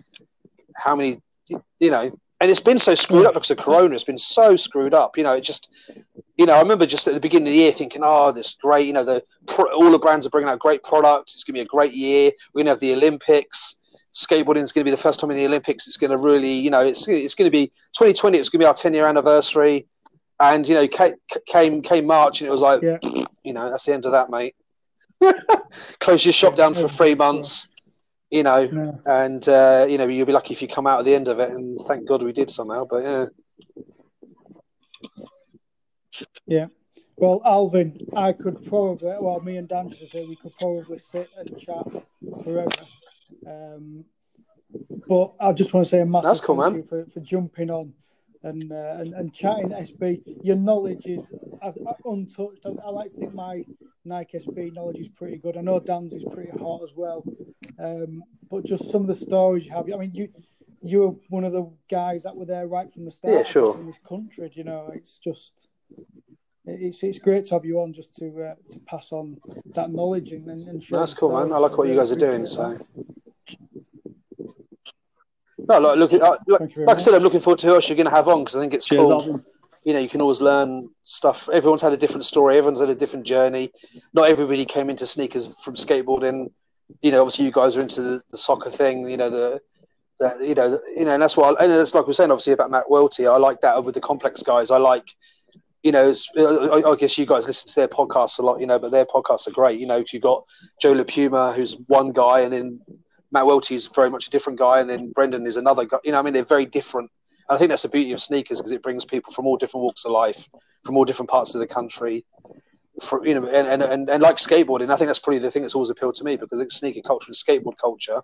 how 0.75 0.95
many, 0.95 1.21
you 1.79 1.89
know, 1.89 2.11
and 2.41 2.49
it's 2.49 2.59
been 2.61 2.77
so 2.77 2.95
screwed 2.95 3.25
up 3.25 3.33
because 3.33 3.51
of 3.51 3.57
Corona. 3.57 3.93
It's 3.93 4.05
been 4.05 4.17
so 4.17 4.55
screwed 4.55 4.93
up. 4.93 5.17
You 5.17 5.23
know, 5.23 5.33
it 5.33 5.41
just, 5.41 5.69
you 6.37 6.45
know, 6.45 6.53
I 6.53 6.61
remember 6.61 6.85
just 6.85 7.05
at 7.05 7.13
the 7.13 7.19
beginning 7.19 7.49
of 7.49 7.51
the 7.51 7.59
year 7.59 7.71
thinking, 7.73 8.01
oh, 8.03 8.31
this 8.31 8.47
is 8.47 8.53
great. 8.61 8.87
You 8.87 8.93
know, 8.93 9.03
the 9.03 9.23
all 9.73 9.91
the 9.91 9.99
brands 9.99 10.25
are 10.25 10.29
bringing 10.29 10.49
out 10.49 10.59
great 10.59 10.81
products. 10.83 11.33
It's 11.33 11.43
going 11.43 11.55
to 11.55 11.59
be 11.59 11.65
a 11.65 11.65
great 11.65 11.93
year. 11.93 12.31
We're 12.53 12.59
going 12.59 12.67
to 12.67 12.71
have 12.71 12.79
the 12.79 12.93
Olympics. 12.93 13.75
Skateboarding 14.13 14.63
is 14.63 14.71
going 14.71 14.85
to 14.85 14.85
be 14.85 14.91
the 14.91 14.97
first 14.97 15.19
time 15.19 15.31
in 15.31 15.37
the 15.37 15.45
Olympics. 15.45 15.85
It's 15.85 15.97
going 15.97 16.11
to 16.11 16.17
really, 16.17 16.53
you 16.53 16.69
know, 16.69 16.79
it's 16.85 17.07
it's 17.09 17.35
going 17.35 17.47
to 17.47 17.51
be 17.51 17.67
2020. 17.97 18.37
It's 18.37 18.47
going 18.47 18.59
to 18.59 18.63
be 18.63 18.67
our 18.67 18.73
10 18.73 18.93
year 18.93 19.05
anniversary. 19.05 19.85
And 20.39 20.65
you 20.65 20.75
know, 20.75 20.87
ca- 20.87 21.15
came 21.45 21.81
came 21.81 22.05
March, 22.05 22.39
and 22.39 22.47
it 22.47 22.51
was 22.51 22.61
like, 22.61 22.81
Yeah. 22.81 22.99
you 23.43 23.51
know, 23.51 23.69
that's 23.69 23.83
the 23.83 23.93
end 23.93 24.05
of 24.05 24.13
that, 24.13 24.29
mate. 24.29 24.55
Close 25.99 26.25
your 26.25 26.33
shop 26.33 26.55
down 26.55 26.73
for 26.73 26.87
three 26.87 27.15
months, 27.15 27.67
you 28.29 28.43
know, 28.43 28.67
No. 28.67 29.01
and 29.05 29.47
uh, 29.47 29.85
you 29.89 29.97
know 29.97 30.07
you'll 30.07 30.25
be 30.25 30.33
lucky 30.33 30.53
if 30.53 30.61
you 30.61 30.67
come 30.67 30.87
out 30.87 30.99
at 30.99 31.05
the 31.05 31.15
end 31.15 31.27
of 31.27 31.39
it. 31.39 31.49
And 31.51 31.79
thank 31.87 32.07
God 32.07 32.23
we 32.23 32.31
did 32.33 32.49
somehow. 32.49 32.85
But 32.89 33.03
yeah, 33.03 33.25
yeah, 36.47 36.67
Well, 37.17 37.41
Alvin, 37.45 37.99
I 38.15 38.33
could 38.33 38.65
probably, 38.65 39.13
well, 39.19 39.39
me 39.41 39.57
and 39.57 39.67
Dan 39.67 39.89
should 39.89 40.09
say 40.09 40.25
we 40.25 40.35
could 40.35 40.55
probably 40.57 40.97
sit 40.97 41.29
and 41.37 41.57
chat 41.57 41.85
forever. 42.43 42.69
Um, 43.47 44.05
but 45.07 45.33
I 45.39 45.53
just 45.53 45.73
want 45.73 45.85
to 45.85 45.89
say 45.89 46.01
a 46.01 46.05
massive 46.05 46.29
That's 46.29 46.41
cool, 46.41 46.59
thank 46.61 46.73
man. 46.73 46.81
you 46.81 46.87
for, 46.87 47.05
for 47.11 47.19
jumping 47.19 47.69
on 47.71 47.93
and, 48.43 48.71
uh, 48.71 48.97
and 48.99 49.13
and 49.13 49.33
chatting 49.33 49.69
SB. 49.69 50.21
Your 50.43 50.55
knowledge 50.55 51.05
is 51.05 51.23
uh, 51.61 51.71
untouched. 52.05 52.65
I, 52.65 52.69
I 52.85 52.89
like 52.89 53.11
to 53.11 53.17
think 53.17 53.33
my 53.33 53.63
Nike 54.05 54.39
SB 54.39 54.75
knowledge 54.75 54.97
is 54.97 55.09
pretty 55.09 55.37
good. 55.37 55.57
I 55.57 55.61
know 55.61 55.79
Dan's 55.79 56.13
is 56.13 56.25
pretty 56.31 56.51
hot 56.57 56.81
as 56.83 56.93
well. 56.95 57.23
Um, 57.77 58.23
but 58.49 58.65
just 58.65 58.91
some 58.91 59.01
of 59.01 59.07
the 59.07 59.13
stories 59.13 59.65
you 59.65 59.71
have. 59.71 59.91
I 59.93 59.97
mean, 59.97 60.13
you 60.13 60.29
you 60.81 60.99
were 60.99 61.15
one 61.29 61.43
of 61.43 61.51
the 61.51 61.69
guys 61.89 62.23
that 62.23 62.35
were 62.35 62.45
there 62.45 62.67
right 62.67 62.91
from 62.91 63.05
the 63.05 63.11
start. 63.11 63.33
Yeah, 63.33 63.43
sure. 63.43 63.77
In 63.77 63.87
this 63.87 63.99
country, 64.07 64.51
you 64.53 64.63
know, 64.63 64.89
it's 64.93 65.17
just 65.17 65.67
it's 66.65 67.03
it's 67.03 67.19
great 67.19 67.45
to 67.45 67.55
have 67.55 67.65
you 67.65 67.79
on 67.81 67.93
just 67.93 68.15
to 68.15 68.25
uh, 68.43 68.55
to 68.69 68.79
pass 68.79 69.11
on 69.11 69.37
that 69.75 69.91
knowledge 69.91 70.31
and, 70.31 70.47
and, 70.49 70.67
and 70.67 70.83
share 70.83 70.99
that's 70.99 71.13
cool, 71.13 71.31
man. 71.31 71.53
I 71.53 71.57
like 71.57 71.77
what 71.77 71.87
you 71.87 71.95
guys 71.95 72.11
are 72.11 72.15
doing. 72.15 72.45
So 72.45 72.77
that. 72.77 73.05
No, 75.67 75.79
like, 75.79 76.13
uh, 76.13 76.37
like, 76.47 76.59
Thank 76.59 76.71
you 76.71 76.75
very 76.75 76.87
like 76.87 76.97
I 76.97 77.01
said. 77.01 77.13
I'm 77.13 77.23
looking 77.23 77.39
forward 77.39 77.59
to 77.59 77.67
who 77.67 77.75
else 77.75 77.89
you're 77.89 77.95
going 77.95 78.05
to 78.05 78.11
have 78.11 78.27
on 78.27 78.39
because 78.43 78.55
I 78.55 78.59
think 78.61 78.73
it's 78.73 78.85
Cheers, 78.85 79.01
cool. 79.09 79.13
Alvin. 79.13 79.45
you 79.83 79.93
know, 79.93 79.99
you 79.99 80.09
can 80.09 80.21
always 80.21 80.41
learn 80.41 80.89
stuff. 81.03 81.49
Everyone's 81.51 81.81
had 81.81 81.93
a 81.93 81.97
different 81.97 82.25
story. 82.25 82.57
Everyone's 82.57 82.79
had 82.79 82.89
a 82.89 82.95
different 82.95 83.25
journey. 83.25 83.71
Not 84.13 84.29
everybody 84.29 84.65
came 84.65 84.89
into 84.89 85.05
sneakers 85.05 85.45
from 85.61 85.75
skateboarding. 85.75 86.51
You 87.01 87.11
know, 87.11 87.21
obviously 87.21 87.45
you 87.45 87.51
guys 87.51 87.75
are 87.77 87.81
into 87.81 88.01
the, 88.01 88.21
the 88.31 88.37
soccer 88.37 88.69
thing. 88.69 89.09
You 89.09 89.17
know, 89.17 89.29
the, 89.29 89.61
the 90.19 90.37
you 90.45 90.55
know, 90.55 90.69
the, 90.69 90.81
you 90.97 91.05
know, 91.05 91.13
and 91.13 91.21
that's 91.21 91.37
why. 91.37 91.53
And 91.59 91.71
it's 91.71 91.93
like 91.93 92.07
we're 92.07 92.13
saying, 92.13 92.31
obviously 92.31 92.53
about 92.53 92.71
Matt 92.71 92.89
Welty. 92.89 93.27
I 93.27 93.37
like 93.37 93.61
that 93.61 93.83
with 93.83 93.95
the 93.95 94.01
complex 94.01 94.41
guys. 94.43 94.71
I 94.71 94.77
like, 94.77 95.05
you 95.83 95.91
know, 95.93 96.09
it's, 96.09 96.27
I, 96.37 96.81
I 96.85 96.95
guess 96.95 97.17
you 97.17 97.25
guys 97.25 97.47
listen 97.47 97.67
to 97.69 97.75
their 97.75 97.87
podcasts 97.87 98.39
a 98.39 98.41
lot. 98.41 98.59
You 98.59 98.67
know, 98.67 98.79
but 98.79 98.91
their 98.91 99.05
podcasts 99.05 99.47
are 99.47 99.51
great. 99.51 99.79
You 99.79 99.87
know, 99.87 99.99
'cause 99.99 100.13
you've 100.13 100.23
got 100.23 100.43
Joe 100.81 100.93
LaPuma, 100.93 101.53
who's 101.55 101.77
one 101.87 102.11
guy, 102.11 102.41
and 102.41 102.51
then 102.51 102.81
Matt 103.31 103.45
Welty 103.45 103.75
is 103.75 103.87
very 103.87 104.09
much 104.09 104.27
a 104.27 104.29
different 104.29 104.57
guy, 104.57 104.79
and 104.79 104.89
then 104.89 105.11
Brendan 105.11 105.45
is 105.45 105.57
another 105.57 105.85
guy. 105.85 105.97
You 106.03 106.11
know, 106.11 106.19
I 106.19 106.21
mean, 106.21 106.33
they're 106.33 106.43
very 106.43 106.65
different. 106.65 107.11
I 107.49 107.57
think 107.57 107.69
that's 107.69 107.81
the 107.81 107.89
beauty 107.89 108.11
of 108.11 108.21
sneakers 108.21 108.59
because 108.59 108.71
it 108.71 108.83
brings 108.83 109.05
people 109.05 109.33
from 109.33 109.47
all 109.47 109.57
different 109.57 109.83
walks 109.83 110.05
of 110.05 110.11
life, 110.11 110.47
from 110.85 110.97
all 110.97 111.05
different 111.05 111.29
parts 111.29 111.55
of 111.55 111.59
the 111.59 111.67
country. 111.67 112.25
For, 113.01 113.25
you 113.25 113.33
know, 113.33 113.45
and, 113.45 113.67
and, 113.67 113.81
and, 113.81 114.09
and 114.09 114.21
like 114.21 114.37
skateboarding, 114.37 114.91
I 114.91 114.97
think 114.97 115.07
that's 115.07 115.19
probably 115.19 115.39
the 115.39 115.49
thing 115.49 115.61
that's 115.61 115.73
always 115.73 115.89
appealed 115.89 116.15
to 116.15 116.23
me 116.23 116.35
because 116.35 116.59
I 116.59 116.61
think 116.61 116.71
sneaker 116.71 117.01
culture 117.05 117.27
and 117.27 117.35
skateboard 117.35 117.77
culture, 117.81 118.21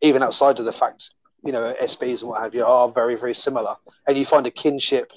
even 0.00 0.22
outside 0.22 0.58
of 0.58 0.64
the 0.64 0.72
fact, 0.72 1.12
you 1.44 1.52
know, 1.52 1.74
SBs 1.80 2.22
and 2.22 2.30
what 2.30 2.42
have 2.42 2.54
you, 2.54 2.64
are 2.64 2.90
very, 2.90 3.14
very 3.14 3.34
similar. 3.34 3.76
And 4.06 4.18
you 4.18 4.26
find 4.26 4.46
a 4.46 4.50
kinship, 4.50 5.12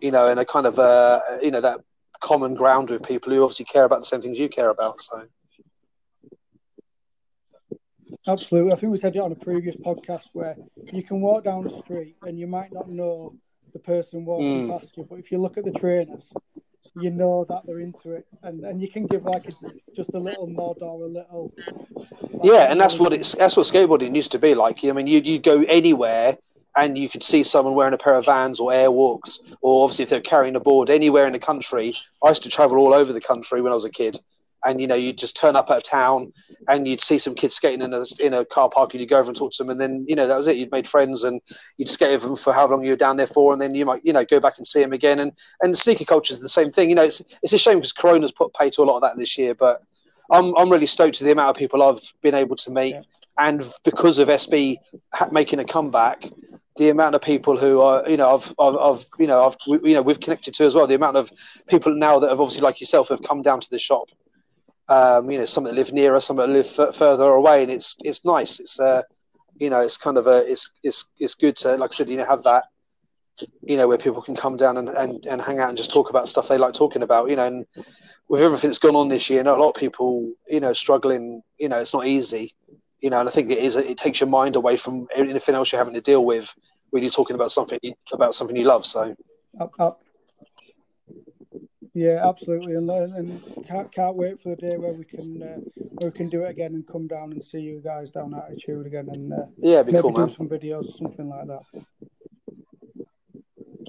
you 0.00 0.10
know, 0.10 0.28
and 0.28 0.40
a 0.40 0.44
kind 0.44 0.66
of, 0.66 0.78
uh, 0.78 1.20
you 1.42 1.50
know, 1.50 1.60
that 1.60 1.80
common 2.20 2.54
ground 2.54 2.90
with 2.90 3.02
people 3.02 3.32
who 3.32 3.42
obviously 3.42 3.66
care 3.66 3.84
about 3.84 4.00
the 4.00 4.06
same 4.06 4.22
things 4.22 4.38
you 4.38 4.48
care 4.48 4.70
about. 4.70 5.02
So. 5.02 5.24
Absolutely. 8.28 8.72
I 8.72 8.76
think 8.76 8.92
we 8.92 8.98
said 8.98 9.16
it 9.16 9.20
on 9.20 9.32
a 9.32 9.36
previous 9.36 9.74
podcast 9.76 10.28
where 10.32 10.56
you 10.92 11.02
can 11.02 11.20
walk 11.20 11.44
down 11.44 11.64
the 11.64 11.70
street 11.70 12.16
and 12.22 12.38
you 12.38 12.46
might 12.46 12.72
not 12.72 12.88
know 12.88 13.34
the 13.72 13.78
person 13.78 14.24
walking 14.24 14.68
mm. 14.68 14.78
past 14.78 14.96
you, 14.96 15.06
but 15.08 15.18
if 15.18 15.32
you 15.32 15.38
look 15.38 15.56
at 15.56 15.64
the 15.64 15.72
trainers, 15.72 16.32
you 17.00 17.10
know 17.10 17.44
that 17.48 17.62
they're 17.64 17.80
into 17.80 18.12
it, 18.12 18.26
and 18.42 18.64
and 18.64 18.80
you 18.80 18.88
can 18.88 19.06
give 19.06 19.24
like 19.24 19.48
a, 19.48 19.52
just 19.94 20.10
a 20.14 20.18
little 20.18 20.46
nod 20.46 20.78
or 20.80 21.04
a 21.04 21.06
little. 21.06 21.52
Like, 21.94 22.08
yeah, 22.42 22.70
and 22.70 22.80
that's 22.80 22.98
what 22.98 23.12
it's 23.12 23.34
that's 23.34 23.56
what 23.56 23.66
skateboarding 23.66 24.16
used 24.16 24.32
to 24.32 24.38
be 24.38 24.54
like. 24.54 24.84
I 24.84 24.92
mean, 24.92 25.06
you 25.06 25.20
you 25.20 25.38
go 25.38 25.62
anywhere 25.68 26.38
and 26.76 26.96
you 26.96 27.08
could 27.08 27.22
see 27.22 27.42
someone 27.42 27.74
wearing 27.74 27.94
a 27.94 27.98
pair 27.98 28.14
of 28.14 28.26
Vans 28.26 28.60
or 28.60 28.70
Airwalks, 28.70 29.38
or 29.60 29.84
obviously 29.84 30.04
if 30.04 30.10
they're 30.10 30.20
carrying 30.20 30.56
a 30.56 30.60
board 30.60 30.90
anywhere 30.90 31.26
in 31.26 31.32
the 31.32 31.38
country. 31.38 31.94
I 32.22 32.28
used 32.28 32.42
to 32.44 32.48
travel 32.48 32.78
all 32.78 32.94
over 32.94 33.12
the 33.12 33.20
country 33.20 33.60
when 33.60 33.72
I 33.72 33.74
was 33.74 33.84
a 33.84 33.90
kid, 33.90 34.20
and 34.64 34.80
you 34.80 34.86
know 34.86 34.94
you'd 34.94 35.18
just 35.18 35.36
turn 35.36 35.56
up 35.56 35.70
at 35.70 35.78
a 35.78 35.82
town 35.82 36.32
and 36.68 36.86
you'd 36.86 37.00
see 37.00 37.18
some 37.18 37.34
kids 37.34 37.54
skating 37.54 37.82
in 37.82 37.92
a 37.92 38.04
in 38.20 38.34
a 38.34 38.44
car 38.44 38.68
park 38.68 38.92
and 38.92 39.00
you'd 39.00 39.10
go 39.10 39.18
over 39.18 39.28
and 39.28 39.36
talk 39.36 39.52
to 39.52 39.62
them 39.62 39.70
and 39.70 39.80
then 39.80 40.04
you 40.08 40.16
know 40.16 40.26
that 40.26 40.36
was 40.36 40.48
it 40.48 40.56
you'd 40.56 40.72
made 40.72 40.86
friends 40.86 41.24
and 41.24 41.40
you'd 41.76 41.88
skate 41.88 42.12
with 42.12 42.22
them 42.22 42.36
for 42.36 42.52
how 42.52 42.66
long 42.66 42.84
you 42.84 42.90
were 42.90 42.96
down 42.96 43.16
there 43.16 43.26
for 43.26 43.52
and 43.52 43.62
then 43.62 43.74
you 43.74 43.84
might 43.84 44.04
you 44.04 44.12
know 44.12 44.24
go 44.24 44.40
back 44.40 44.58
and 44.58 44.66
see 44.66 44.80
them 44.80 44.92
again 44.92 45.20
and 45.20 45.32
and 45.62 45.76
sneaker 45.76 46.04
culture 46.04 46.32
is 46.32 46.40
the 46.40 46.48
same 46.48 46.70
thing 46.70 46.88
you 46.88 46.94
know 46.94 47.04
it's 47.04 47.22
it's 47.42 47.52
a 47.52 47.58
shame 47.58 47.78
because 47.78 47.92
Corona's 47.92 48.32
put 48.32 48.52
pay 48.54 48.70
to 48.70 48.82
a 48.82 48.84
lot 48.84 48.96
of 48.96 49.02
that 49.02 49.16
this 49.16 49.38
year 49.38 49.54
but 49.54 49.82
I'm 50.30 50.56
I'm 50.56 50.70
really 50.70 50.86
stoked 50.86 51.16
to 51.16 51.24
the 51.24 51.32
amount 51.32 51.50
of 51.50 51.56
people 51.56 51.82
I've 51.82 52.02
been 52.22 52.34
able 52.34 52.56
to 52.56 52.70
meet 52.70 52.94
yeah. 52.94 53.02
and 53.38 53.64
because 53.84 54.18
of 54.18 54.28
SB 54.28 54.76
making 55.30 55.60
a 55.60 55.64
comeback 55.64 56.30
the 56.76 56.90
amount 56.90 57.14
of 57.16 57.20
people 57.20 57.56
who 57.56 57.80
are, 57.80 58.08
you 58.08 58.16
know, 58.16 58.36
I've, 58.36 58.54
I've, 58.56 58.76
I've 58.76 59.04
you 59.18 59.26
know, 59.26 59.44
I've, 59.44 59.56
you 59.66 59.94
know, 59.94 60.00
we've 60.00 60.20
connected 60.20 60.54
to 60.54 60.64
as 60.64 60.76
well. 60.76 60.86
The 60.86 60.94
amount 60.94 61.16
of 61.16 61.32
people 61.66 61.92
now 61.92 62.20
that 62.20 62.30
have 62.30 62.40
obviously, 62.40 62.62
like 62.62 62.80
yourself, 62.80 63.08
have 63.08 63.20
come 63.22 63.42
down 63.42 63.58
to 63.58 63.68
the 63.68 63.80
shop 63.80 64.08
um, 64.88 65.30
you 65.30 65.38
know, 65.38 65.44
some 65.44 65.64
that 65.64 65.74
live 65.74 65.92
nearer, 65.92 66.20
some 66.20 66.36
that 66.36 66.48
live 66.48 66.72
f- 66.78 66.94
further 66.94 67.24
away, 67.24 67.62
and 67.62 67.70
it's 67.70 67.96
it's 68.04 68.24
nice. 68.24 68.60
It's 68.60 68.80
uh, 68.80 69.02
you 69.58 69.70
know, 69.70 69.80
it's 69.80 69.96
kind 69.96 70.16
of 70.16 70.26
a 70.26 70.50
it's 70.50 70.70
it's 70.82 71.12
it's 71.18 71.34
good 71.34 71.56
to 71.58 71.76
like 71.76 71.92
I 71.92 71.94
said, 71.94 72.08
you 72.08 72.16
know, 72.16 72.24
have 72.24 72.42
that, 72.44 72.64
you 73.62 73.76
know, 73.76 73.88
where 73.88 73.98
people 73.98 74.22
can 74.22 74.36
come 74.36 74.56
down 74.56 74.78
and, 74.78 74.88
and, 74.88 75.24
and 75.26 75.42
hang 75.42 75.58
out 75.58 75.68
and 75.68 75.78
just 75.78 75.90
talk 75.90 76.10
about 76.10 76.28
stuff 76.28 76.48
they 76.48 76.58
like 76.58 76.74
talking 76.74 77.02
about, 77.02 77.28
you 77.28 77.36
know, 77.36 77.46
and 77.46 77.66
with 78.28 78.40
everything 78.40 78.68
that's 78.68 78.78
gone 78.78 78.96
on 78.96 79.08
this 79.08 79.28
year, 79.28 79.40
you 79.40 79.44
know, 79.44 79.56
a 79.56 79.60
lot 79.62 79.70
of 79.70 79.74
people, 79.74 80.32
you 80.48 80.60
know, 80.60 80.72
struggling, 80.72 81.42
you 81.58 81.68
know, 81.68 81.78
it's 81.78 81.94
not 81.94 82.06
easy, 82.06 82.54
you 83.00 83.10
know, 83.10 83.20
and 83.20 83.28
I 83.28 83.32
think 83.32 83.50
it 83.50 83.58
is 83.58 83.76
it 83.76 83.98
takes 83.98 84.20
your 84.20 84.28
mind 84.28 84.56
away 84.56 84.76
from 84.76 85.06
anything 85.14 85.54
else 85.54 85.72
you're 85.72 85.78
having 85.78 85.94
to 85.94 86.00
deal 86.00 86.24
with 86.24 86.52
when 86.90 87.02
you're 87.02 87.12
talking 87.12 87.34
about 87.34 87.52
something 87.52 87.78
about 88.12 88.34
something 88.34 88.56
you 88.56 88.64
love. 88.64 88.86
So. 88.86 89.14
Up, 92.06 92.10
up, 92.10 92.16
yeah, 92.16 92.28
absolutely, 92.28 92.74
and, 92.74 92.90
and 92.90 93.66
can't 93.66 93.90
can't 93.92 94.16
wait 94.16 94.40
for 94.40 94.50
the 94.50 94.56
day 94.56 94.76
where 94.76 94.92
we 94.92 95.04
can 95.04 95.42
uh, 95.42 95.58
where 95.74 96.10
we 96.10 96.16
can 96.16 96.28
do 96.28 96.44
it 96.44 96.50
again 96.50 96.74
and 96.74 96.86
come 96.86 97.06
down 97.06 97.32
and 97.32 97.42
see 97.44 97.60
you 97.60 97.80
guys 97.84 98.10
down 98.10 98.34
at 98.34 98.44
Attitude 98.44 98.86
again 98.86 99.08
and 99.12 99.32
uh, 99.32 99.46
yeah, 99.58 99.82
maybe 99.82 100.00
cool, 100.00 100.12
do 100.12 100.20
man. 100.20 100.28
some 100.28 100.48
videos 100.48 100.88
or 100.88 100.96
something 100.96 101.28
like 101.28 101.46
that. 101.46 101.62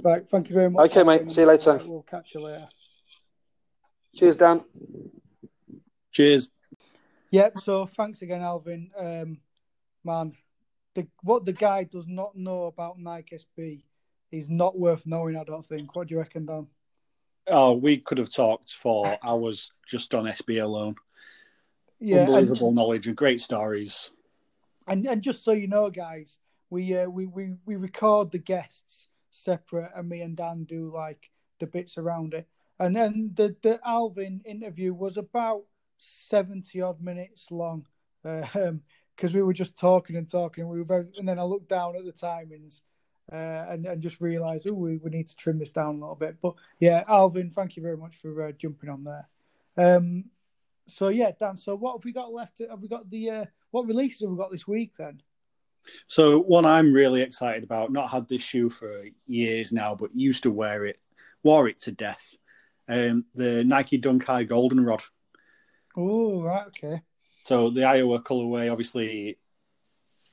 Right, 0.04 0.28
thank 0.30 0.50
you 0.50 0.56
very 0.56 0.70
much. 0.70 0.92
Okay, 0.92 1.04
mate. 1.04 1.32
See 1.32 1.42
you 1.42 1.48
later. 1.48 1.80
We'll 1.86 2.04
catch 2.04 2.34
you 2.34 2.42
later. 2.42 2.70
Cheers, 4.16 4.38
Dan. 4.38 4.64
Cheers. 6.12 6.50
Yep. 7.32 7.60
So 7.60 7.86
thanks 7.86 8.22
again, 8.22 8.42
Alvin. 8.42 8.92
Um, 8.98 9.40
man, 10.04 10.34
the 10.96 11.08
what 11.22 11.46
the 11.46 11.54
guy 11.54 11.84
does 11.84 12.06
not 12.08 12.36
know 12.36 12.66
about 12.66 13.00
Nike 13.00 13.38
SB 13.38 13.84
is 14.32 14.50
not 14.50 14.78
worth 14.78 15.06
knowing. 15.06 15.36
I 15.38 15.44
don't 15.44 15.66
think. 15.66 15.96
What 15.96 16.08
do 16.08 16.16
you 16.16 16.20
reckon, 16.20 16.46
Dan? 16.46 16.68
Oh, 17.50 17.74
we 17.74 17.98
could 17.98 18.18
have 18.18 18.32
talked 18.32 18.74
for 18.74 19.18
hours 19.24 19.72
just 19.88 20.14
on 20.14 20.26
SB 20.26 20.64
alone. 20.64 20.96
Yeah, 22.00 22.22
unbelievable 22.22 22.68
and, 22.68 22.76
knowledge 22.76 23.08
and 23.08 23.16
great 23.16 23.42
stories. 23.42 24.12
And 24.88 25.06
and 25.06 25.22
just 25.22 25.44
so 25.44 25.52
you 25.52 25.68
know, 25.68 25.90
guys, 25.90 26.40
we 26.70 26.96
uh, 26.96 27.08
we 27.08 27.26
we 27.26 27.56
we 27.66 27.76
record 27.76 28.32
the 28.32 28.38
guests 28.38 29.08
separate, 29.32 29.92
and 29.96 30.08
me 30.08 30.22
and 30.22 30.36
Dan 30.36 30.64
do 30.64 30.92
like 30.94 31.30
the 31.60 31.68
bits 31.68 31.98
around 31.98 32.34
it. 32.34 32.48
And 32.80 32.96
then 32.96 33.32
the 33.34 33.56
the 33.62 33.80
Alvin 33.86 34.42
interview 34.46 34.94
was 34.94 35.18
about 35.18 35.64
seventy 35.98 36.82
odd 36.82 37.02
minutes 37.02 37.52
long, 37.52 37.86
because 38.24 38.56
uh, 38.56 39.34
we 39.34 39.42
were 39.42 39.54
just 39.54 39.78
talking 39.78 40.16
and 40.16 40.30
talking. 40.30 40.68
We 40.68 40.80
were 40.80 40.86
very, 40.86 41.08
and 41.18 41.28
then 41.28 41.40
I 41.40 41.44
looked 41.44 41.70
down 41.70 41.96
at 41.96 42.06
the 42.06 42.14
timings, 42.14 42.82
uh, 43.32 43.66
and, 43.70 43.86
and 43.86 44.02
just 44.02 44.22
realise, 44.22 44.66
oh, 44.68 44.74
we, 44.74 44.98
we 44.98 45.10
need 45.10 45.28
to 45.28 45.36
trim 45.36 45.60
this 45.60 45.70
down 45.70 45.96
a 45.96 46.00
little 46.00 46.16
bit. 46.16 46.38
But 46.42 46.56
yeah, 46.80 47.04
Alvin, 47.08 47.52
thank 47.52 47.76
you 47.76 47.84
very 47.84 47.98
much 47.98 48.16
for 48.18 48.48
uh, 48.48 48.52
jumping 48.54 48.90
on 48.90 49.04
there. 49.04 49.28
Um, 49.78 50.26
so 50.88 51.10
yeah, 51.10 51.32
Dan. 51.40 51.58
So 51.58 51.76
what 51.76 51.98
have 51.98 52.04
we 52.04 52.12
got 52.12 52.34
left? 52.34 52.62
Have 52.68 52.82
we 52.82 52.88
got 52.88 53.10
the 53.10 53.30
uh, 53.30 53.46
what 53.72 53.88
releases 53.88 54.22
have 54.22 54.32
we 54.32 54.38
got 54.38 54.52
this 54.52 54.68
week 54.68 54.94
then? 54.98 55.22
So 56.08 56.40
one 56.40 56.66
I'm 56.66 56.92
really 56.92 57.22
excited 57.22 57.64
about. 57.64 57.92
Not 57.92 58.10
had 58.10 58.28
this 58.28 58.42
shoe 58.42 58.70
for 58.70 59.06
years 59.28 59.72
now, 59.72 59.96
but 59.96 60.16
used 60.16 60.44
to 60.44 60.52
wear 60.52 60.86
it, 60.86 61.00
wore 61.44 61.68
it 61.68 61.80
to 61.82 61.92
death. 61.92 62.36
Um, 62.88 63.26
the 63.36 63.64
Nike 63.64 63.98
Dunk 63.98 64.26
High 64.26 64.44
Goldenrod. 64.44 65.04
Oh 65.96 66.42
right, 66.42 66.68
okay. 66.68 67.02
So 67.46 67.70
the 67.70 67.84
Iowa 67.84 68.22
colorway, 68.22 68.72
obviously, 68.72 69.38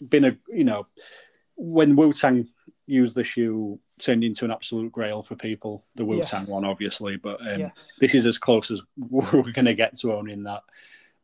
been 0.09 0.25
a 0.25 0.37
you 0.49 0.65
know 0.65 0.87
when 1.57 1.97
Wu 1.97 2.13
Tang 2.13 2.49
used 2.87 3.15
the 3.15 3.25
shoe 3.25 3.79
turned 3.99 4.25
into 4.25 4.45
an 4.45 4.51
absolute 4.51 4.93
grail 4.93 5.23
for 5.23 5.35
people. 5.35 5.85
The 5.97 6.05
Wu 6.05 6.23
Tang 6.23 6.41
yes. 6.41 6.49
one, 6.49 6.65
obviously, 6.65 7.17
but 7.17 7.41
um, 7.41 7.61
yes. 7.61 7.93
this 8.01 8.15
is 8.15 8.27
as 8.27 8.39
close 8.39 8.71
as 8.71 8.83
we're 8.97 9.43
going 9.53 9.65
to 9.65 9.75
get 9.75 9.97
to 9.99 10.15
owning 10.15 10.45
that. 10.45 10.63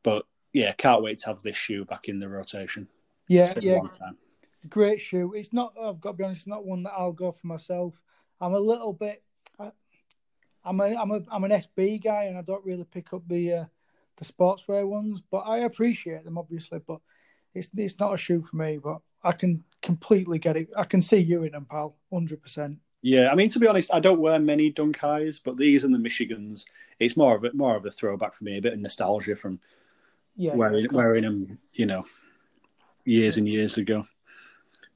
But 0.03 0.27
yeah, 0.53 0.73
can't 0.73 1.03
wait 1.03 1.21
to 1.21 1.27
have 1.27 1.43
this 1.43 1.57
shoe 1.57 1.85
back 1.85 2.09
in 2.09 2.19
the 2.19 2.29
rotation. 2.29 2.89
Yeah, 3.29 3.55
yeah, 3.61 3.79
great 4.69 5.01
shoe. 5.01 5.33
It's 5.35 5.53
not. 5.53 5.75
I've 5.81 6.01
got 6.01 6.13
to 6.13 6.17
be 6.17 6.25
honest. 6.25 6.41
It's 6.41 6.47
not 6.47 6.67
one 6.67 6.83
that 6.83 6.95
I'll 6.97 7.13
go 7.13 7.33
for 7.33 7.47
myself. 7.47 7.95
I'm 8.41 8.55
a 8.55 8.61
little 8.61 8.93
bit. 8.93 9.23
I, 9.59 9.71
I'm 10.65 10.81
a 10.81 10.95
I'm 10.97 11.11
a 11.11 11.21
I'm 11.31 11.45
an 11.45 11.53
SB 11.53 12.03
guy, 12.03 12.25
and 12.25 12.37
I 12.37 12.43
don't 12.43 12.65
really 12.65 12.85
pick 12.85 13.13
up 13.13 13.23
the 13.29 13.55
uh, 13.55 13.65
the 14.17 14.25
sportswear 14.25 14.87
ones, 14.87 15.23
but 15.31 15.45
I 15.47 15.59
appreciate 15.59 16.25
them 16.25 16.39
obviously. 16.39 16.81
But 16.87 17.01
it's 17.55 17.69
it's 17.77 17.99
not 17.99 18.15
a 18.15 18.19
shoe 18.19 18.43
for 18.43 18.57
me. 18.57 18.79
But 18.79 18.99
I 19.25 19.33
can 19.33 19.65
completely 19.83 20.39
get 20.39 20.57
it. 20.57 20.69
I 20.77 20.85
can 20.85 21.03
see 21.03 21.19
you 21.19 21.43
in 21.45 21.53
them, 21.53 21.67
pal, 21.69 21.97
hundred 22.13 22.43
percent. 22.43 22.79
Yeah, 23.03 23.31
I 23.31 23.35
mean 23.35 23.49
to 23.51 23.59
be 23.59 23.67
honest, 23.67 23.93
I 23.93 24.01
don't 24.01 24.21
wear 24.21 24.39
many 24.39 24.71
Dunk 24.71 24.97
Highs, 24.99 25.41
but 25.41 25.57
these 25.57 25.85
and 25.85 25.95
the 25.95 25.99
Michigans, 25.99 26.65
it's 26.99 27.17
more 27.17 27.35
of 27.35 27.45
a 27.45 27.53
more 27.53 27.77
of 27.77 27.85
a 27.85 27.91
throwback 27.91 28.35
for 28.35 28.45
me, 28.45 28.59
a 28.59 28.63
bit 28.63 28.75
of 28.75 28.79
nostalgia 28.79 29.37
from 29.37 29.61
yeah, 30.37 30.55
wearing 30.55 30.87
wearing 30.93 31.25
them, 31.25 31.59
you 31.73 31.87
know, 31.87 32.07
years 33.05 33.37
and 33.37 33.49
years 33.49 33.77
ago. 33.77 34.07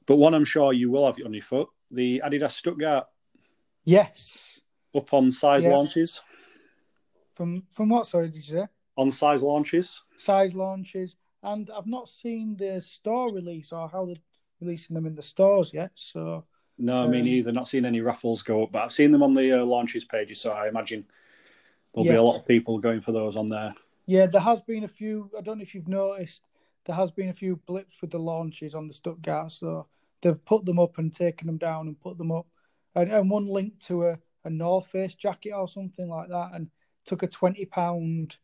But 0.05 0.15
one 0.15 0.33
I'm 0.33 0.45
sure 0.45 0.71
you 0.71 0.89
will 0.89 1.05
have 1.05 1.17
on 1.23 1.33
your 1.33 1.43
foot, 1.43 1.67
the 1.91 2.21
Adidas 2.25 2.51
Stuttgart. 2.51 3.07
Yes. 3.83 4.61
Up 4.95 5.13
on 5.13 5.31
size 5.31 5.65
launches. 5.65 6.21
From 7.35 7.63
from 7.71 7.89
what? 7.89 8.07
Sorry, 8.07 8.29
did 8.29 8.35
you 8.47 8.55
say? 8.55 8.67
On 8.95 9.11
size 9.11 9.43
launches. 9.43 10.01
Size 10.17 10.55
launches 10.55 11.17
and 11.43 11.69
I've 11.69 11.87
not 11.87 12.09
seen 12.09 12.55
the 12.57 12.81
store 12.81 13.33
release 13.33 13.71
or 13.71 13.89
how 13.89 14.05
they're 14.05 14.15
releasing 14.59 14.93
them 14.95 15.05
in 15.05 15.15
the 15.15 15.21
stores 15.21 15.73
yet. 15.73 15.91
So 15.95 16.45
no, 16.77 17.03
um, 17.03 17.11
me 17.11 17.21
neither. 17.21 17.51
Not 17.51 17.67
seen 17.67 17.85
any 17.85 18.01
raffles 18.01 18.41
go 18.41 18.63
up, 18.63 18.71
but 18.71 18.83
I've 18.83 18.91
seen 18.91 19.11
them 19.11 19.23
on 19.23 19.33
the 19.33 19.61
uh, 19.61 19.65
launches 19.65 20.05
pages. 20.05 20.41
So 20.41 20.51
I 20.51 20.67
imagine 20.67 21.05
there'll 21.93 22.05
yeah. 22.05 22.13
be 22.13 22.17
a 22.17 22.23
lot 22.23 22.39
of 22.39 22.47
people 22.47 22.79
going 22.79 23.01
for 23.01 23.11
those 23.11 23.35
on 23.35 23.49
there. 23.49 23.73
Yeah, 24.05 24.25
there 24.27 24.41
has 24.41 24.61
been 24.61 24.83
a 24.83 24.87
few. 24.87 25.29
I 25.37 25.41
don't 25.41 25.57
know 25.57 25.63
if 25.63 25.75
you've 25.75 25.87
noticed. 25.87 26.43
There 26.85 26.95
has 26.95 27.11
been 27.11 27.29
a 27.29 27.33
few 27.33 27.57
blips 27.65 27.95
with 28.01 28.11
the 28.11 28.19
launches 28.19 28.73
on 28.73 28.87
the 28.87 28.93
Stuttgart. 28.93 29.51
So 29.51 29.87
they've 30.21 30.45
put 30.45 30.65
them 30.65 30.79
up 30.79 30.97
and 30.97 31.13
taken 31.13 31.47
them 31.47 31.57
down 31.57 31.87
and 31.87 31.99
put 31.99 32.17
them 32.17 32.31
up. 32.31 32.47
And, 32.95 33.11
and 33.11 33.29
one 33.29 33.47
linked 33.47 33.85
to 33.87 34.07
a, 34.07 34.19
a 34.45 34.49
North 34.49 34.87
Face 34.87 35.13
jacket 35.13 35.51
or 35.51 35.67
something 35.67 36.07
like 36.07 36.29
that, 36.29 36.51
and 36.53 36.69
took 37.05 37.23
a 37.23 37.27
twenty 37.27 37.65
pound 37.65 38.37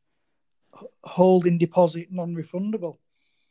holding 1.04 1.58
deposit 1.58 2.08
non-refundable. 2.12 2.98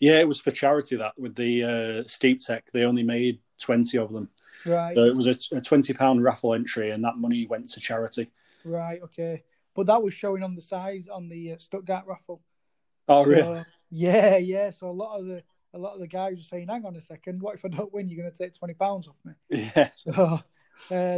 Yeah, 0.01 0.19
it 0.19 0.27
was 0.27 0.41
for 0.41 0.51
charity 0.51 0.97
that 0.97 1.17
with 1.19 1.37
the 1.37 1.65
uh, 1.65 2.09
Steep 2.09 2.41
Tech. 2.41 2.71
They 2.73 2.85
only 2.85 3.05
made 3.05 3.39
twenty 3.59 3.99
of 3.99 4.11
them. 4.11 4.29
Right. 4.67 4.97
So 4.97 5.05
it 5.05 5.15
was 5.15 5.27
a, 5.29 5.37
a 5.57 5.61
twenty 5.61 5.93
pound 5.93 6.25
raffle 6.25 6.55
entry, 6.55 6.91
and 6.91 7.05
that 7.05 7.17
money 7.17 7.47
went 7.47 7.71
to 7.71 7.81
charity. 7.81 8.31
Right. 8.65 9.01
Okay. 9.03 9.45
But 9.75 9.87
that 9.87 10.03
was 10.03 10.13
showing 10.13 10.43
on 10.43 10.55
the 10.55 10.61
size 10.61 11.07
on 11.09 11.29
the 11.29 11.53
uh, 11.53 11.59
Stuttgart 11.59 12.05
raffle. 12.07 12.43
Oh, 13.09 13.25
so, 13.25 13.31
really? 13.31 13.65
Yeah, 13.91 14.37
yeah. 14.37 14.71
So 14.71 14.89
a 14.89 14.91
lot 14.91 15.19
of 15.19 15.27
the 15.27 15.43
a 15.75 15.79
lot 15.79 15.95
of 15.95 16.01
the 16.01 16.09
guys 16.09 16.37
were 16.37 16.43
saying, 16.43 16.69
"Hang 16.69 16.85
on 16.85 16.97
a 16.97 17.03
second, 17.03 17.41
what 17.41 17.55
if 17.55 17.65
I 17.65 17.69
don't 17.69 17.93
win? 17.93 18.09
You're 18.09 18.23
going 18.23 18.33
to 18.33 18.37
take 18.37 18.55
twenty 18.55 18.75
pounds 18.75 19.09
off 19.09 19.17
me." 19.25 19.33
Yeah. 19.51 19.91
So 19.95 20.13
uh, 20.13 20.41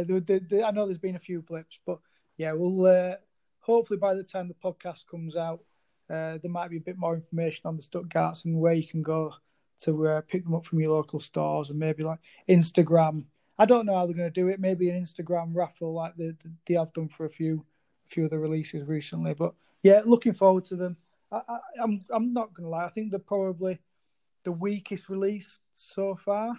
the, 0.03 0.23
the, 0.25 0.45
the, 0.47 0.63
I 0.63 0.71
know 0.71 0.85
there's 0.85 0.97
been 0.97 1.15
a 1.15 1.19
few 1.19 1.41
blips, 1.41 1.79
but 1.85 1.99
yeah, 2.37 2.53
we'll 2.53 2.85
uh, 2.85 3.15
hopefully 3.59 3.97
by 3.97 4.13
the 4.13 4.23
time 4.23 4.47
the 4.47 4.53
podcast 4.53 5.07
comes 5.07 5.35
out, 5.35 5.63
uh, 6.09 6.37
there 6.41 6.51
might 6.51 6.69
be 6.69 6.77
a 6.77 6.81
bit 6.81 6.97
more 6.97 7.15
information 7.15 7.61
on 7.65 7.77
the 7.77 7.83
Stuttgarts 7.83 8.45
and 8.45 8.59
where 8.59 8.73
you 8.73 8.87
can 8.87 9.01
go 9.01 9.33
to 9.81 10.07
uh, 10.07 10.21
pick 10.21 10.43
them 10.43 10.55
up 10.55 10.65
from 10.65 10.79
your 10.79 10.91
local 10.91 11.19
stores 11.19 11.69
and 11.69 11.79
maybe 11.79 12.03
like 12.03 12.19
Instagram. 12.47 13.23
I 13.57 13.65
don't 13.65 13.85
know 13.85 13.95
how 13.95 14.05
they're 14.05 14.15
going 14.15 14.31
to 14.31 14.41
do 14.41 14.49
it. 14.49 14.59
Maybe 14.59 14.89
an 14.89 15.01
Instagram 15.01 15.55
raffle 15.55 15.93
like 15.93 16.15
they, 16.15 16.33
they 16.65 16.75
have 16.75 16.93
done 16.93 17.09
for 17.09 17.25
a 17.25 17.29
few 17.29 17.65
a 18.05 18.09
few 18.09 18.25
of 18.25 18.29
the 18.29 18.39
releases 18.39 18.87
recently. 18.87 19.33
But 19.33 19.53
yeah, 19.81 20.01
looking 20.05 20.33
forward 20.33 20.65
to 20.65 20.75
them. 20.75 20.97
I, 21.31 21.41
I, 21.47 21.57
I'm 21.81 22.05
I'm 22.11 22.33
not 22.33 22.53
going 22.53 22.65
to 22.65 22.69
lie. 22.69 22.85
I 22.85 22.89
think 22.89 23.11
they're 23.11 23.19
probably 23.19 23.79
the 24.43 24.51
weakest 24.51 25.09
release 25.09 25.59
so 25.73 26.15
far 26.15 26.55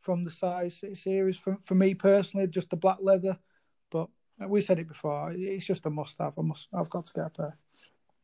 from 0.00 0.24
the 0.24 0.30
size 0.30 0.82
series 0.94 1.38
for, 1.38 1.58
for 1.62 1.74
me 1.74 1.94
personally. 1.94 2.46
Just 2.46 2.70
the 2.70 2.76
black 2.76 2.98
leather, 3.00 3.38
but 3.90 4.08
we 4.48 4.60
said 4.60 4.78
it 4.78 4.88
before. 4.88 5.32
It's 5.36 5.64
just 5.64 5.86
a 5.86 5.90
must-have. 5.90 6.38
I 6.38 6.42
must. 6.42 6.68
I've 6.72 6.90
got 6.90 7.06
to 7.06 7.12
get 7.12 7.26
a 7.26 7.30
pair. 7.30 7.58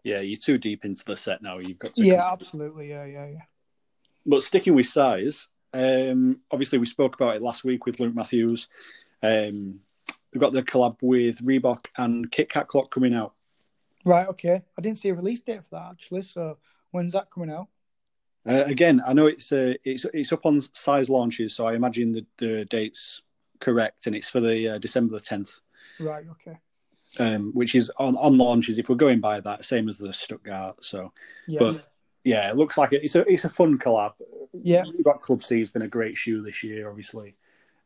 Yeah, 0.04 0.20
you're 0.20 0.36
too 0.36 0.58
deep 0.58 0.84
into 0.84 1.04
the 1.04 1.16
set 1.16 1.42
now. 1.42 1.58
You've 1.58 1.78
got 1.78 1.94
to. 1.94 2.02
Yeah, 2.02 2.30
absolutely. 2.30 2.88
Yeah, 2.90 3.04
yeah, 3.04 3.26
yeah. 3.26 3.42
But 4.24 4.42
sticking 4.42 4.74
with 4.74 4.86
size, 4.86 5.48
um, 5.72 6.40
obviously 6.50 6.78
we 6.78 6.86
spoke 6.86 7.14
about 7.14 7.36
it 7.36 7.42
last 7.42 7.64
week 7.64 7.86
with 7.86 8.00
Luke 8.00 8.14
Matthews. 8.14 8.68
Um, 9.22 9.80
we've 10.32 10.40
got 10.40 10.52
the 10.52 10.62
collab 10.62 10.96
with 11.02 11.42
Reebok 11.44 11.86
and 11.96 12.30
Kit-Cat 12.30 12.68
Klock 12.68 12.90
coming 12.90 13.14
out. 13.14 13.34
Right. 14.04 14.28
Okay. 14.28 14.62
I 14.76 14.80
didn't 14.80 14.98
see 14.98 15.08
a 15.08 15.14
release 15.14 15.40
date 15.40 15.64
for 15.64 15.76
that 15.76 15.90
actually. 15.90 16.22
So 16.22 16.58
when's 16.90 17.12
that 17.12 17.30
coming 17.30 17.50
out? 17.50 17.68
Uh, 18.46 18.64
again, 18.64 19.02
I 19.06 19.12
know 19.12 19.26
it's 19.26 19.52
uh, 19.52 19.74
it's 19.84 20.06
it's 20.14 20.32
up 20.32 20.46
on 20.46 20.60
size 20.72 21.10
launches, 21.10 21.54
so 21.54 21.66
I 21.66 21.74
imagine 21.74 22.12
the, 22.12 22.26
the 22.38 22.64
date's 22.66 23.20
correct, 23.60 24.06
and 24.06 24.16
it's 24.16 24.30
for 24.30 24.40
the 24.40 24.68
uh, 24.68 24.78
December 24.78 25.14
the 25.14 25.20
tenth. 25.20 25.50
Right. 26.00 26.24
Okay. 26.30 26.56
Um, 27.18 27.52
which 27.54 27.74
is 27.74 27.90
on, 27.96 28.16
on 28.16 28.36
launches. 28.36 28.78
If 28.78 28.88
we're 28.88 28.96
going 28.96 29.20
by 29.20 29.40
that, 29.40 29.64
same 29.64 29.88
as 29.88 29.96
the 29.98 30.12
Stuttgart. 30.12 30.84
So, 30.84 31.12
Yeah. 31.46 31.60
but 31.60 31.88
yeah, 32.22 32.50
it 32.50 32.56
looks 32.56 32.76
like 32.76 32.92
it. 32.92 33.02
it's 33.02 33.14
a 33.16 33.20
it's 33.30 33.44
a 33.46 33.50
fun 33.50 33.78
collab. 33.78 34.12
Yeah. 34.52 34.84
Reebok 34.84 35.20
Club 35.20 35.42
C 35.42 35.58
has 35.58 35.70
been 35.70 35.82
a 35.82 35.88
great 35.88 36.16
shoe 36.16 36.42
this 36.42 36.62
year. 36.62 36.88
Obviously, 36.88 37.34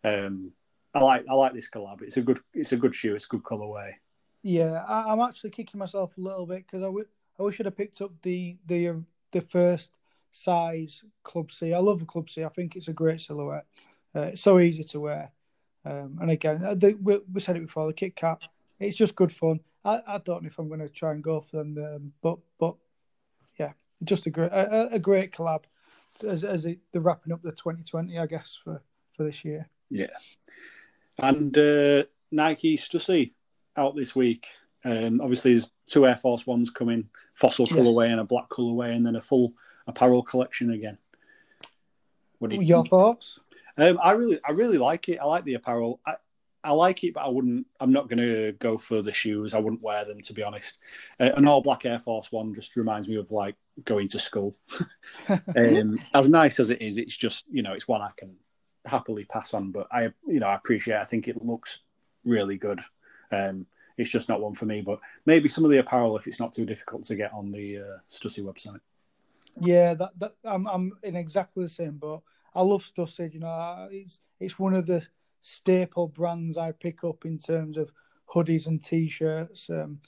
um, 0.02 0.52
I 0.92 1.00
like 1.00 1.24
I 1.30 1.34
like 1.34 1.54
this 1.54 1.70
collab. 1.70 2.02
It's 2.02 2.16
a 2.16 2.22
good 2.22 2.40
it's 2.52 2.72
a 2.72 2.76
good 2.76 2.94
shoe. 2.94 3.14
It's 3.14 3.26
a 3.26 3.28
good 3.28 3.44
colorway. 3.44 3.92
Yeah, 4.42 4.82
I, 4.88 5.12
I'm 5.12 5.20
actually 5.20 5.50
kicking 5.50 5.78
myself 5.78 6.18
a 6.18 6.20
little 6.20 6.46
bit 6.46 6.66
because 6.66 6.82
I, 6.82 6.86
w- 6.86 7.06
I 7.38 7.42
wish 7.44 7.60
I'd 7.60 7.66
have 7.66 7.76
picked 7.76 8.00
up 8.02 8.10
the 8.22 8.56
the 8.66 8.88
uh, 8.88 8.94
the 9.30 9.40
first 9.42 9.92
size 10.32 11.04
Club 11.22 11.52
C. 11.52 11.72
I 11.72 11.78
love 11.78 12.00
the 12.00 12.06
Club 12.06 12.28
C. 12.28 12.42
I 12.42 12.48
think 12.48 12.74
it's 12.74 12.88
a 12.88 12.92
great 12.92 13.20
silhouette. 13.20 13.66
Uh, 14.14 14.22
it's 14.22 14.42
so 14.42 14.58
easy 14.58 14.82
to 14.82 14.98
wear. 14.98 15.30
Um, 15.84 16.18
and 16.20 16.30
again, 16.30 16.62
uh, 16.64 16.74
the, 16.74 16.94
we, 16.94 17.20
we 17.32 17.40
said 17.40 17.56
it 17.56 17.66
before. 17.66 17.86
The 17.86 17.92
Kit 17.92 18.14
Kat, 18.16 18.42
it's 18.84 18.96
just 18.96 19.14
good 19.16 19.32
fun. 19.32 19.60
I, 19.84 20.00
I 20.06 20.18
don't 20.18 20.42
know 20.42 20.48
if 20.48 20.58
I'm 20.58 20.68
going 20.68 20.80
to 20.80 20.88
try 20.88 21.12
and 21.12 21.22
go 21.22 21.40
for 21.40 21.58
them, 21.58 21.76
um, 21.78 22.12
but 22.22 22.38
but 22.58 22.74
yeah, 23.58 23.72
just 24.04 24.26
a 24.26 24.30
great 24.30 24.52
a, 24.52 24.94
a 24.94 24.98
great 24.98 25.32
collab 25.32 25.64
as 26.26 26.44
as 26.44 26.66
it, 26.66 26.78
they're 26.92 27.02
wrapping 27.02 27.32
up 27.32 27.42
the 27.42 27.52
2020, 27.52 28.18
I 28.18 28.26
guess 28.26 28.58
for 28.62 28.82
for 29.16 29.24
this 29.24 29.44
year. 29.44 29.68
Yeah, 29.90 30.06
and 31.18 31.56
uh, 31.56 32.04
Nike 32.30 32.76
Stussy 32.76 33.32
out 33.76 33.96
this 33.96 34.14
week. 34.14 34.46
Um, 34.84 35.20
obviously, 35.20 35.52
there's 35.52 35.70
two 35.88 36.06
Air 36.06 36.16
Force 36.16 36.46
Ones 36.46 36.70
coming, 36.70 37.08
fossil 37.34 37.66
Yes. 37.66 37.76
colorway 37.76 38.10
and 38.10 38.20
a 38.20 38.24
black 38.24 38.48
colorway, 38.48 38.94
and 38.94 39.06
then 39.06 39.16
a 39.16 39.22
full 39.22 39.54
apparel 39.86 40.22
collection 40.22 40.72
again. 40.72 40.98
What 42.38 42.50
do 42.50 42.56
you 42.56 42.62
Your 42.62 42.82
think? 42.82 42.90
thoughts? 42.90 43.38
Um, 43.78 43.98
I 44.02 44.12
really, 44.12 44.40
I 44.46 44.52
really 44.52 44.78
like 44.78 45.08
it. 45.08 45.18
I 45.18 45.24
like 45.24 45.44
the 45.44 45.54
apparel. 45.54 46.00
I, 46.06 46.16
I 46.64 46.72
like 46.72 47.02
it, 47.02 47.14
but 47.14 47.24
I 47.24 47.28
wouldn't. 47.28 47.66
I'm 47.80 47.92
not 47.92 48.08
going 48.08 48.18
to 48.18 48.52
go 48.52 48.78
for 48.78 49.02
the 49.02 49.12
shoes. 49.12 49.54
I 49.54 49.58
wouldn't 49.58 49.82
wear 49.82 50.04
them 50.04 50.20
to 50.22 50.32
be 50.32 50.42
honest. 50.42 50.78
Uh, 51.18 51.30
an 51.36 51.46
all 51.46 51.60
black 51.60 51.84
Air 51.84 51.98
Force 51.98 52.30
One 52.30 52.54
just 52.54 52.76
reminds 52.76 53.08
me 53.08 53.16
of 53.16 53.30
like 53.30 53.56
going 53.84 54.08
to 54.08 54.18
school. 54.18 54.54
um, 55.56 55.98
as 56.14 56.28
nice 56.28 56.60
as 56.60 56.70
it 56.70 56.80
is, 56.80 56.98
it's 56.98 57.16
just 57.16 57.44
you 57.50 57.62
know, 57.62 57.72
it's 57.72 57.88
one 57.88 58.00
I 58.00 58.10
can 58.16 58.36
happily 58.84 59.24
pass 59.24 59.54
on. 59.54 59.72
But 59.72 59.88
I, 59.90 60.12
you 60.26 60.40
know, 60.40 60.46
I 60.46 60.54
appreciate. 60.54 60.96
It. 60.96 61.00
I 61.00 61.04
think 61.04 61.26
it 61.26 61.44
looks 61.44 61.80
really 62.24 62.58
good. 62.58 62.80
Um, 63.32 63.66
it's 63.98 64.10
just 64.10 64.28
not 64.28 64.40
one 64.40 64.54
for 64.54 64.66
me. 64.66 64.82
But 64.82 65.00
maybe 65.26 65.48
some 65.48 65.64
of 65.64 65.70
the 65.70 65.78
apparel, 65.78 66.16
if 66.16 66.26
it's 66.26 66.40
not 66.40 66.52
too 66.52 66.64
difficult 66.64 67.04
to 67.04 67.16
get 67.16 67.32
on 67.32 67.50
the 67.50 67.78
uh, 67.78 67.98
Stussy 68.08 68.42
website. 68.42 68.80
Yeah, 69.60 69.94
that, 69.94 70.10
that 70.18 70.34
I'm 70.44 70.66
I'm 70.66 70.92
in 71.02 71.16
exactly 71.16 71.64
the 71.64 71.70
same 71.70 71.98
boat. 71.98 72.22
I 72.54 72.62
love 72.62 72.84
Stussy. 72.84 73.34
You 73.34 73.40
know, 73.40 73.88
it's 73.90 74.20
it's 74.38 74.58
one 74.58 74.74
of 74.74 74.86
the 74.86 75.02
staple 75.42 76.08
brands 76.08 76.56
I 76.56 76.72
pick 76.72 77.04
up 77.04 77.26
in 77.26 77.36
terms 77.36 77.76
of 77.76 77.92
hoodies 78.32 78.66
and 78.66 78.82
t-shirts. 78.82 79.68
Um, 79.68 80.00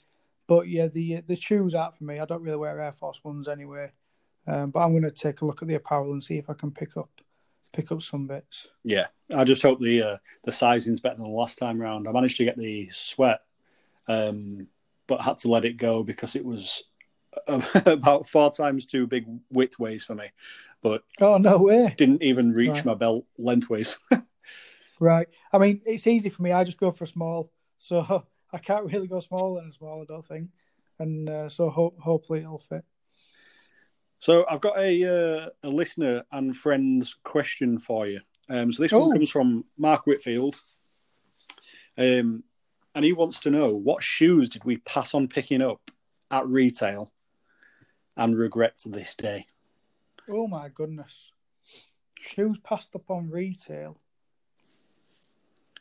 but 0.47 0.67
yeah, 0.67 0.87
the 0.87 1.21
the 1.27 1.35
shoes 1.35 1.75
aren't 1.75 1.95
for 1.95 2.05
me. 2.05 2.17
I 2.19 2.25
don't 2.25 2.41
really 2.41 2.57
wear 2.57 2.79
Air 2.81 2.93
Force 2.93 3.23
Ones 3.23 3.47
anyway. 3.47 3.91
Um, 4.47 4.71
but 4.71 4.79
I'm 4.81 4.91
going 4.91 5.03
to 5.03 5.11
take 5.11 5.41
a 5.41 5.45
look 5.45 5.61
at 5.61 5.67
the 5.67 5.75
apparel 5.75 6.11
and 6.13 6.23
see 6.23 6.37
if 6.37 6.49
I 6.49 6.53
can 6.53 6.71
pick 6.71 6.97
up 6.97 7.09
pick 7.73 7.91
up 7.91 8.01
some 8.01 8.25
bits. 8.27 8.67
Yeah, 8.83 9.07
I 9.35 9.43
just 9.43 9.61
hope 9.61 9.79
the 9.79 10.01
uh, 10.01 10.17
the 10.43 10.51
sizing's 10.51 10.99
better 10.99 11.15
than 11.17 11.25
the 11.25 11.31
last 11.31 11.57
time 11.57 11.79
round. 11.81 12.07
I 12.07 12.11
managed 12.11 12.37
to 12.37 12.45
get 12.45 12.57
the 12.57 12.87
sweat, 12.89 13.41
um, 14.07 14.67
but 15.07 15.21
had 15.21 15.39
to 15.39 15.49
let 15.49 15.65
it 15.65 15.77
go 15.77 16.03
because 16.03 16.35
it 16.35 16.45
was 16.45 16.83
about 17.47 18.27
four 18.29 18.51
times 18.51 18.85
too 18.85 19.07
big 19.07 19.25
widthways 19.53 20.03
for 20.03 20.15
me. 20.15 20.27
But 20.81 21.03
Oh 21.19 21.37
no 21.37 21.57
way! 21.57 21.95
didn't 21.97 22.21
even 22.21 22.53
reach 22.53 22.69
Right. 22.69 22.85
my 22.85 22.93
belt 22.93 23.25
lengthways. 23.37 23.97
Right. 25.05 25.27
I 25.53 25.59
mean, 25.59 25.81
it's 25.85 26.07
easy 26.07 26.29
for 26.29 26.41
me. 26.41 26.51
I 26.51 26.63
just 26.63 26.79
go 26.79 26.89
for 26.89 27.03
a 27.03 27.07
small, 27.07 27.51
so 27.77 28.23
I 28.53 28.57
can't 28.57 28.91
really 28.91 29.05
go 29.07 29.19
smaller 29.19 29.61
than 29.61 29.69
a 29.69 29.73
small. 29.73 30.01
I 30.01 30.05
don't 30.05 30.25
think, 30.25 30.49
and 30.97 31.29
uh, 31.29 31.47
so 31.47 31.69
ho- 31.69 31.93
hopefully 31.99 32.39
it'll 32.39 32.57
fit. 32.57 32.83
so 34.17 34.45
I've 34.49 34.61
got 34.61 34.79
a 34.79 35.03
uh, 35.03 35.49
a 35.61 35.69
listener 35.69 36.23
and 36.31 36.57
friend's 36.57 37.13
question 37.23 37.77
for 37.77 38.07
you. 38.07 38.19
Um, 38.49 38.71
so 38.71 38.81
this 38.81 38.91
one 38.91 39.03
Oh. 39.03 39.11
comes 39.11 39.29
from 39.29 39.65
Mark 39.77 40.07
Whitfield, 40.07 40.55
um, 41.99 42.43
and 42.95 43.05
he 43.05 43.13
wants 43.13 43.37
to 43.41 43.51
know 43.51 43.75
what 43.75 44.01
shoes 44.01 44.49
did 44.49 44.63
we 44.63 44.77
pass 44.77 45.13
on 45.13 45.27
picking 45.27 45.61
up 45.61 45.91
at 46.31 46.47
retail 46.47 47.11
and 48.17 48.35
regret 48.35 48.79
to 48.79 48.89
this 48.89 49.13
day. 49.13 49.45
Oh 50.31 50.47
my 50.47 50.69
goodness. 50.69 51.31
Shoes 52.19 52.57
passed 52.63 52.95
up 52.95 53.11
on 53.11 53.29
retail 53.29 53.99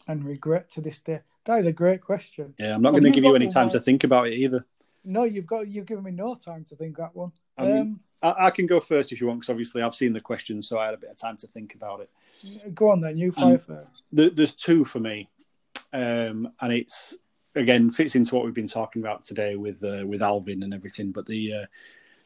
and 0.07 0.25
regret 0.25 0.71
to 0.73 0.81
this 0.81 0.99
day. 0.99 1.21
That 1.45 1.61
is 1.61 1.67
a 1.67 1.73
great 1.73 2.01
question. 2.01 2.55
Yeah, 2.59 2.75
I'm 2.75 2.83
not 2.83 2.93
going 2.93 3.05
to 3.05 3.11
give 3.11 3.25
you 3.25 3.35
any 3.35 3.49
time 3.51 3.71
to 3.71 3.81
think 3.81 4.05
about 4.05 4.29
it 4.29 4.35
either. 4.35 4.65
No, 5.05 5.25
you've 5.25 5.47
got 5.47 5.69
you've 5.69 5.87
given 5.87 6.05
me 6.05 6.11
no 6.13 6.35
time 6.35 6.65
to 6.67 6.77
think 6.77 6.97
that 6.97 7.15
one. 7.15 7.33
I 7.59 7.65
mean- 7.65 7.77
Um, 7.79 8.01
I, 8.23 8.47
I 8.47 8.51
can 8.51 8.67
go 8.67 8.81
first 8.81 9.13
if 9.13 9.21
you 9.21 9.27
want, 9.27 9.41
because 9.41 9.51
obviously 9.51 9.83
I've 9.83 9.95
seen 9.95 10.15
the 10.15 10.21
question, 10.21 10.63
so 10.63 10.79
I 10.79 10.87
had 10.87 10.95
a 10.95 10.99
bit 10.99 11.11
of 11.11 11.17
time 11.19 11.37
to 11.39 11.47
think 11.49 11.75
about 11.75 12.01
it. 12.01 12.75
go 12.75 12.89
on 12.91 13.03
then, 13.03 13.19
you 13.19 13.35
Um, 13.37 13.59
first. 13.59 14.03
There, 14.13 14.31
there's 14.31 14.53
two 14.55 14.83
for 14.87 14.99
me, 14.99 15.29
um, 15.93 16.51
and 16.61 16.73
it's 16.73 17.15
again 17.55 17.91
fits 17.91 18.15
into 18.17 18.35
what 18.35 18.45
we've 18.47 18.55
been 18.55 18.67
talking 18.67 19.03
about 19.03 19.25
today 19.25 19.57
with 19.57 19.83
uh, 19.85 20.05
with 20.07 20.23
Alvin 20.23 20.63
and 20.63 20.73
everything. 20.73 21.13
But 21.13 21.27
the 21.27 21.53
uh, 21.53 21.67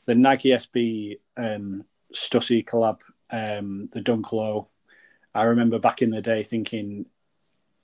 the 0.05 0.14
Nike 0.14 0.51
SB 0.51 1.18
um, 1.37 1.85
Stussy 2.14 2.64
collab, 2.64 3.01
um, 3.31 3.89
the 3.93 4.01
Dunk 4.01 4.33
Low. 4.33 4.68
I 5.35 5.45
remember 5.45 5.79
back 5.81 6.01
in 6.01 6.11
the 6.11 6.22
day 6.22 6.43
thinking, 6.45 7.07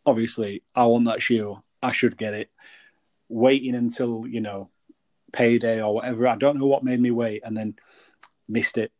obviously, 0.06 0.62
I 0.74 0.86
want 0.86 1.06
that 1.06 1.22
shoe. 1.22 1.62
I 1.82 1.92
should 1.92 2.16
get 2.16 2.34
it. 2.34 2.50
Waiting 3.28 3.74
until 3.74 4.26
you 4.26 4.40
know 4.40 4.70
payday 5.32 5.82
or 5.82 5.94
whatever. 5.94 6.28
I 6.28 6.36
don't 6.36 6.58
know 6.58 6.66
what 6.66 6.84
made 6.84 7.00
me 7.00 7.10
wait, 7.10 7.42
and 7.44 7.56
then 7.56 7.76
missed 8.48 8.78
it. 8.78 8.92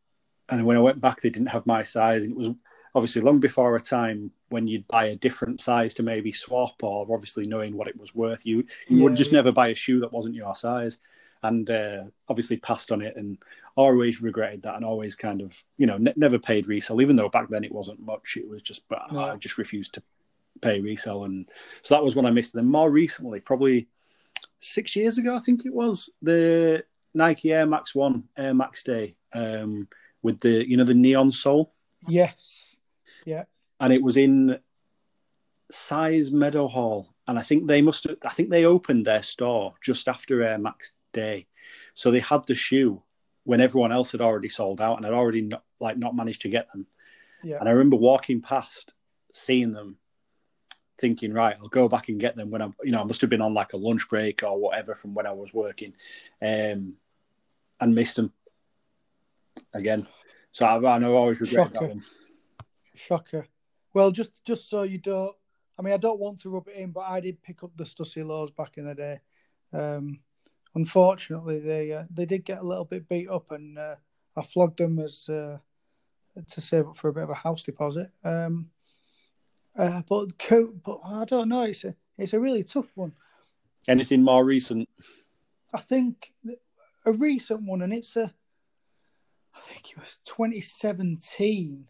And 0.49 0.59
then 0.59 0.67
when 0.67 0.77
I 0.77 0.81
went 0.81 1.01
back, 1.01 1.21
they 1.21 1.31
didn't 1.31 1.49
have 1.49 1.67
my 1.67 1.83
size. 1.83 2.25
And 2.25 2.33
it 2.33 2.39
was 2.39 2.51
obviously 2.95 3.23
long 3.23 3.41
before 3.41 3.75
a 3.77 3.81
time 3.81 4.31
when 4.51 4.67
you'd 4.67 4.87
buy 4.89 5.07
a 5.07 5.17
different 5.17 5.61
size 5.61 5.95
to 5.95 6.03
maybe 6.03 6.33
swap, 6.33 6.83
or 6.83 7.07
obviously 7.13 7.47
knowing 7.47 7.77
what 7.77 7.89
it 7.89 7.99
was 7.99 8.15
worth. 8.15 8.45
You 8.45 8.65
you 8.89 9.03
would 9.03 9.17
just 9.17 9.33
never 9.33 9.53
buy 9.53 9.69
a 9.69 9.75
shoe 9.75 10.01
that 10.01 10.13
wasn't 10.13 10.35
your 10.35 10.55
size. 10.55 10.99
And 11.43 11.69
uh, 11.69 12.05
obviously 12.29 12.57
passed 12.57 12.91
on 12.91 13.03
it, 13.03 13.17
and 13.17 13.37
always 13.77 14.23
regretted 14.23 14.63
that, 14.63 14.77
and 14.77 14.85
always 14.85 15.15
kind 15.15 15.43
of 15.43 15.63
you 15.77 15.87
know 15.87 15.99
ne- 15.99 16.15
never 16.17 16.39
paid 16.39 16.69
resale. 16.69 17.03
Even 17.03 17.17
though 17.17 17.29
back 17.29 17.51
then 17.51 17.65
it 17.65 17.73
wasn't 17.73 18.01
much, 18.01 18.39
it 18.39 18.49
was 18.49 18.63
just 18.63 18.83
but. 18.89 19.03
I 19.33 19.37
just 19.37 19.59
refused 19.59 19.93
to 19.95 20.03
pay 20.61 20.81
resale, 20.81 21.25
and 21.25 21.49
so 21.83 21.95
that 21.95 22.05
was 22.05 22.15
when 22.15 22.27
I 22.27 22.31
missed 22.31 22.53
them. 22.53 22.67
More 22.67 22.91
recently, 22.91 23.41
probably 23.41 23.89
six 24.61 24.97
years 24.97 25.19
ago, 25.19 25.37
I 25.37 25.41
think 25.41 25.67
it 25.67 25.75
was 25.75 26.11
the 26.23 26.85
Nike 27.15 27.53
Air 27.53 27.67
Max 27.67 27.95
One 27.95 28.25
Air 28.37 28.55
Max 28.55 28.83
Day 28.83 29.17
um, 29.33 29.89
with 30.23 30.41
the 30.41 30.69
you 30.69 30.77
know 30.77 30.85
the 30.85 30.95
neon 30.95 31.31
sole, 31.31 31.75
Yes. 32.09 32.77
Yeah. 33.25 33.45
And 33.81 33.93
it 33.93 34.03
was 34.03 34.17
in 34.17 34.59
Size 35.71 36.31
Meadow 36.31 36.69
Hall, 36.69 37.15
and 37.27 37.39
I 37.39 37.43
think 37.43 37.67
they 37.67 37.83
must 37.83 38.05
have, 38.05 38.17
I 38.25 38.31
think 38.31 38.51
they 38.51 38.65
opened 38.65 39.05
their 39.05 39.23
store 39.23 39.75
just 39.83 40.09
after 40.09 40.43
Air 40.43 40.59
Max 40.59 40.93
Day, 41.13 41.47
so 41.95 42.11
they 42.11 42.21
had 42.21 42.45
the 42.45 42.55
shoe 42.55 43.03
when 43.45 43.61
everyone 43.61 43.93
else 43.93 44.13
had 44.13 44.21
already 44.21 44.49
sold 44.49 44.81
out 44.81 44.97
and 44.97 45.05
had 45.05 45.15
already 45.15 45.43
not, 45.43 45.65
like 45.81 45.99
not 45.99 46.17
managed 46.17 46.43
to 46.43 46.49
get 46.49 46.71
them. 46.73 46.87
Yeah. 47.43 47.59
And 47.61 47.69
I 47.69 47.73
remember 47.73 47.97
walking 47.97 48.41
past, 48.41 48.95
seeing 49.33 49.73
them, 49.73 49.99
thinking, 50.99 51.33
right, 51.33 51.57
I'll 51.61 51.69
go 51.69 51.89
back 51.89 52.09
and 52.09 52.21
get 52.21 52.37
them 52.37 52.51
when 52.51 52.63
I'm, 52.63 52.75
you 52.83 52.93
know, 52.93 53.01
I 53.01 53.05
must 53.05 53.21
have 53.21 53.31
been 53.31 53.41
on 53.41 53.55
like 53.55 53.73
a 53.73 53.77
lunch 53.77 54.09
break 54.09 54.43
or 54.43 54.59
whatever 54.59 54.95
from 54.95 55.15
when 55.15 55.27
I 55.27 55.33
was 55.33 55.53
working, 55.53 55.93
um, 56.41 56.95
and 57.81 57.95
missed 57.95 58.17
them 58.17 58.33
again. 59.73 60.07
So 60.53 60.67
I've, 60.67 60.85
I 60.85 60.99
know 60.99 61.15
I 61.15 61.19
always 61.19 61.41
regret 61.41 61.73
that 61.73 61.89
one. 61.89 62.05
Shocker. 62.95 63.49
Well, 63.93 64.11
just 64.11 64.45
just 64.45 64.69
so 64.69 64.83
you 64.83 64.99
don't, 64.99 65.35
I 65.79 65.83
mean, 65.83 65.95
I 65.95 65.99
don't 65.99 66.21
want 66.21 66.41
to 66.41 66.51
rub 66.51 66.69
it 66.69 66.77
in, 66.77 66.93
but 66.93 67.03
I 67.03 67.21
did 67.21 67.43
pick 67.43 67.63
up 67.63 67.71
the 67.77 67.85
Stussy 67.85 68.27
Lows 68.27 68.51
back 68.51 68.77
in 68.77 68.87
the 68.87 68.95
day. 68.95 69.21
Um, 69.73 70.21
unfortunately, 70.75 71.59
they 71.61 71.93
uh, 71.93 72.05
they 72.11 72.27
did 72.27 72.45
get 72.45 72.61
a 72.61 72.67
little 72.67 72.85
bit 72.85 73.09
beat 73.09 73.29
up, 73.29 73.51
and 73.51 73.79
uh, 73.79 73.97
I 74.37 74.43
flogged 74.43 74.79
them 74.79 74.99
as 74.99 75.29
uh, 75.29 75.59
to 76.49 76.61
save 76.61 76.89
up 76.89 76.97
for 76.97 77.09
a 77.09 77.13
bit 77.13 77.25
of 77.25 77.31
a 77.31 77.35
house 77.35 77.63
deposit. 77.63 78.11
Um, 78.23 78.71
uh, 79.77 80.03
but 80.09 80.27
but 80.85 81.01
I 81.05 81.25
don't 81.25 81.49
know. 81.49 81.63
It's 81.63 81.85
a 81.85 81.95
it's 82.19 82.33
a 82.33 82.41
really 82.41 82.63
tough 82.63 82.97
one. 82.97 83.13
Anything 83.89 84.23
more 84.23 84.45
recent? 84.45 84.89
I 85.73 85.81
think 85.81 86.33
a 87.05 87.13
recent 87.13 87.63
one, 87.63 87.83
and 87.83 87.93
it's 87.93 88.17
a, 88.17 88.33
I 89.55 89.61
think 89.61 89.91
it 89.91 89.99
was 89.99 90.21
2017. 90.25 91.87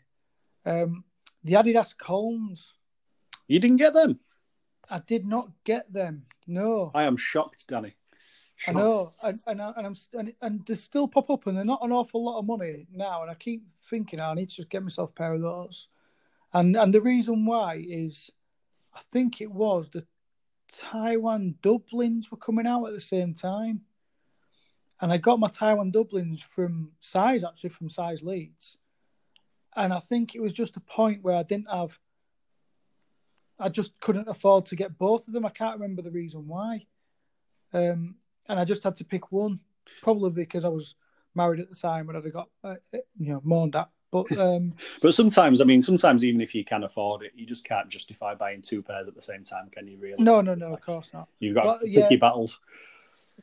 Um, 0.67 1.05
the 1.45 1.53
Adidas 1.53 1.95
Colms. 1.97 2.73
You 3.47 3.61
didn't 3.61 3.77
get 3.77 3.93
them? 3.93 4.19
I 4.89 5.01
did 5.01 5.27
not 5.27 5.51
get 5.65 5.93
them. 5.93 6.25
No, 6.47 6.91
I 6.95 7.05
am 7.05 7.17
shocked, 7.17 7.67
Danny. 7.69 7.95
I 8.69 8.73
know, 8.73 9.13
and 9.23 9.39
and, 9.47 9.63
I, 9.63 9.73
and 9.77 9.87
I'm 9.87 9.95
and, 10.15 10.35
and 10.41 10.67
they 10.67 10.75
still 10.75 11.09
pop 11.09 11.29
up, 11.31 11.47
and 11.47 11.57
they're 11.57 11.65
not 11.65 11.85
an 11.85 11.93
awful 11.93 12.25
lot 12.25 12.39
of 12.39 12.47
money 12.47 12.87
now. 12.93 13.23
And 13.23 13.31
I 13.31 13.35
keep 13.35 13.69
thinking 13.91 14.21
I 14.21 14.35
need 14.35 14.49
to 14.51 14.57
just 14.57 14.71
get 14.71 14.83
myself 14.83 15.11
a 15.11 15.13
pair 15.13 15.35
of 15.35 15.43
those. 15.43 15.89
And 16.55 16.77
and 16.77 16.95
the 16.95 17.03
reason 17.03 17.45
why 17.45 17.85
is, 17.87 18.31
I 18.95 19.01
think 19.13 19.41
it 19.41 19.51
was 19.51 19.91
the 19.91 20.07
Taiwan 20.69 21.57
Dublins 21.63 22.31
were 22.31 22.39
coming 22.39 22.67
out 22.67 22.87
at 22.87 22.95
the 22.95 23.01
same 23.01 23.35
time, 23.35 23.83
and 25.01 25.13
I 25.13 25.19
got 25.19 25.41
my 25.41 25.49
Taiwan 25.49 25.91
Dublins 25.91 26.41
from 26.41 26.93
size 27.01 27.45
actually 27.45 27.71
from 27.71 27.91
size 27.91 28.23
Leeds, 28.23 28.79
and 29.75 29.93
I 29.93 29.99
think 29.99 30.35
it 30.35 30.41
was 30.41 30.53
just 30.53 30.77
a 30.77 30.81
point 30.81 31.23
where 31.23 31.37
I 31.37 31.43
didn't 31.43 31.71
have. 31.71 31.99
I 33.59 33.69
just 33.69 33.99
couldn't 34.01 34.29
afford 34.29 34.67
to 34.67 34.77
get 34.77 34.99
both 34.99 35.27
of 35.29 35.33
them. 35.33 35.47
I 35.47 35.51
can't 35.51 35.79
remember 35.79 36.03
the 36.03 36.11
reason 36.11 36.49
why. 36.49 36.87
Um, 37.73 38.17
and 38.49 38.59
I 38.59 38.65
just 38.65 38.83
had 38.83 38.97
to 38.97 39.05
pick 39.05 39.31
one, 39.31 39.61
probably 40.03 40.31
because 40.31 40.65
I 40.65 40.69
was 40.69 40.95
married 41.35 41.61
at 41.61 41.71
the 41.71 41.77
time 41.77 42.09
and 42.09 42.19
I'd 42.19 42.25
have 42.25 42.33
got, 42.33 42.49
uh, 42.63 42.77
you 42.93 43.33
know, 43.33 43.41
moaned 43.45 43.77
at. 43.77 43.91
But 44.15 44.39
um, 44.39 44.75
But 45.03 45.13
sometimes, 45.13 45.61
I 45.61 45.65
mean, 45.65 45.83
sometimes 45.83 46.23
even 46.23 46.41
if 46.41 46.55
you 46.55 46.65
can 46.65 46.85
afford 46.85 47.25
it, 47.25 47.33
you 47.35 47.45
just 47.45 47.65
can't 47.65 47.89
justify 47.89 48.37
buying 48.37 48.63
two 48.63 48.81
pairs 48.81 49.09
at 49.09 49.17
the 49.17 49.21
same 49.21 49.43
time, 49.43 49.69
can 49.73 49.89
you? 49.89 49.99
Really? 49.99 50.23
no, 50.23 50.41
no, 50.41 50.55
no, 50.55 50.73
of 50.73 50.81
course 50.81 51.11
not. 51.13 51.29
You've 51.41 51.57
got 51.57 51.65
But, 51.65 51.79
to 51.81 51.85
pick 51.87 51.95
yeah. 51.95 52.09
your 52.11 52.21
battles. 52.21 52.61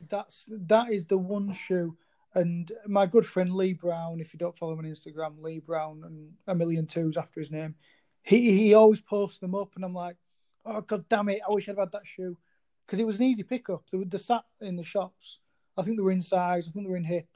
That's 0.08 0.46
that 0.48 0.90
is 0.90 1.04
the 1.04 1.18
one 1.18 1.52
shoe. 1.52 1.94
And 2.34 2.72
my 2.86 3.04
good 3.04 3.26
friend 3.26 3.52
Lee 3.52 3.74
Brown, 3.74 4.20
if 4.20 4.32
you 4.32 4.38
don't 4.38 4.56
follow 4.56 4.72
him 4.72 4.78
on 4.78 4.84
Instagram, 4.86 5.42
Lee 5.42 5.58
Brown 5.58 6.02
and 6.06 6.32
a 6.46 6.54
million 6.54 6.86
twos 6.86 7.18
after 7.18 7.40
his 7.40 7.50
name, 7.50 7.74
he 8.22 8.56
he 8.56 8.72
always 8.72 9.02
posts 9.02 9.40
them 9.40 9.54
up, 9.54 9.72
and 9.76 9.84
I'm 9.84 9.92
like, 9.92 10.16
oh 10.64 10.80
god 10.80 11.04
damn 11.10 11.28
it, 11.28 11.42
I 11.46 11.52
wish 11.52 11.68
I'd 11.68 11.76
had 11.76 11.92
that 11.92 12.06
shoe 12.06 12.38
because 12.86 12.98
it 12.98 13.06
was 13.06 13.16
an 13.16 13.24
easy 13.24 13.42
pickup. 13.42 13.82
They 13.90 13.98
were 13.98 14.06
they 14.06 14.16
sat 14.16 14.44
in 14.62 14.76
the 14.76 14.84
shops. 14.84 15.40
I 15.76 15.82
think 15.82 15.98
they 15.98 16.02
were 16.02 16.10
in 16.10 16.22
size. 16.22 16.66
I 16.66 16.72
think 16.72 16.86
they 16.86 16.90
were 16.90 16.96
in 16.96 17.04
hip 17.04 17.28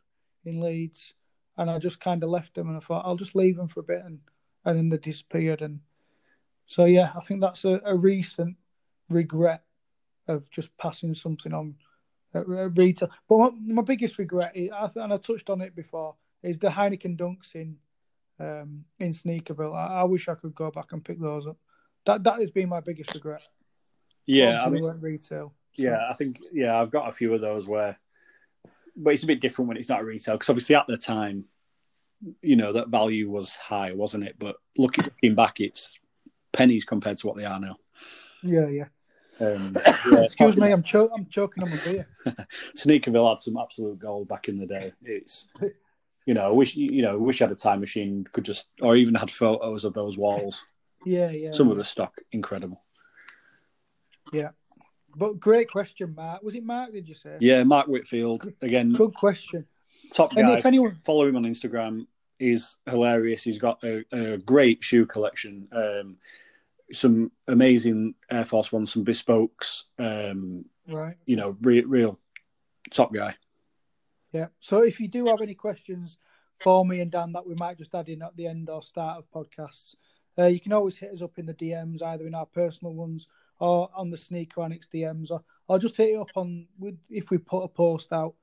in 0.47 0.59
Leeds, 0.61 1.12
and 1.59 1.71
I 1.71 1.79
just 1.79 2.01
kind 2.01 2.23
of 2.23 2.31
left 2.31 2.55
them, 2.55 2.69
and 2.69 2.77
I 2.77 2.81
thought 2.81 3.05
I'll 3.07 3.17
just 3.17 3.35
leave 3.35 3.57
them 3.57 3.69
for 3.69 3.81
a 3.81 3.85
bit, 3.85 4.03
and 4.05 4.21
and 4.65 4.77
then 4.77 4.89
they 4.89 4.99
disappeared. 4.99 5.63
And 5.63 5.81
so 6.67 6.85
yeah, 6.85 7.13
I 7.17 7.21
think 7.21 7.41
that's 7.41 7.65
a, 7.65 7.81
a 7.85 7.97
recent 7.97 8.57
regret 9.09 9.63
of 10.29 10.51
just 10.51 10.77
passing 10.77 11.15
something 11.15 11.53
on 11.55 11.77
at 12.35 12.49
at 12.49 12.77
retail. 12.77 13.11
But 13.29 13.39
my, 13.39 13.51
my 13.75 13.83
biggest 13.83 14.19
regret, 14.19 14.57
is, 14.57 14.71
I 14.73 14.87
th- 14.87 15.03
and 15.03 15.13
I 15.13 15.17
touched 15.19 15.51
on 15.51 15.61
it 15.61 15.75
before, 15.75 16.17
is 16.43 16.59
the 16.59 16.69
Heineken 16.69 17.17
Dunks 17.17 17.55
in 17.55 17.77
um, 18.39 18.85
in 18.99 19.13
Sneakerville. 19.13 19.75
I, 19.75 20.01
I 20.01 20.05
wish 20.05 20.29
I 20.29 20.35
could 20.35 20.55
go 20.55 20.71
back 20.71 20.93
and 20.93 21.05
pick 21.05 21.21
those 21.21 21.47
up. 21.47 21.57
That 22.05 22.25
that 22.25 22.41
has 22.41 22.51
been 22.51 22.69
my 22.69 22.81
biggest 22.81 23.15
regret. 23.15 23.43
Yeah, 24.27 24.63
I 24.65 24.69
mean, 24.69 24.83
retail. 25.01 25.55
so- 25.75 25.83
yeah, 25.83 26.09
I 26.11 26.15
think 26.15 26.41
yeah, 26.53 26.81
I've 26.81 26.91
got 26.91 27.09
a 27.09 27.13
few 27.13 27.33
of 27.33 27.41
those 27.41 27.67
where, 27.69 27.99
but 28.97 29.12
it's 29.12 29.22
a 29.22 29.26
bit 29.26 29.40
different 29.40 29.68
when 29.68 29.76
it's 29.76 29.88
not 29.88 30.05
retail 30.05 30.34
because 30.34 30.49
obviously 30.49 30.74
at 30.74 30.86
the 30.86 30.97
time, 30.97 31.44
you 32.42 32.57
know, 32.57 32.72
that 32.72 32.88
value 32.88 33.30
was 33.30 33.55
high, 33.57 33.92
wasn't 33.92 34.24
it? 34.24 34.36
But 34.38 34.57
looking 34.76 35.05
looking 35.05 35.34
back, 35.34 35.61
it's 35.61 35.99
pennies 36.53 36.84
compared 36.84 37.18
to 37.18 37.26
what 37.26 37.36
they 37.36 37.44
are 37.44 37.61
now. 37.61 37.76
yeah, 38.42 38.68
yeah. 38.68 38.86
Um, 39.38 39.76
yeah, 40.11 40.20
Excuse 40.20 40.57
me, 40.57 40.72
I'm 40.72 40.82
cho- 40.82 41.11
I'm 41.14 41.26
choking 41.26 41.62
on 41.62 41.70
my 41.70 41.76
beer. 41.84 42.09
Sneakerville 42.74 43.28
had 43.28 43.42
some 43.42 43.59
absolute 43.59 43.99
gold 43.99 44.28
back 44.28 44.49
in 44.49 44.59
the 44.59 44.66
day. 44.66 44.92
It's 45.03 45.47
you 46.24 46.34
know, 46.34 46.47
I 46.47 46.51
wish 46.51 46.74
you 46.74 47.03
know, 47.03 47.12
I 47.12 47.16
wish 47.16 47.40
I 47.40 47.44
had 47.44 47.53
a 47.53 47.57
time 47.57 47.80
machine 47.80 48.26
could 48.32 48.44
just 48.44 48.68
or 48.80 48.97
even 48.97 49.14
had 49.14 49.30
photos 49.30 49.84
of 49.84 49.92
those 49.92 50.16
walls. 50.16 50.66
Yeah, 51.05 51.30
yeah. 51.30 51.53
Some 51.53 51.70
of 51.70 51.76
the 51.76 51.84
stock 51.84 52.14
incredible. 52.32 52.82
But 55.17 55.41
great 55.41 55.71
question, 55.71 56.14
Mark. 56.14 56.43
Was 56.43 56.55
it 56.55 56.64
Mark? 56.64 56.93
Did 56.93 57.09
you 57.09 57.14
say? 57.14 57.37
Yeah, 57.41 57.64
Mark 57.64 57.87
Whitfield 57.87 58.53
again, 58.61 58.93
Good 58.93 59.14
question. 59.14 59.67
top 60.12 60.35
guy. 60.35 60.43
And 60.43 60.51
if 60.59 60.67
anyone, 60.67 60.99
Follow 61.05 61.27
him 61.27 61.37
on 61.37 61.45
Instagram. 61.45 62.07
He's 62.39 62.77
hilarious. 62.85 63.43
He's 63.43 63.59
got 63.59 63.83
a, 63.83 64.05
a 64.12 64.37
great 64.37 64.85
shoe 64.85 65.07
collection. 65.07 65.69
Um, 65.73 66.17
some 66.93 67.33
amazing 67.49 68.14
Air 68.31 68.45
Force 68.45 68.71
Ones, 68.71 68.93
some 68.93 69.07
bespokes. 69.07 69.85
Um, 69.99 70.67
right? 70.87 71.17
you 71.25 71.37
know, 71.37 71.57
re- 71.62 71.81
real 71.81 72.19
top 72.91 73.12
guy. 73.12 73.35
Yeah. 74.33 74.49
So 74.61 74.81
if 74.81 75.01
you 75.01 75.09
do 75.09 75.27
have 75.27 75.41
any 75.41 75.55
questions 75.55 76.19
for 76.61 76.85
me 76.85 77.01
and 77.01 77.11
Dan 77.11 77.33
that 77.33 77.47
we 77.47 77.55
might 77.55 77.79
just 77.79 77.95
add 77.95 78.11
in 78.11 78.23
at 78.23 78.37
the 78.37 78.47
end 78.47 78.69
or 78.69 78.83
start 78.83 79.19
of 79.19 79.31
podcasts, 79.31 79.95
uh, 80.39 80.45
you 80.47 80.61
can 80.61 80.75
always 80.75 80.99
hit 80.99 81.12
us 81.12 81.23
up 81.23 81.39
in 81.39 81.47
the 81.47 81.55
DMs, 81.55 82.03
either 82.03 82.27
in 82.27 82.35
our 82.35 82.45
personal 82.45 82.93
ones 82.93 83.29
or 83.59 83.89
on 83.95 84.11
the 84.11 84.17
Sneaker 84.17 84.63
Annex 84.63 84.87
DMs, 84.93 85.31
or, 85.31 85.43
or 85.69 85.79
just 85.79 85.97
hit 85.97 86.11
it 86.11 86.17
up 86.19 86.31
on 86.37 86.67
with 86.79 86.99
if 87.11 87.31
we 87.31 87.39
put 87.39 87.63
a 87.63 87.69
post 87.69 88.13
out. 88.13 88.35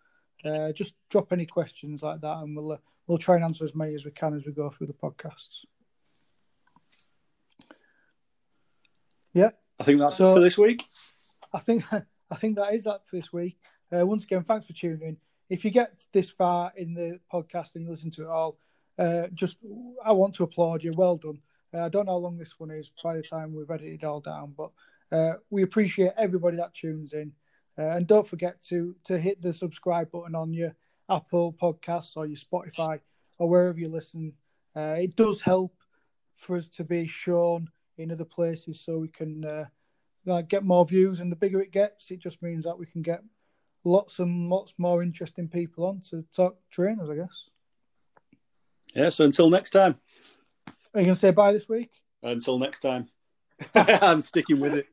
Uh, 0.43 0.71
just 0.71 0.95
drop 1.09 1.31
any 1.31 1.45
questions 1.45 2.01
like 2.03 2.21
that, 2.21 2.37
and 2.37 2.55
we'll 2.55 2.73
uh, 2.73 2.77
we'll 3.07 3.17
try 3.17 3.35
and 3.35 3.43
answer 3.43 3.63
as 3.65 3.75
many 3.75 3.95
as 3.95 4.05
we 4.05 4.11
can 4.11 4.35
as 4.35 4.45
we 4.45 4.51
go 4.51 4.69
through 4.69 4.87
the 4.87 4.93
podcasts. 4.93 5.65
Yeah. 9.33 9.51
I 9.79 9.83
think 9.83 9.99
that's 9.99 10.17
So- 10.17 10.31
it 10.31 10.33
for 10.35 10.39
this 10.39 10.57
week. 10.57 10.85
I 11.53 11.59
think 11.59 11.83
I 12.31 12.35
think 12.35 12.55
that 12.55 12.73
is 12.73 12.85
that 12.85 13.07
for 13.07 13.15
this 13.15 13.31
week. 13.31 13.57
Uh, 13.95 14.05
once 14.05 14.23
again, 14.23 14.43
thanks 14.43 14.65
for 14.65 14.73
tuning 14.73 15.01
in. 15.07 15.17
If 15.49 15.63
you 15.63 15.71
get 15.71 16.05
this 16.13 16.29
far 16.31 16.71
in 16.75 16.93
the 16.93 17.19
podcast 17.31 17.75
and 17.75 17.83
you 17.83 17.91
listen 17.91 18.09
to 18.11 18.23
it 18.23 18.27
all, 18.27 18.57
uh, 18.97 19.27
just 19.33 19.57
I 20.03 20.11
want 20.13 20.33
to 20.35 20.43
applaud 20.43 20.83
you. 20.83 20.93
Well 20.95 21.17
done. 21.17 21.39
Uh, 21.73 21.85
I 21.85 21.89
don't 21.89 22.05
know 22.05 22.13
how 22.13 22.17
long 22.17 22.37
this 22.37 22.59
one 22.59 22.71
is 22.71 22.91
by 23.03 23.15
the 23.15 23.23
time 23.23 23.53
we've 23.53 23.69
edited 23.69 24.03
it 24.03 24.05
all 24.05 24.19
down, 24.19 24.53
but 24.57 24.71
uh, 25.13 25.33
we 25.51 25.61
appreciate 25.61 26.11
everybody 26.17 26.57
that 26.57 26.73
tunes 26.73 27.13
in. 27.13 27.31
Uh, 27.77 27.83
and 27.83 28.07
don't 28.07 28.27
forget 28.27 28.61
to 28.61 28.95
to 29.03 29.17
hit 29.17 29.41
the 29.41 29.53
subscribe 29.53 30.11
button 30.11 30.35
on 30.35 30.53
your 30.53 30.75
Apple 31.09 31.53
Podcasts 31.53 32.17
or 32.17 32.25
your 32.25 32.37
Spotify 32.37 32.99
or 33.37 33.49
wherever 33.49 33.79
you 33.79 33.89
listen. 33.89 34.33
Uh, 34.75 34.95
it 34.99 35.15
does 35.15 35.41
help 35.41 35.75
for 36.35 36.57
us 36.57 36.67
to 36.67 36.83
be 36.83 37.07
shown 37.07 37.69
in 37.97 38.11
other 38.11 38.25
places 38.25 38.81
so 38.81 38.97
we 38.97 39.07
can 39.07 39.45
uh, 39.45 39.65
like 40.25 40.49
get 40.49 40.63
more 40.63 40.85
views. 40.85 41.19
And 41.19 41.31
the 41.31 41.35
bigger 41.35 41.61
it 41.61 41.71
gets, 41.71 42.11
it 42.11 42.19
just 42.19 42.41
means 42.41 42.63
that 42.65 42.77
we 42.77 42.85
can 42.85 43.01
get 43.01 43.23
lots 43.83 44.19
and 44.19 44.49
lots 44.49 44.73
more 44.77 45.03
interesting 45.03 45.47
people 45.47 45.85
on 45.85 46.01
to 46.09 46.23
talk 46.35 46.57
trainers. 46.71 47.09
I 47.09 47.15
guess. 47.15 47.49
Yeah. 48.95 49.09
So 49.09 49.25
until 49.25 49.49
next 49.49 49.71
time. 49.71 49.95
Are 50.67 50.99
you 50.99 51.05
going 51.05 51.15
to 51.15 51.19
say 51.19 51.31
bye 51.31 51.53
this 51.53 51.67
week? 51.67 51.89
Until 52.21 52.59
next 52.59 52.81
time. 52.81 53.09
I'm 53.75 54.21
sticking 54.21 54.59
with 54.59 54.73
it. 54.73 54.87